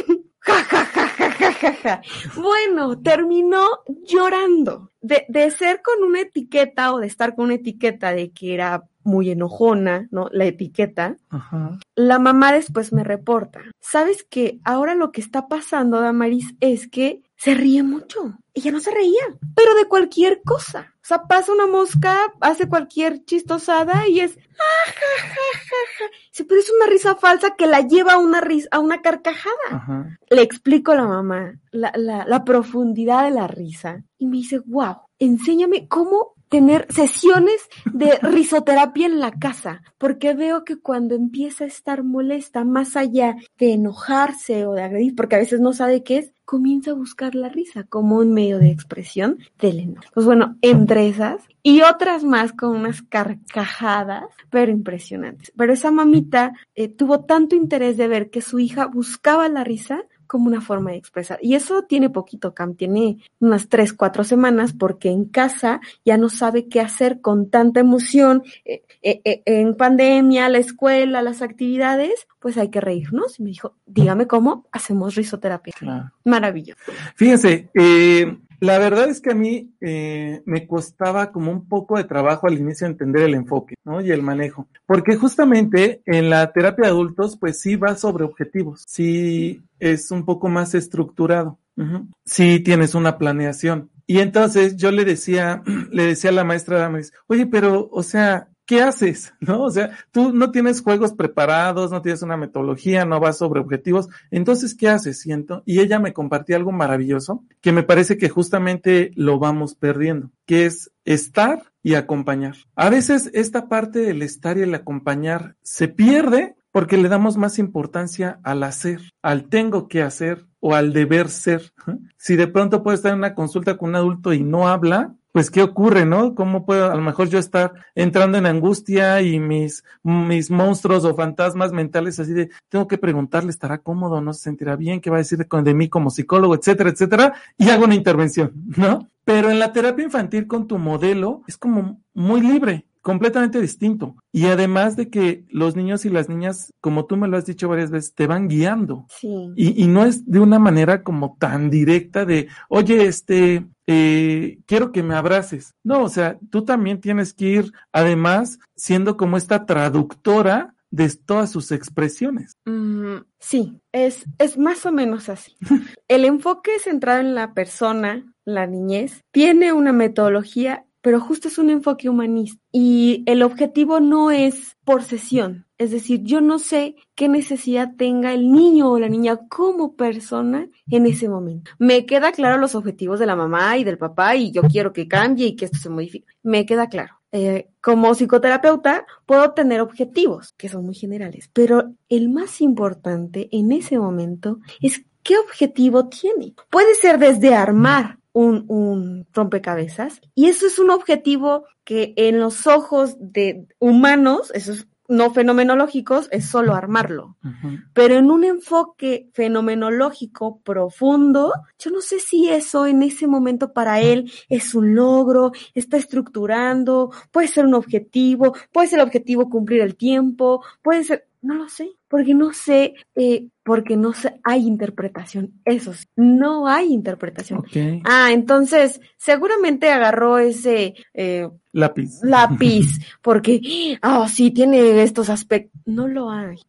Ja, 0.45 1.12
ja, 1.51 1.73
ja, 1.73 1.73
ja. 1.84 2.01
Bueno, 2.36 2.99
terminó 3.01 3.67
llorando. 4.08 4.91
De, 5.01 5.25
de 5.27 5.51
ser 5.51 5.82
con 5.82 6.01
una 6.03 6.21
etiqueta 6.21 6.93
o 6.93 6.99
de 6.99 7.08
estar 7.08 7.36
con 7.36 7.45
una 7.45 7.56
etiqueta 7.56 8.13
de 8.13 8.32
que 8.32 8.53
era 8.53 8.84
muy 9.03 9.29
enojona, 9.32 10.08
¿no? 10.12 10.29
La 10.32 10.45
etiqueta. 10.45 11.17
Ajá. 11.29 11.77
La 11.95 12.19
mamá 12.19 12.53
después 12.53 12.93
me 12.93 13.03
reporta. 13.03 13.60
¿Sabes 13.82 14.23
que 14.23 14.60
ahora 14.63 14.95
lo 14.95 15.12
que 15.12 15.19
está 15.19 15.47
pasando, 15.49 15.99
Damaris, 15.99 16.56
es 16.62 16.88
que 16.88 17.21
se 17.36 17.53
ríe 17.53 17.84
mucho? 17.84 18.38
Ella 18.53 18.71
no 18.71 18.79
se 18.79 18.91
reía, 18.91 19.23
pero 19.56 19.73
de 19.75 19.86
cualquier 19.89 20.41
cosa. 20.45 20.93
O 21.01 21.06
sea, 21.06 21.23
pasa 21.23 21.51
una 21.51 21.67
mosca, 21.67 22.17
hace 22.39 22.69
cualquier 22.69 23.25
chistosada 23.25 24.08
y 24.08 24.21
es 24.21 24.38
"Ah, 24.38 24.91
ja, 24.91 25.27
ja, 25.27 25.60
ja, 25.60 25.75
ja". 25.99 26.06
Sí, 26.33 26.45
pero 26.45 26.59
es 26.59 26.71
una 26.71 26.87
risa 26.87 27.13
falsa 27.15 27.53
que 27.55 27.67
la 27.67 27.81
lleva 27.81 28.13
a 28.13 28.17
una 28.17 28.41
risa, 28.41 28.67
a 28.71 28.79
una 28.79 29.03
carcajada. 29.03 29.53
Ajá. 29.69 30.17
Le 30.31 30.41
explico 30.41 30.91
a 30.91 30.95
la 30.95 31.05
mamá 31.05 31.59
la, 31.69 31.93
la, 31.95 32.25
la 32.25 32.43
profundidad 32.43 33.25
de 33.25 33.29
la 33.29 33.45
risa 33.45 34.03
y 34.17 34.25
me 34.25 34.37
dice, 34.37 34.59
wow, 34.65 34.95
enséñame 35.19 35.87
cómo 35.87 36.33
tener 36.49 36.87
sesiones 36.89 37.67
de 37.85 38.17
risoterapia 38.21 39.05
en 39.05 39.19
la 39.19 39.31
casa, 39.31 39.83
porque 39.99 40.33
veo 40.33 40.63
que 40.63 40.79
cuando 40.79 41.13
empieza 41.13 41.65
a 41.65 41.67
estar 41.67 42.03
molesta, 42.03 42.63
más 42.63 42.95
allá 42.95 43.35
de 43.59 43.73
enojarse 43.73 44.65
o 44.65 44.73
de 44.73 44.81
agredir, 44.81 45.15
porque 45.15 45.35
a 45.35 45.39
veces 45.39 45.59
no 45.59 45.73
sabe 45.73 46.03
qué 46.03 46.17
es, 46.17 46.33
comienza 46.45 46.91
a 46.91 46.95
buscar 46.95 47.36
la 47.36 47.49
risa 47.49 47.84
como 47.84 48.17
un 48.17 48.34
medio 48.34 48.60
de 48.60 48.69
expresión 48.69 49.39
del 49.60 49.79
enojo. 49.79 50.08
Pues 50.13 50.25
bueno, 50.25 50.58
entre 50.62 51.08
esas 51.08 51.43
y 51.62 51.82
otras 51.82 52.23
más 52.23 52.51
con 52.53 52.75
unas 52.75 53.01
carcajadas, 53.01 54.25
pero 54.49 54.71
impresionantes. 54.71 55.51
Pero 55.56 55.73
esa 55.73 55.91
mamita 55.91 56.53
eh, 56.75 56.89
tuvo 56.89 57.21
tanto 57.21 57.56
interés 57.56 57.97
de 57.97 58.08
ver 58.08 58.29
que 58.29 58.41
su 58.41 58.60
hija 58.60 58.86
buscaba 58.88 59.47
la 59.49 59.63
risa 59.63 60.03
como 60.33 60.47
una 60.47 60.61
forma 60.61 60.89
de 60.89 60.97
expresar. 60.97 61.37
Y 61.43 61.53
eso 61.53 61.83
tiene 61.83 62.09
poquito, 62.09 62.55
Cam, 62.55 62.73
tiene 62.73 63.19
unas 63.39 63.69
tres, 63.69 63.93
cuatro 63.93 64.23
semanas, 64.23 64.73
porque 64.73 65.11
en 65.11 65.25
casa 65.25 65.79
ya 66.03 66.17
no 66.17 66.27
sabe 66.27 66.67
qué 66.67 66.81
hacer 66.81 67.21
con 67.21 67.51
tanta 67.51 67.81
emoción. 67.81 68.41
Eh, 68.65 68.81
eh, 69.03 69.21
eh, 69.25 69.43
en 69.45 69.75
pandemia, 69.75 70.49
la 70.49 70.57
escuela, 70.57 71.21
las 71.21 71.43
actividades, 71.43 72.25
pues 72.39 72.57
hay 72.57 72.69
que 72.71 72.81
reírnos. 72.81 73.39
Y 73.39 73.43
me 73.43 73.49
dijo, 73.51 73.75
dígame 73.85 74.25
cómo 74.25 74.65
hacemos 74.71 75.13
risoterapia. 75.13 75.75
Claro. 75.77 76.11
Maravilloso. 76.25 76.81
Fíjense, 77.15 77.69
eh, 77.75 78.35
la 78.59 78.79
verdad 78.79 79.09
es 79.09 79.21
que 79.21 79.31
a 79.31 79.35
mí 79.35 79.73
eh, 79.81 80.41
me 80.45 80.67
costaba 80.67 81.31
como 81.31 81.51
un 81.51 81.67
poco 81.67 81.97
de 81.97 82.03
trabajo 82.03 82.47
al 82.47 82.57
inicio 82.57 82.87
entender 82.87 83.23
el 83.23 83.33
enfoque, 83.33 83.75
¿no? 83.83 84.01
Y 84.01 84.11
el 84.11 84.21
manejo. 84.21 84.67
Porque 84.85 85.15
justamente 85.15 86.01
en 86.05 86.29
la 86.29 86.51
terapia 86.51 86.85
de 86.85 86.91
adultos, 86.91 87.37
pues 87.37 87.59
sí 87.59 87.75
va 87.75 87.95
sobre 87.95 88.23
objetivos. 88.23 88.83
Sí 88.87 89.61
es 89.79 90.11
un 90.11 90.25
poco 90.25 90.49
más 90.49 90.75
estructurado. 90.75 91.59
Ujú. 91.75 92.07
Sí 92.25 92.59
tienes 92.59 92.95
una 92.95 93.17
planeación. 93.17 93.89
Y 94.05 94.19
entonces 94.19 94.75
yo 94.77 94.91
le 94.91 95.05
decía, 95.05 95.63
le 95.91 96.05
decía 96.05 96.29
a 96.29 96.33
la 96.33 96.43
maestra 96.43 96.79
Damaris, 96.79 97.13
oye, 97.27 97.45
pero, 97.45 97.89
o 97.91 98.03
sea, 98.03 98.49
¿qué 98.65 98.82
haces? 98.82 99.34
¿No? 99.39 99.63
O 99.63 99.71
sea, 99.71 99.97
tú 100.12 100.34
no 100.34 100.52
tienes 100.52 100.82
juegos 100.82 101.13
preparados, 101.13 101.91
no 101.91 102.02
tienes 102.02 102.21
una 102.21 102.38
metodología, 102.38 103.06
no 103.06 103.19
vas 103.19 103.38
sobre 103.38 103.60
objetivos. 103.60 104.10
Entonces, 104.32 104.76
¿qué 104.76 104.89
haces? 104.89 105.19
Siento. 105.19 105.63
Y 105.65 105.80
ella 105.80 105.99
me 105.99 106.13
compartía 106.13 106.56
algo 106.56 106.71
maravilloso 106.71 107.43
que 107.62 107.71
me 107.71 107.84
parece 107.84 108.17
que 108.17 108.30
justamente 108.30 109.12
lo 109.15 109.39
vamos 109.39 109.76
perdiendo, 109.76 110.32
que 110.45 110.65
es 110.65 110.91
estar 111.06 111.71
y 111.82 111.95
acompañar. 111.95 112.56
A 112.76 112.89
veces 112.89 113.30
esta 113.34 113.67
parte 113.67 113.99
del 113.99 114.21
estar 114.21 114.58
y 114.58 114.62
el 114.62 114.73
acompañar 114.73 115.56
se 115.62 115.88
pierde 115.88 116.56
porque 116.71 116.97
le 116.97 117.08
damos 117.08 117.38
más 117.38 117.60
importancia 117.60 118.39
al 118.43 118.63
hacer, 118.63 118.99
al 119.21 119.47
tengo 119.47 119.88
que 119.88 120.02
hacer 120.02 120.47
o 120.60 120.73
al 120.73 120.91
deber 120.91 121.30
ser. 121.30 121.73
Si 122.17 122.38
de 122.38 122.47
pronto 122.47 122.84
puedo 122.84 122.95
estar 122.95 123.12
en 123.12 123.17
una 123.17 123.36
consulta 123.36 123.78
con 123.78 123.89
un 123.89 123.95
adulto 123.97 124.32
y 124.32 124.41
no 124.43 124.69
habla, 124.69 125.13
pues 125.33 125.49
qué 125.49 125.63
ocurre, 125.63 126.05
¿no? 126.05 126.35
¿Cómo 126.35 126.63
puedo 126.63 126.91
a 126.91 126.95
lo 126.95 127.01
mejor 127.01 127.27
yo 127.27 127.39
estar 127.39 127.73
entrando 127.95 128.37
en 128.37 128.45
angustia 128.45 129.19
y 129.23 129.39
mis, 129.39 129.83
mis 130.03 130.51
monstruos 130.51 131.03
o 131.05 131.15
fantasmas 131.15 131.73
mentales 131.73 132.19
así 132.19 132.33
de, 132.33 132.51
tengo 132.69 132.87
que 132.87 132.99
preguntarle, 132.99 133.49
¿estará 133.49 133.79
cómodo? 133.79 134.21
¿No 134.21 134.31
se 134.33 134.43
sentirá 134.43 134.75
bien? 134.75 135.01
¿Qué 135.01 135.09
va 135.09 135.17
a 135.17 135.25
decir 135.25 135.39
de, 135.39 135.61
de 135.63 135.73
mí 135.73 135.89
como 135.89 136.11
psicólogo, 136.11 136.53
etcétera, 136.53 136.91
etcétera? 136.91 137.33
Y 137.57 137.69
hago 137.69 137.85
una 137.85 137.95
intervención, 137.95 138.53
¿no? 138.77 139.09
Pero 139.25 139.49
en 139.49 139.57
la 139.57 139.73
terapia 139.73 140.05
infantil 140.05 140.45
con 140.45 140.67
tu 140.67 140.77
modelo 140.77 141.41
es 141.47 141.57
como 141.57 141.99
muy 142.13 142.41
libre, 142.41 142.85
completamente 143.01 143.59
distinto. 143.59 144.15
Y 144.31 144.45
además 144.45 144.95
de 144.95 145.09
que 145.09 145.45
los 145.49 145.75
niños 145.75 146.05
y 146.05 146.09
las 146.09 146.29
niñas, 146.29 146.71
como 146.79 147.05
tú 147.05 147.17
me 147.17 147.27
lo 147.27 147.37
has 147.37 147.47
dicho 147.47 147.67
varias 147.69 147.89
veces, 147.89 148.13
te 148.13 148.27
van 148.27 148.47
guiando. 148.47 149.07
Sí. 149.09 149.51
Y, 149.55 149.83
y 149.83 149.87
no 149.87 150.05
es 150.05 150.29
de 150.29 150.39
una 150.39 150.59
manera 150.59 151.01
como 151.01 151.37
tan 151.39 151.71
directa 151.71 152.23
de, 152.23 152.49
oye, 152.69 153.07
este, 153.07 153.65
eh, 153.87 154.59
quiero 154.65 154.91
que 154.91 155.03
me 155.03 155.15
abraces. 155.15 155.75
No, 155.83 156.03
o 156.03 156.09
sea, 156.09 156.37
tú 156.49 156.63
también 156.63 157.01
tienes 157.01 157.33
que 157.33 157.45
ir, 157.45 157.73
además, 157.91 158.59
siendo 158.75 159.17
como 159.17 159.37
esta 159.37 159.65
traductora 159.65 160.75
de 160.93 161.09
todas 161.09 161.51
sus 161.51 161.71
expresiones. 161.71 162.55
Mm, 162.65 163.23
sí, 163.39 163.81
es, 163.91 164.25
es 164.37 164.57
más 164.59 164.85
o 164.85 164.91
menos 164.91 165.27
así. 165.27 165.55
El 166.07 166.23
enfoque 166.23 166.71
centrado 166.79 167.19
en 167.19 167.33
la 167.33 167.53
persona, 167.53 168.31
la 168.45 168.67
niñez, 168.67 169.21
tiene 169.31 169.73
una 169.73 169.91
metodología, 169.91 170.85
pero 171.01 171.19
justo 171.19 171.47
es 171.47 171.57
un 171.57 171.71
enfoque 171.71 172.09
humanista. 172.09 172.61
Y 172.71 173.23
el 173.25 173.41
objetivo 173.41 173.99
no 173.99 174.29
es 174.29 174.77
por 174.85 175.03
sesión. 175.03 175.65
Es 175.83 175.91
decir, 175.91 176.21
yo 176.23 176.39
no 176.39 176.59
sé 176.59 176.95
qué 177.13 177.27
necesidad 177.27 177.95
tenga 177.97 178.33
el 178.33 178.53
niño 178.53 178.89
o 178.89 178.99
la 178.99 179.09
niña 179.09 179.35
como 179.49 179.97
persona 179.97 180.69
en 180.89 181.05
ese 181.05 181.27
momento. 181.27 181.71
Me 181.77 182.05
queda 182.05 182.31
claro 182.31 182.57
los 182.57 182.73
objetivos 182.73 183.19
de 183.19 183.25
la 183.25 183.35
mamá 183.35 183.77
y 183.77 183.83
del 183.83 183.97
papá 183.97 184.37
y 184.37 184.51
yo 184.51 184.61
quiero 184.61 184.93
que 184.93 185.09
cambie 185.09 185.47
y 185.47 185.55
que 185.57 185.65
esto 185.65 185.77
se 185.77 185.89
modifique. 185.89 186.25
Me 186.41 186.65
queda 186.65 186.87
claro. 186.87 187.19
Eh, 187.33 187.67
como 187.81 188.15
psicoterapeuta 188.15 189.05
puedo 189.25 189.51
tener 189.51 189.81
objetivos 189.81 190.53
que 190.55 190.69
son 190.69 190.85
muy 190.85 190.95
generales, 190.95 191.49
pero 191.51 191.91
el 192.07 192.29
más 192.29 192.61
importante 192.61 193.49
en 193.51 193.73
ese 193.73 193.99
momento 193.99 194.59
es 194.79 195.03
qué 195.21 195.37
objetivo 195.37 196.07
tiene. 196.07 196.53
Puede 196.69 196.95
ser 196.95 197.19
desde 197.19 197.55
armar 197.55 198.19
un, 198.31 198.63
un, 198.69 199.27
rompecabezas 199.33 200.21
y 200.33 200.45
eso 200.45 200.65
es 200.65 200.79
un 200.79 200.91
objetivo 200.91 201.65
que 201.83 202.13
en 202.15 202.39
los 202.39 202.67
ojos 202.67 203.17
de 203.19 203.67
humanos, 203.79 204.49
esos 204.53 204.87
no 205.07 205.34
fenomenológicos, 205.34 206.28
es 206.32 206.45
solo 206.49 206.75
armarlo. 206.75 207.36
Uh 207.43 207.47
-huh. 207.47 207.84
Pero 207.93 208.15
en 208.15 208.32
un 208.32 208.43
enfoque 208.43 209.30
fenomenológico 209.34 210.59
profundo, 210.61 211.53
yo 211.78 211.91
no 211.91 212.01
sé 212.01 212.19
si 212.19 212.49
eso 212.49 212.86
en 212.86 213.03
ese 213.03 213.28
momento 213.28 213.73
para 213.73 214.01
él 214.01 214.32
es 214.49 214.73
un 214.75 214.95
logro, 214.95 215.51
está 215.73 215.97
estructurando, 215.97 217.11
puede 217.32 217.47
ser 217.47 217.65
un 217.65 217.73
objetivo, 217.73 218.55
puede 218.71 218.88
ser 218.88 218.99
el 218.99 219.05
objetivo 219.05 219.49
cumplir 219.49 219.82
el 219.82 219.95
tiempo, 219.95 220.63
puede 220.82 221.03
ser 221.03 221.28
No 221.43 221.55
lo 221.55 221.67
sé, 221.67 221.91
porque 222.07 222.33
no 222.33 222.53
sé, 222.53 222.93
eh, 223.15 223.47
porque 223.63 223.97
no 223.97 224.13
sé, 224.13 224.39
hay 224.45 224.65
interpretación. 224.65 225.51
Eso 225.65 225.93
sí, 225.93 226.07
no 226.15 226.67
hay 226.69 226.93
interpretación. 226.93 227.65
Ah, 228.05 228.31
entonces 228.31 229.01
seguramente 229.17 229.89
agarró 229.89 230.37
ese 230.37 230.93
eh, 231.13 231.49
Lápiz. 231.73 232.21
lápiz 232.23 232.87
porque, 233.21 233.99
ah, 234.01 234.25
sí, 234.29 234.51
tiene 234.51 235.03
estos 235.03 235.29
aspectos. 235.29 235.81
No 235.85 236.07
lo 236.07 236.29
hay. 236.31 236.59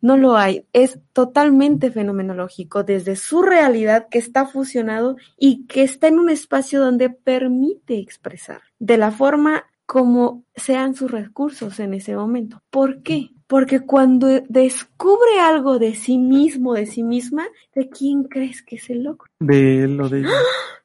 No 0.00 0.16
lo 0.16 0.36
hay. 0.36 0.66
Es 0.72 0.98
totalmente 1.12 1.92
fenomenológico 1.92 2.82
desde 2.82 3.14
su 3.14 3.40
realidad 3.42 4.08
que 4.10 4.18
está 4.18 4.46
fusionado 4.46 5.16
y 5.38 5.64
que 5.66 5.84
está 5.84 6.08
en 6.08 6.18
un 6.18 6.28
espacio 6.28 6.80
donde 6.80 7.08
permite 7.08 7.98
expresar 8.00 8.62
de 8.80 8.98
la 8.98 9.12
forma 9.12 9.64
como 9.86 10.44
sean 10.56 10.94
sus 10.94 11.10
recursos 11.10 11.78
en 11.78 11.94
ese 11.94 12.16
momento. 12.16 12.62
¿Por 12.70 13.02
qué? 13.02 13.30
Porque 13.46 13.80
cuando 13.80 14.28
descubre 14.48 15.40
algo 15.40 15.78
de 15.78 15.94
sí 15.94 16.18
mismo, 16.18 16.74
de 16.74 16.86
sí 16.86 17.02
misma, 17.02 17.46
¿de 17.74 17.88
quién 17.88 18.24
crees 18.24 18.62
que 18.62 18.76
es 18.76 18.88
el 18.90 19.02
loco? 19.02 19.26
De 19.38 19.86
lo 19.86 20.08
de 20.08 20.20
ella. 20.20 20.30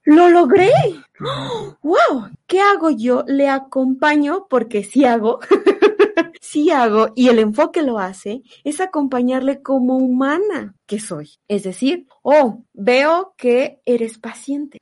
¡Lo 0.03 0.29
logré! 0.29 0.71
¡Wow! 1.81 2.29
¿Qué 2.47 2.61
hago 2.61 2.89
yo? 2.89 3.23
Le 3.27 3.47
acompaño 3.47 4.47
porque 4.49 4.83
sí 4.83 5.05
hago. 5.05 5.39
Sí 6.39 6.71
hago 6.71 7.09
y 7.15 7.29
el 7.29 7.39
enfoque 7.39 7.81
lo 7.81 7.99
hace 7.99 8.41
es 8.63 8.79
acompañarle 8.81 9.61
como 9.61 9.97
humana 9.97 10.75
que 10.85 10.99
soy. 10.99 11.31
Es 11.47 11.63
decir, 11.63 12.07
oh, 12.23 12.63
veo 12.73 13.33
que 13.37 13.79
eres 13.85 14.17
paciente. 14.17 14.79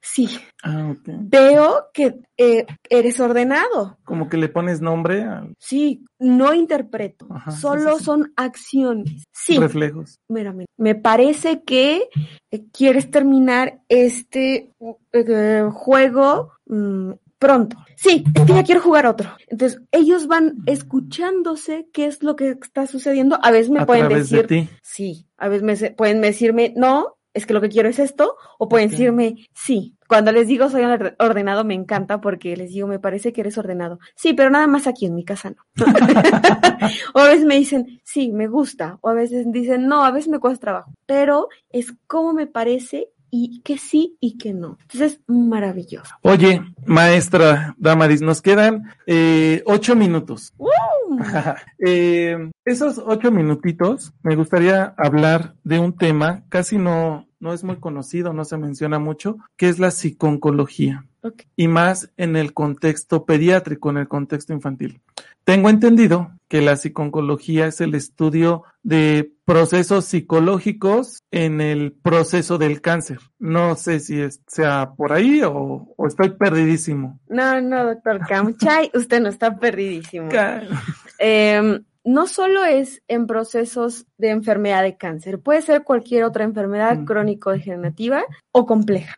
Sí, 0.00 0.28
Ah, 0.62 0.94
veo 1.04 1.86
que 1.94 2.18
eh, 2.36 2.66
eres 2.90 3.20
ordenado. 3.20 3.98
Como 4.04 4.28
que 4.28 4.36
le 4.36 4.48
pones 4.48 4.80
nombre 4.80 5.22
a 5.22 5.46
Sí, 5.58 6.04
no 6.18 6.52
interpreto, 6.54 7.26
Ajá, 7.30 7.52
solo 7.52 7.92
sí, 7.92 7.98
sí. 7.98 8.04
son 8.04 8.32
acciones. 8.36 9.24
Sí, 9.32 9.58
reflejos. 9.58 10.18
meramente. 10.28 10.70
Me 10.76 10.94
parece 10.96 11.62
que 11.62 12.08
eh, 12.50 12.64
quieres 12.72 13.10
terminar 13.10 13.80
este 13.88 14.72
eh, 15.12 15.68
juego 15.72 16.52
mm, 16.66 17.12
pronto. 17.38 17.76
Sí, 17.96 18.24
es 18.34 18.44
que 18.44 18.52
ya 18.54 18.64
quiero 18.64 18.80
jugar 18.80 19.06
otro. 19.06 19.30
Entonces, 19.48 19.80
ellos 19.92 20.26
van 20.26 20.56
escuchándose 20.66 21.88
qué 21.92 22.06
es 22.06 22.22
lo 22.22 22.36
que 22.36 22.50
está 22.50 22.86
sucediendo. 22.86 23.38
A 23.42 23.50
veces 23.50 23.70
me 23.70 23.80
a 23.80 23.86
pueden 23.86 24.08
través 24.08 24.30
decir, 24.30 24.46
de 24.46 24.62
ti. 24.62 24.68
sí, 24.82 25.26
a 25.36 25.48
veces 25.48 25.62
me 25.62 25.90
pueden 25.92 26.20
decirme, 26.20 26.72
no, 26.76 27.16
es 27.34 27.44
que 27.46 27.52
lo 27.54 27.60
que 27.60 27.68
quiero 27.68 27.88
es 27.88 27.98
esto, 27.98 28.36
o 28.58 28.68
pueden 28.68 28.88
decirme, 28.90 29.36
sí. 29.54 29.92
Cuando 30.08 30.30
les 30.32 30.46
digo 30.46 30.70
soy 30.70 30.84
or- 30.84 31.16
ordenado, 31.18 31.64
me 31.64 31.74
encanta 31.74 32.20
porque 32.20 32.56
les 32.56 32.70
digo, 32.70 32.86
me 32.86 33.00
parece 33.00 33.32
que 33.32 33.40
eres 33.42 33.58
ordenado. 33.58 33.98
Sí, 34.14 34.32
pero 34.34 34.50
nada 34.50 34.66
más 34.68 34.86
aquí 34.86 35.04
en 35.06 35.14
mi 35.16 35.24
casa 35.24 35.50
no. 35.50 35.64
o 37.14 37.18
a 37.18 37.24
veces 37.24 37.44
me 37.44 37.56
dicen, 37.56 38.00
sí, 38.04 38.30
me 38.32 38.46
gusta. 38.46 38.98
O 39.02 39.08
a 39.08 39.14
veces 39.14 39.50
dicen, 39.50 39.86
no, 39.88 40.04
a 40.04 40.10
veces 40.12 40.28
me 40.28 40.38
cuesta 40.38 40.60
trabajo. 40.60 40.92
Pero 41.06 41.48
es 41.70 41.92
como 42.06 42.32
me 42.32 42.46
parece 42.46 43.08
y 43.38 43.60
que 43.60 43.76
sí 43.76 44.16
y 44.18 44.38
que 44.38 44.54
no. 44.54 44.78
Entonces, 44.82 45.20
maravilloso. 45.26 46.14
Oye, 46.22 46.62
maestra 46.86 47.74
Damaris, 47.78 48.22
nos 48.22 48.40
quedan 48.40 48.84
eh, 49.06 49.62
ocho 49.66 49.94
minutos. 49.94 50.54
Eh, 51.78 52.50
esos 52.64 52.98
ocho 52.98 53.30
minutitos, 53.30 54.12
me 54.22 54.34
gustaría 54.34 54.92
hablar 54.96 55.54
de 55.62 55.78
un 55.78 55.96
tema, 55.96 56.42
casi 56.48 56.78
no, 56.78 57.28
no 57.38 57.52
es 57.52 57.62
muy 57.62 57.76
conocido, 57.76 58.32
no 58.32 58.44
se 58.44 58.56
menciona 58.56 58.98
mucho, 58.98 59.36
que 59.56 59.68
es 59.68 59.78
la 59.78 59.92
psiconcología. 59.92 61.06
Y 61.54 61.68
más 61.68 62.10
en 62.16 62.36
el 62.36 62.52
contexto 62.54 63.24
pediátrico, 63.24 63.90
en 63.90 63.98
el 63.98 64.08
contexto 64.08 64.52
infantil. 64.52 65.00
Tengo 65.46 65.70
entendido 65.70 66.32
que 66.48 66.60
la 66.60 66.76
psiconcología 66.76 67.66
es 67.68 67.80
el 67.80 67.94
estudio 67.94 68.64
de 68.82 69.32
procesos 69.44 70.04
psicológicos 70.06 71.20
en 71.30 71.60
el 71.60 71.92
proceso 71.92 72.58
del 72.58 72.80
cáncer. 72.80 73.18
No 73.38 73.76
sé 73.76 74.00
si 74.00 74.20
es- 74.20 74.42
sea 74.48 74.92
por 74.96 75.12
ahí 75.12 75.42
o, 75.44 75.92
o 75.96 76.06
estoy 76.08 76.30
perdidísimo. 76.30 77.20
No, 77.28 77.60
no, 77.60 77.84
doctor 77.84 78.20
Camchay, 78.26 78.90
usted 78.94 79.20
no 79.20 79.28
está 79.28 79.56
perdidísimo. 79.56 80.28
Eh, 81.20 81.80
no 82.04 82.26
solo 82.28 82.64
es 82.64 83.02
en 83.08 83.26
procesos 83.26 84.06
de 84.16 84.30
enfermedad 84.30 84.84
de 84.84 84.96
cáncer, 84.96 85.40
puede 85.40 85.62
ser 85.62 85.82
cualquier 85.82 86.22
otra 86.22 86.44
enfermedad 86.44 86.96
Mm. 86.98 87.04
crónico-degenerativa 87.04 88.22
o 88.52 88.64
compleja. 88.66 89.16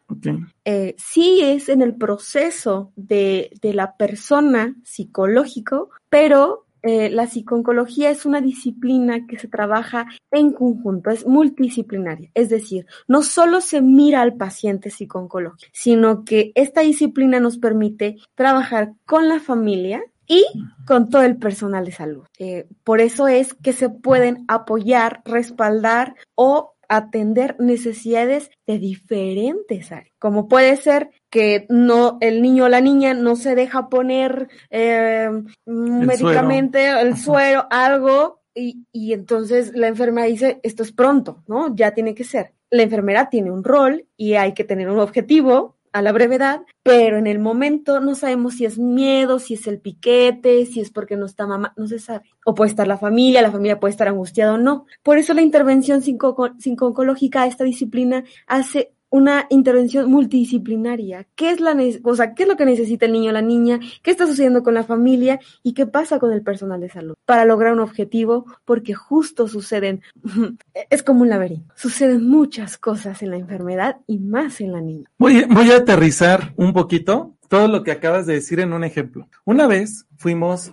Eh, 0.65 0.95
sí 0.99 1.41
es 1.43 1.69
en 1.69 1.83
el 1.83 1.97
proceso 1.97 2.93
de, 2.97 3.51
de 3.61 3.75
la 3.75 3.97
persona 3.99 4.75
psicológico, 4.85 5.91
pero 6.09 6.67
eh, 6.83 7.11
la 7.11 7.27
psiconcología 7.27 8.11
es 8.11 8.25
una 8.25 8.41
disciplina 8.41 9.27
que 9.27 9.39
se 9.39 9.49
trabaja 9.49 10.07
en 10.31 10.53
conjunto, 10.53 11.11
es 11.11 11.27
multidisciplinaria. 11.27 12.31
Es 12.35 12.49
decir, 12.49 12.87
no 13.09 13.23
solo 13.23 13.61
se 13.61 13.81
mira 13.83 14.23
al 14.23 14.35
paciente 14.37 14.91
psiconcológico, 14.91 15.71
sino 15.73 16.25
que 16.25 16.53
esta 16.55 16.83
disciplina 16.83 17.41
nos 17.41 17.59
permite 17.59 18.17
trabajar 18.35 18.93
con 19.07 19.29
la 19.29 19.41
familia 19.41 20.03
y 20.29 20.45
con 20.87 21.09
todo 21.09 21.23
el 21.23 21.39
personal 21.39 21.85
de 21.85 21.93
salud. 21.93 22.25
Eh, 22.39 22.69
por 22.85 23.01
eso 23.01 23.27
es 23.27 23.55
que 23.55 23.73
se 23.73 23.89
pueden 23.89 24.45
apoyar, 24.47 25.23
respaldar 25.25 26.15
o 26.35 26.75
atender 26.89 27.57
necesidades 27.59 28.51
de 28.67 28.79
diferentes 28.79 29.93
áreas, 29.93 30.15
como 30.19 30.49
puede 30.49 30.77
ser 30.77 31.11
que 31.31 31.67
no 31.69 32.19
el 32.21 32.43
niño 32.43 32.65
o 32.65 32.69
la 32.69 32.81
niña 32.81 33.15
no 33.15 33.37
se 33.37 33.55
deja 33.55 33.89
poner 33.89 34.49
eh, 34.71 35.29
un 35.67 36.01
El 36.01 36.07
medicamento, 36.07 36.79
el 36.79 37.17
suero, 37.17 37.67
algo 37.71 38.41
y, 38.55 38.87
y 38.93 39.13
entonces 39.13 39.73
la 39.75 39.89
enfermera 39.89 40.27
dice 40.27 40.61
esto 40.63 40.83
es 40.83 40.93
pronto, 40.93 41.45
¿no? 41.47 41.75
Ya 41.77 41.93
tiene 41.93 42.15
que 42.15 42.25
ser. 42.25 42.55
La 42.71 42.83
enfermera 42.83 43.31
tiene 43.31 43.51
un 43.51 43.65
rol 43.65 44.07
y 44.17 44.35
hay 44.35 44.53
que 44.53 44.65
tener 44.65 44.91
un 44.91 44.99
objetivo 44.99 45.78
a 45.93 46.03
la 46.03 46.13
brevedad, 46.13 46.63
pero 46.83 47.19
en 47.19 47.27
el 47.27 47.39
momento 47.39 48.01
no 48.01 48.15
sabemos 48.15 48.55
si 48.55 48.65
es 48.65 48.79
miedo, 48.79 49.39
si 49.39 49.55
es 49.55 49.67
el 49.67 49.81
piquete, 49.81 50.67
si 50.67 50.81
es 50.81 50.91
porque 50.91 51.17
no 51.17 51.27
está 51.27 51.47
mamá, 51.47 51.73
no 51.77 51.87
se 51.87 51.99
sabe. 51.99 52.23
O 52.45 52.55
puede 52.55 52.71
estar 52.71 52.87
la 52.87 52.99
familia, 52.99 53.43
la 53.43 53.51
familia 53.53 53.81
puede 53.81 53.93
estar 53.93 54.09
angustiada 54.09 54.55
o 54.55 54.59
no. 54.59 54.87
Por 55.03 55.19
eso 55.19 55.35
la 55.35 55.43
intervención 55.43 56.03
psico- 56.03 56.55
psico-oncológica, 56.59 57.47
esta 57.47 57.65
disciplina, 57.65 58.25
hace 58.47 58.95
una 59.11 59.47
intervención 59.51 60.11
multidisciplinaria. 60.11 61.27
¿Qué 61.35 61.51
es 61.51 61.61
la 61.61 61.77
qué 61.77 62.43
es 62.43 62.49
lo 62.49 62.57
que 62.57 62.65
necesita 62.65 63.07
el 63.07 63.13
niño 63.13 63.31
o 63.31 63.33
la 63.33 63.43
niña? 63.43 63.81
¿Qué 64.03 64.11
está 64.11 64.27
sucediendo 64.27 64.63
con 64.63 64.75
la 64.75 64.85
familia? 64.85 65.41
¿Y 65.63 65.73
qué 65.75 65.87
pasa 65.87 66.19
con 66.19 66.33
el 66.33 66.43
personal 66.43 66.81
de 66.81 66.91
salud? 66.91 67.15
Para 67.25 67.45
lograr 67.45 67.73
un 67.73 67.81
objetivo, 67.81 68.47
porque 68.65 68.95
justo 68.95 69.49
suceden, 69.49 70.03
es 70.91 71.03
como 71.03 71.23
un 71.23 71.29
laberinto. 71.29 71.75
Suceden 71.77 72.29
muchas 72.29 72.77
cosas 72.79 73.23
en 73.23 73.31
la 73.31 73.37
enfermedad 73.37 73.97
y 74.07 74.19
más 74.19 74.61
en 74.61 74.73
la 74.73 74.81
niña. 74.81 75.11
Voy, 75.19 75.45
voy 75.45 75.71
a 75.71 75.77
aterrizar 75.77 76.53
un 76.57 76.73
poquito 76.73 77.39
todo 77.49 77.67
lo 77.67 77.83
que 77.83 77.91
acabas 77.91 78.27
de 78.27 78.35
decir 78.35 78.61
en 78.61 78.73
un 78.73 78.85
ejemplo. 78.85 79.29
Una 79.45 79.67
vez 79.67 80.07
fuimos 80.17 80.73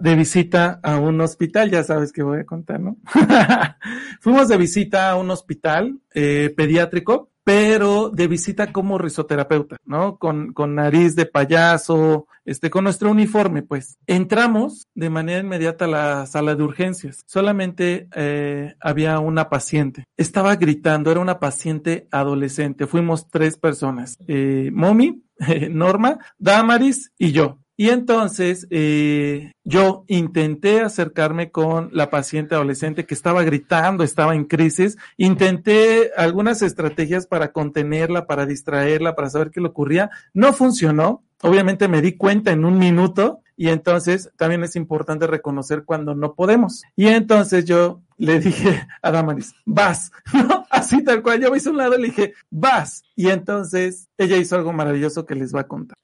de 0.00 0.14
visita 0.14 0.80
a 0.82 0.98
un 0.98 1.20
hospital, 1.20 1.70
ya 1.70 1.82
sabes 1.82 2.12
que 2.12 2.22
voy 2.22 2.40
a 2.40 2.46
contar, 2.46 2.80
¿no? 2.80 2.96
fuimos 4.20 4.48
de 4.48 4.56
visita 4.56 5.10
a 5.10 5.16
un 5.16 5.30
hospital 5.30 5.98
eh, 6.14 6.54
pediátrico, 6.56 7.30
pero 7.46 8.10
de 8.10 8.26
visita 8.26 8.72
como 8.72 8.98
risoterapeuta, 8.98 9.76
¿no? 9.84 10.18
Con, 10.18 10.52
con 10.52 10.74
nariz 10.74 11.14
de 11.14 11.26
payaso, 11.26 12.26
este, 12.44 12.70
con 12.70 12.82
nuestro 12.82 13.08
uniforme, 13.08 13.62
pues. 13.62 13.98
Entramos 14.08 14.88
de 14.96 15.10
manera 15.10 15.38
inmediata 15.38 15.84
a 15.84 15.88
la 15.88 16.26
sala 16.26 16.56
de 16.56 16.64
urgencias. 16.64 17.22
Solamente 17.24 18.08
eh, 18.16 18.74
había 18.80 19.20
una 19.20 19.48
paciente. 19.48 20.06
Estaba 20.16 20.56
gritando, 20.56 21.12
era 21.12 21.20
una 21.20 21.38
paciente 21.38 22.08
adolescente. 22.10 22.88
Fuimos 22.88 23.30
tres 23.30 23.56
personas. 23.56 24.18
Eh, 24.26 24.70
Momi, 24.72 25.22
Norma, 25.70 26.18
Damaris 26.38 27.12
y 27.16 27.30
yo. 27.30 27.60
Y 27.76 27.90
entonces 27.90 28.66
eh, 28.70 29.52
yo 29.64 30.04
intenté 30.08 30.80
acercarme 30.80 31.50
con 31.50 31.90
la 31.92 32.08
paciente 32.08 32.54
adolescente 32.54 33.04
que 33.04 33.14
estaba 33.14 33.42
gritando, 33.42 34.02
estaba 34.02 34.34
en 34.34 34.44
crisis. 34.44 34.96
Intenté 35.18 36.10
algunas 36.16 36.62
estrategias 36.62 37.26
para 37.26 37.52
contenerla, 37.52 38.26
para 38.26 38.46
distraerla, 38.46 39.14
para 39.14 39.28
saber 39.28 39.50
qué 39.50 39.60
le 39.60 39.68
ocurría. 39.68 40.10
No 40.32 40.52
funcionó. 40.52 41.22
Obviamente 41.42 41.86
me 41.86 42.00
di 42.00 42.16
cuenta 42.16 42.50
en 42.50 42.64
un 42.64 42.78
minuto 42.78 43.40
y 43.58 43.68
entonces 43.68 44.30
también 44.36 44.64
es 44.64 44.74
importante 44.74 45.26
reconocer 45.26 45.84
cuando 45.84 46.14
no 46.14 46.34
podemos. 46.34 46.82
Y 46.96 47.08
entonces 47.08 47.66
yo 47.66 48.00
le 48.18 48.40
dije 48.40 48.86
a 49.02 49.10
Damaris, 49.10 49.54
vas, 49.64 50.10
¿no? 50.32 50.66
Así 50.70 51.02
tal 51.04 51.22
cual, 51.22 51.40
yo 51.40 51.50
me 51.50 51.58
hice 51.58 51.68
a 51.68 51.72
un 51.72 51.78
lado 51.78 51.96
y 51.96 52.02
le 52.02 52.08
dije, 52.08 52.34
vas. 52.50 53.02
Y 53.14 53.28
entonces 53.28 54.08
ella 54.18 54.36
hizo 54.36 54.56
algo 54.56 54.72
maravilloso 54.72 55.26
que 55.26 55.34
les 55.34 55.54
va 55.54 55.60
a 55.60 55.66
contar. 55.66 55.96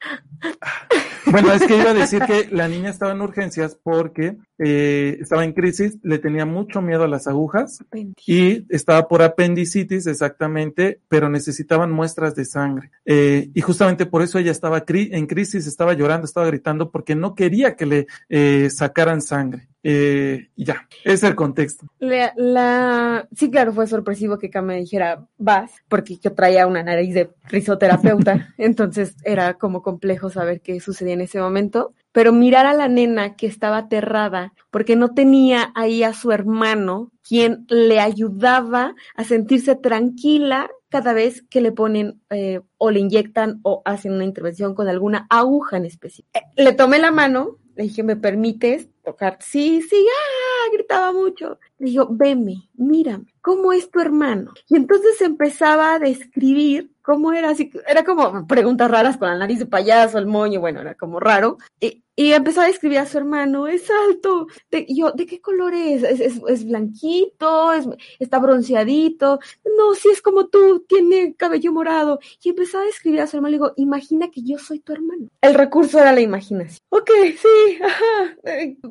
Bueno, 1.26 1.52
es 1.52 1.62
que 1.66 1.78
iba 1.78 1.90
a 1.90 1.94
decir 1.94 2.22
que 2.22 2.48
la 2.50 2.68
niña 2.68 2.90
estaba 2.90 3.12
en 3.12 3.20
urgencias 3.20 3.78
porque 3.80 4.36
eh, 4.58 5.18
estaba 5.20 5.44
en 5.44 5.52
crisis, 5.52 5.98
le 6.02 6.18
tenía 6.18 6.44
mucho 6.44 6.82
miedo 6.82 7.04
a 7.04 7.08
las 7.08 7.26
agujas 7.26 7.84
y 8.26 8.66
estaba 8.74 9.08
por 9.08 9.22
apendicitis 9.22 10.06
exactamente, 10.06 11.00
pero 11.08 11.28
necesitaban 11.28 11.90
muestras 11.90 12.34
de 12.34 12.44
sangre. 12.44 12.90
Eh, 13.04 13.50
y 13.54 13.60
justamente 13.60 14.04
por 14.04 14.22
eso 14.22 14.38
ella 14.38 14.50
estaba 14.50 14.84
cri 14.84 15.10
en 15.12 15.26
crisis, 15.26 15.66
estaba 15.66 15.94
llorando, 15.94 16.26
estaba 16.26 16.46
gritando 16.46 16.90
porque 16.90 17.14
no 17.14 17.34
quería 17.34 17.76
que 17.76 17.86
le 17.86 18.06
eh, 18.28 18.68
sacaran 18.70 19.22
sangre. 19.22 19.68
Eh, 19.84 20.48
y 20.54 20.64
ya, 20.64 20.86
ese 21.04 21.14
es 21.14 21.22
el 21.24 21.34
contexto. 21.34 21.86
La, 21.98 22.32
la, 22.36 23.28
sí, 23.34 23.50
claro, 23.50 23.72
fue 23.72 23.86
sorpresivo 23.86 24.38
que 24.38 24.50
Cam 24.50 24.66
me 24.66 24.76
dijera, 24.76 25.26
vas, 25.38 25.72
porque 25.88 26.18
yo 26.18 26.32
traía 26.34 26.66
una 26.66 26.82
nariz 26.82 27.14
de 27.14 27.30
risoterapeuta, 27.44 28.54
entonces 28.58 29.16
era 29.24 29.54
como 29.54 29.82
complejo 29.82 30.30
saber 30.30 30.60
qué 30.60 30.78
sucedía 30.80 31.14
en 31.14 31.22
ese 31.22 31.40
momento. 31.40 31.94
Pero 32.12 32.32
mirar 32.32 32.66
a 32.66 32.74
la 32.74 32.88
nena 32.88 33.36
que 33.36 33.46
estaba 33.46 33.78
aterrada 33.78 34.52
porque 34.70 34.96
no 34.96 35.14
tenía 35.14 35.72
ahí 35.74 36.02
a 36.02 36.12
su 36.12 36.30
hermano, 36.30 37.10
quien 37.26 37.64
le 37.68 38.00
ayudaba 38.00 38.94
a 39.16 39.24
sentirse 39.24 39.76
tranquila 39.76 40.70
cada 40.90 41.14
vez 41.14 41.42
que 41.48 41.62
le 41.62 41.72
ponen 41.72 42.20
eh, 42.28 42.60
o 42.76 42.90
le 42.90 43.00
inyectan 43.00 43.60
o 43.62 43.80
hacen 43.86 44.12
una 44.12 44.24
intervención 44.24 44.74
con 44.74 44.88
alguna 44.88 45.26
aguja 45.30 45.78
en 45.78 45.86
específico. 45.86 46.28
Eh, 46.34 46.62
le 46.62 46.74
tomé 46.74 46.98
la 46.98 47.10
mano, 47.10 47.56
le 47.76 47.84
dije, 47.84 48.02
¿me 48.02 48.16
permites 48.16 48.90
tocar? 49.02 49.38
Sí, 49.40 49.82
sí, 49.82 50.06
ah, 50.08 50.70
gritaba 50.72 51.12
mucho. 51.12 51.58
Le 51.78 51.90
dijo, 51.90 52.08
veme, 52.10 52.68
mírame, 52.74 53.34
¿cómo 53.40 53.72
es 53.72 53.90
tu 53.90 54.00
hermano? 54.00 54.52
Y 54.68 54.76
entonces 54.76 55.20
empezaba 55.20 55.94
a 55.94 55.98
describir 55.98 56.90
cómo 57.02 57.32
era 57.32 57.50
así, 57.50 57.70
era 57.86 58.04
como 58.04 58.46
preguntas 58.46 58.90
raras 58.90 59.16
con 59.16 59.28
la 59.28 59.36
nariz 59.36 59.58
de 59.58 59.66
payaso, 59.66 60.18
el 60.18 60.26
moño, 60.26 60.60
bueno, 60.60 60.80
era 60.80 60.94
como 60.94 61.20
raro. 61.20 61.58
Y, 61.80 62.02
y 62.14 62.32
a 62.32 62.40
describir 62.40 62.98
a 62.98 63.06
su 63.06 63.18
hermano, 63.18 63.66
es 63.66 63.90
alto. 63.90 64.46
De, 64.70 64.86
yo, 64.88 65.12
¿de 65.12 65.26
qué 65.26 65.40
color 65.40 65.74
es? 65.74 66.02
¿Es, 66.02 66.40
es, 66.46 66.64
blanquito? 66.66 67.72
¿Es, 67.72 67.88
¿Está 68.18 68.38
bronceadito? 68.38 69.40
No, 69.76 69.94
si 69.94 70.10
es 70.10 70.20
como 70.20 70.48
tú, 70.48 70.84
tiene 70.86 71.34
cabello 71.34 71.72
morado. 71.72 72.18
Y 72.42 72.50
empezó 72.50 72.78
a 72.78 72.84
describir 72.84 73.22
a 73.22 73.26
su 73.26 73.36
hermano, 73.36 73.50
le 73.50 73.56
digo, 73.56 73.72
imagina 73.76 74.30
que 74.30 74.42
yo 74.42 74.58
soy 74.58 74.80
tu 74.80 74.92
hermano. 74.92 75.28
El 75.40 75.54
recurso 75.54 75.98
era 75.98 76.12
la 76.12 76.20
imaginación. 76.20 76.80
Ok, 76.90 77.10
sí, 77.36 77.78
ajá. 77.82 78.36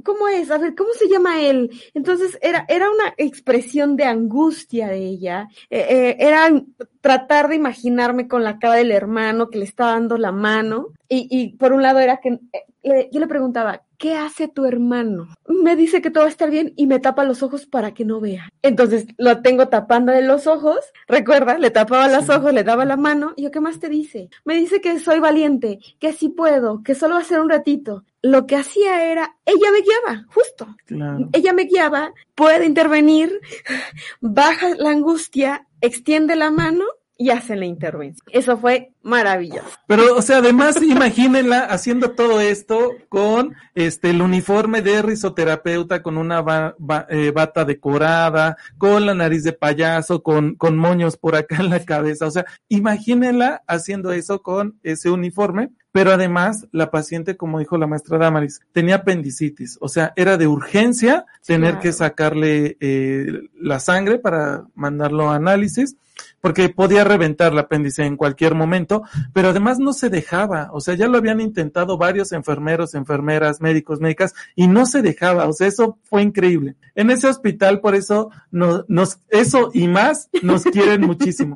¿Cómo 0.04 0.28
es? 0.28 0.52
A 0.52 0.58
ver, 0.58 0.76
¿cómo 0.76 0.92
se 0.94 1.08
llama 1.08 1.42
él? 1.42 1.70
Entonces 1.94 2.38
era, 2.42 2.66
era 2.68 2.90
una 2.90 3.14
expresión 3.18 3.96
de 3.96 4.06
angustia 4.06 4.88
de 4.88 4.98
ella. 4.98 5.48
Eh, 5.70 5.86
eh, 5.90 6.18
era 6.20 6.50
tratar 7.02 7.48
de 7.48 7.56
imaginarme 7.56 8.28
con 8.28 8.44
la 8.44 8.60
cara 8.60 8.76
del 8.76 8.92
hermano 8.92 9.50
que 9.50 9.60
le 9.60 9.66
estaba 9.66 9.92
dando 9.92 10.18
la 10.18 10.32
mano. 10.32 10.88
Y, 11.08 11.28
y 11.30 11.56
por 11.58 11.74
un 11.74 11.82
lado 11.82 12.00
era 12.00 12.18
que 12.18 12.40
le, 12.84 13.10
yo 13.12 13.20
le 13.20 13.28
preguntaba, 13.28 13.84
¿qué 14.02 14.16
hace 14.16 14.48
tu 14.48 14.66
hermano? 14.66 15.28
Me 15.48 15.76
dice 15.76 16.02
que 16.02 16.10
todo 16.10 16.24
va 16.24 16.28
a 16.28 16.32
estar 16.32 16.50
bien 16.50 16.74
y 16.76 16.88
me 16.88 17.00
tapa 17.00 17.24
los 17.24 17.44
ojos 17.44 17.68
para 17.68 17.94
que 17.94 18.04
no 18.04 18.20
vea. 18.20 18.50
Entonces 18.64 19.06
lo 19.18 19.44
tengo 19.44 19.68
tapándole 19.68 20.24
los 20.24 20.48
ojos, 20.48 20.80
recuerda, 21.08 21.60
le 21.60 21.70
tapaba 21.70 22.08
los 22.08 22.26
sí. 22.26 22.32
ojos, 22.32 22.52
le 22.52 22.64
daba 22.64 22.84
la 22.84 22.98
mano. 22.98 23.34
Y 23.36 23.44
yo, 23.44 23.52
¿qué 23.52 23.60
más 23.60 23.80
te 23.80 23.90
dice? 23.90 24.32
Me 24.44 24.56
dice 24.56 24.82
que 24.82 24.98
soy 24.98 25.20
valiente, 25.20 25.78
que 26.00 26.14
sí 26.14 26.30
puedo, 26.30 26.82
que 26.82 26.96
solo 26.96 27.14
va 27.14 27.22
a 27.22 27.26
ser 27.26 27.42
un 27.42 27.50
ratito. 27.50 28.04
Lo 28.24 28.48
que 28.48 28.56
hacía 28.56 29.06
era, 29.06 29.38
ella 29.46 29.72
me 29.72 29.82
guiaba, 29.82 30.26
justo. 30.34 30.76
Claro. 30.88 31.30
Ella 31.32 31.54
me 31.54 31.66
guiaba, 31.66 32.12
puede 32.34 32.66
intervenir, 32.66 33.40
baja 34.20 34.70
la 34.80 34.90
angustia, 34.90 35.68
extiende 35.80 36.36
la 36.36 36.50
mano 36.50 36.86
y 37.22 37.30
hace 37.30 37.56
la 37.56 37.66
intervención. 37.66 38.26
Eso 38.32 38.58
fue 38.58 38.94
maravilloso. 39.04 39.70
Pero, 39.86 40.16
o 40.16 40.24
sea, 40.24 40.38
además, 40.38 40.82
imagínenla 40.82 41.60
haciendo 41.66 42.12
todo 42.12 42.42
esto 42.42 42.94
con 43.10 43.54
este 43.76 44.10
el 44.10 44.24
uniforme 44.24 44.82
de 44.82 45.04
risoterapeuta, 45.04 46.02
con 46.02 46.18
una 46.18 46.42
ba, 46.42 46.74
ba, 46.80 47.06
eh, 47.12 47.30
bata 47.30 47.64
decorada, 47.64 48.58
con 48.80 49.06
la 49.06 49.14
nariz 49.14 49.44
de 49.44 49.54
payaso, 49.54 50.24
con, 50.24 50.56
con 50.56 50.78
moños 50.78 51.16
por 51.16 51.36
acá 51.36 51.58
en 51.58 51.70
la 51.70 51.86
cabeza. 51.86 52.26
O 52.26 52.32
sea, 52.32 52.46
imagínenla 52.70 53.62
haciendo 53.68 54.12
eso 54.14 54.42
con 54.42 54.80
ese 54.82 55.12
uniforme. 55.12 55.70
Pero 55.94 56.14
además, 56.14 56.68
la 56.72 56.90
paciente, 56.90 57.36
como 57.36 57.60
dijo 57.60 57.78
la 57.78 57.86
maestra 57.86 58.18
Damaris, 58.18 58.62
tenía 58.72 58.96
apendicitis. 58.96 59.78
O 59.82 59.90
sea, 59.90 60.14
era 60.16 60.38
de 60.38 60.48
urgencia 60.48 61.26
tener 61.46 61.72
claro. 61.72 61.82
que 61.82 61.92
sacarle 61.92 62.78
eh, 62.80 63.42
la 63.60 63.80
sangre 63.82 64.18
para 64.18 64.64
mandarlo 64.74 65.30
a 65.30 65.36
análisis 65.36 65.98
porque 66.42 66.70
podía 66.70 67.04
reventar 67.04 67.54
el 67.54 67.60
apéndice 67.60 68.04
en 68.04 68.18
cualquier 68.18 68.56
momento, 68.56 69.04
pero 69.34 69.50
además 69.50 69.80
no 69.80 69.94
se 69.94 70.10
dejaba, 70.10 70.70
o 70.74 70.82
sea, 70.82 70.96
ya 70.96 71.08
lo 71.08 71.18
habían 71.18 71.40
intentado 71.40 71.98
varios 71.98 72.32
enfermeros, 72.32 72.96
enfermeras, 72.96 73.62
médicos, 73.62 74.00
médicas, 74.00 74.34
y 74.56 74.68
no 74.68 74.86
se 74.86 75.02
dejaba, 75.02 75.48
o 75.48 75.54
sea, 75.54 75.68
eso 75.68 75.98
fue 76.04 76.24
increíble. 76.24 76.76
En 76.96 77.10
ese 77.10 77.28
hospital, 77.28 77.80
por 77.80 77.96
eso, 77.96 78.30
nos, 78.52 78.86
nos 78.90 79.20
eso 79.30 79.72
y 79.74 79.88
más 79.88 80.30
nos 80.42 80.64
quieren 80.64 81.02
muchísimo. 81.02 81.56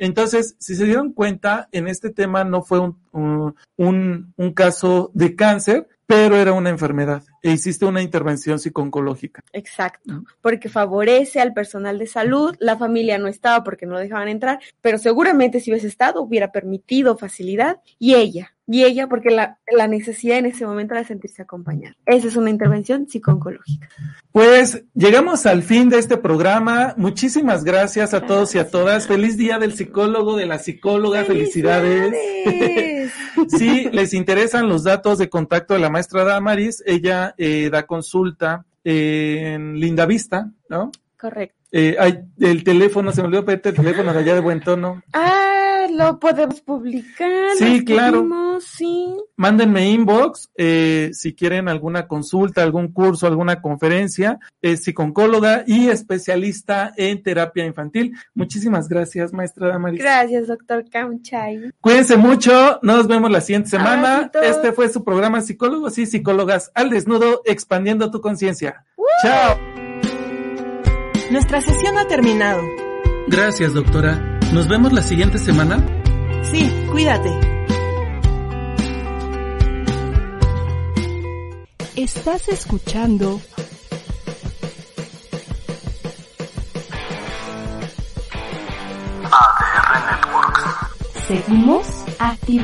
Entonces, 0.00 0.54
si 0.58 0.74
se 0.74 0.84
dieron 0.84 1.12
cuenta, 1.12 1.68
en 1.72 1.88
este 1.88 2.10
tema 2.10 2.44
no 2.44 2.62
fue 2.62 2.80
un, 2.80 2.98
un, 3.12 3.54
un, 3.76 4.32
un 4.36 4.52
caso 4.52 5.10
de 5.14 5.34
cáncer, 5.34 5.88
pero 6.06 6.36
era 6.36 6.52
una 6.52 6.70
enfermedad 6.70 7.22
e 7.42 7.52
hiciste 7.52 7.84
una 7.84 8.02
intervención 8.02 8.58
psicológica. 8.58 9.42
Exacto, 9.52 10.24
porque 10.40 10.68
favorece 10.68 11.40
al 11.40 11.52
personal 11.52 11.98
de 11.98 12.06
salud, 12.06 12.54
la 12.58 12.76
familia 12.76 13.18
no 13.18 13.28
estaba 13.28 13.64
porque 13.64 13.86
no 13.86 13.98
dejaban 13.98 14.28
entrar, 14.28 14.60
pero 14.80 14.98
seguramente 14.98 15.60
si 15.60 15.70
hubiese 15.70 15.86
estado 15.86 16.22
hubiera 16.22 16.52
permitido 16.52 17.16
facilidad 17.16 17.80
y 17.98 18.14
ella, 18.14 18.54
y 18.70 18.84
ella 18.84 19.06
porque 19.06 19.30
la, 19.30 19.58
la 19.74 19.88
necesidad 19.88 20.36
en 20.36 20.46
ese 20.46 20.66
momento 20.66 20.94
era 20.94 21.02
sentirse 21.02 21.40
acompañada. 21.40 21.96
Esa 22.04 22.28
es 22.28 22.36
una 22.36 22.50
intervención 22.50 23.08
psicológica. 23.08 23.88
Pues 24.30 24.84
llegamos 24.94 25.46
al 25.46 25.62
fin 25.62 25.88
de 25.88 25.98
este 25.98 26.18
programa. 26.18 26.92
Muchísimas 26.98 27.64
gracias 27.64 28.12
a 28.12 28.26
todos 28.26 28.54
y 28.54 28.58
a 28.58 28.68
todas. 28.68 29.06
Feliz 29.06 29.38
día 29.38 29.58
del 29.58 29.72
psicólogo, 29.72 30.36
de 30.36 30.44
la 30.44 30.58
psicóloga. 30.58 31.24
Felicidades. 31.24 32.14
Felicidades. 32.44 33.12
si 33.48 33.84
les 33.90 34.12
interesan 34.12 34.68
los 34.68 34.84
datos 34.84 35.18
de 35.18 35.30
contacto 35.30 35.74
de 35.74 35.80
la 35.80 35.90
maestra 35.90 36.24
Damaris, 36.24 36.82
ella 36.86 37.27
eh, 37.36 37.68
da 37.70 37.86
consulta 37.86 38.64
en 38.84 39.78
Linda 39.78 40.06
Vista, 40.06 40.50
¿no? 40.68 40.90
Correcto. 41.18 41.58
Eh, 41.72 41.96
hay 41.98 42.20
el 42.40 42.64
teléfono, 42.64 43.12
se 43.12 43.20
me 43.20 43.28
olvidó 43.28 43.44
pedirte 43.44 43.70
el 43.70 43.74
teléfono 43.74 44.12
de 44.12 44.20
allá 44.20 44.34
de 44.34 44.40
buen 44.40 44.60
tono. 44.60 45.02
Ah, 45.12 45.57
lo 45.98 46.18
podemos 46.18 46.60
publicar. 46.60 47.56
Sí, 47.58 47.84
claro. 47.84 48.20
Pedimos, 48.20 48.64
sí. 48.64 49.16
Mándenme 49.36 49.90
inbox 49.90 50.48
eh, 50.56 51.10
si 51.12 51.34
quieren 51.34 51.68
alguna 51.68 52.06
consulta, 52.06 52.62
algún 52.62 52.92
curso, 52.92 53.26
alguna 53.26 53.60
conferencia. 53.60 54.38
Es 54.62 54.84
psicóloga 54.84 55.64
y 55.66 55.88
especialista 55.88 56.92
en 56.96 57.22
terapia 57.22 57.64
infantil. 57.64 58.16
Muchísimas 58.34 58.88
gracias, 58.88 59.32
maestra 59.32 59.68
Damaris. 59.68 60.00
Gracias, 60.00 60.46
doctor 60.46 60.88
Camchay. 60.88 61.70
Cuídense 61.80 62.16
mucho. 62.16 62.78
Nos 62.82 63.08
vemos 63.08 63.30
la 63.30 63.40
siguiente 63.40 63.70
semana. 63.70 64.30
Este 64.40 64.72
fue 64.72 64.88
su 64.88 65.02
programa 65.04 65.40
Psicólogos 65.40 65.98
y 65.98 66.06
Psicólogas 66.06 66.70
al 66.74 66.90
Desnudo, 66.90 67.42
expandiendo 67.44 68.10
tu 68.10 68.20
conciencia. 68.20 68.84
Uh. 68.96 69.04
Chao. 69.22 69.58
Nuestra 71.30 71.60
sesión 71.60 71.98
ha 71.98 72.06
terminado. 72.06 72.62
Gracias, 73.26 73.74
doctora. 73.74 74.37
¿Nos 74.52 74.66
vemos 74.66 74.92
la 74.92 75.02
siguiente 75.02 75.38
semana? 75.38 75.84
Sí, 76.50 76.70
cuídate. 76.90 77.30
Estás 81.96 82.48
escuchando 82.48 83.40
ADR 89.24 89.92
Networks. 90.10 90.62
Seguimos 91.26 91.86
activando. 92.18 92.48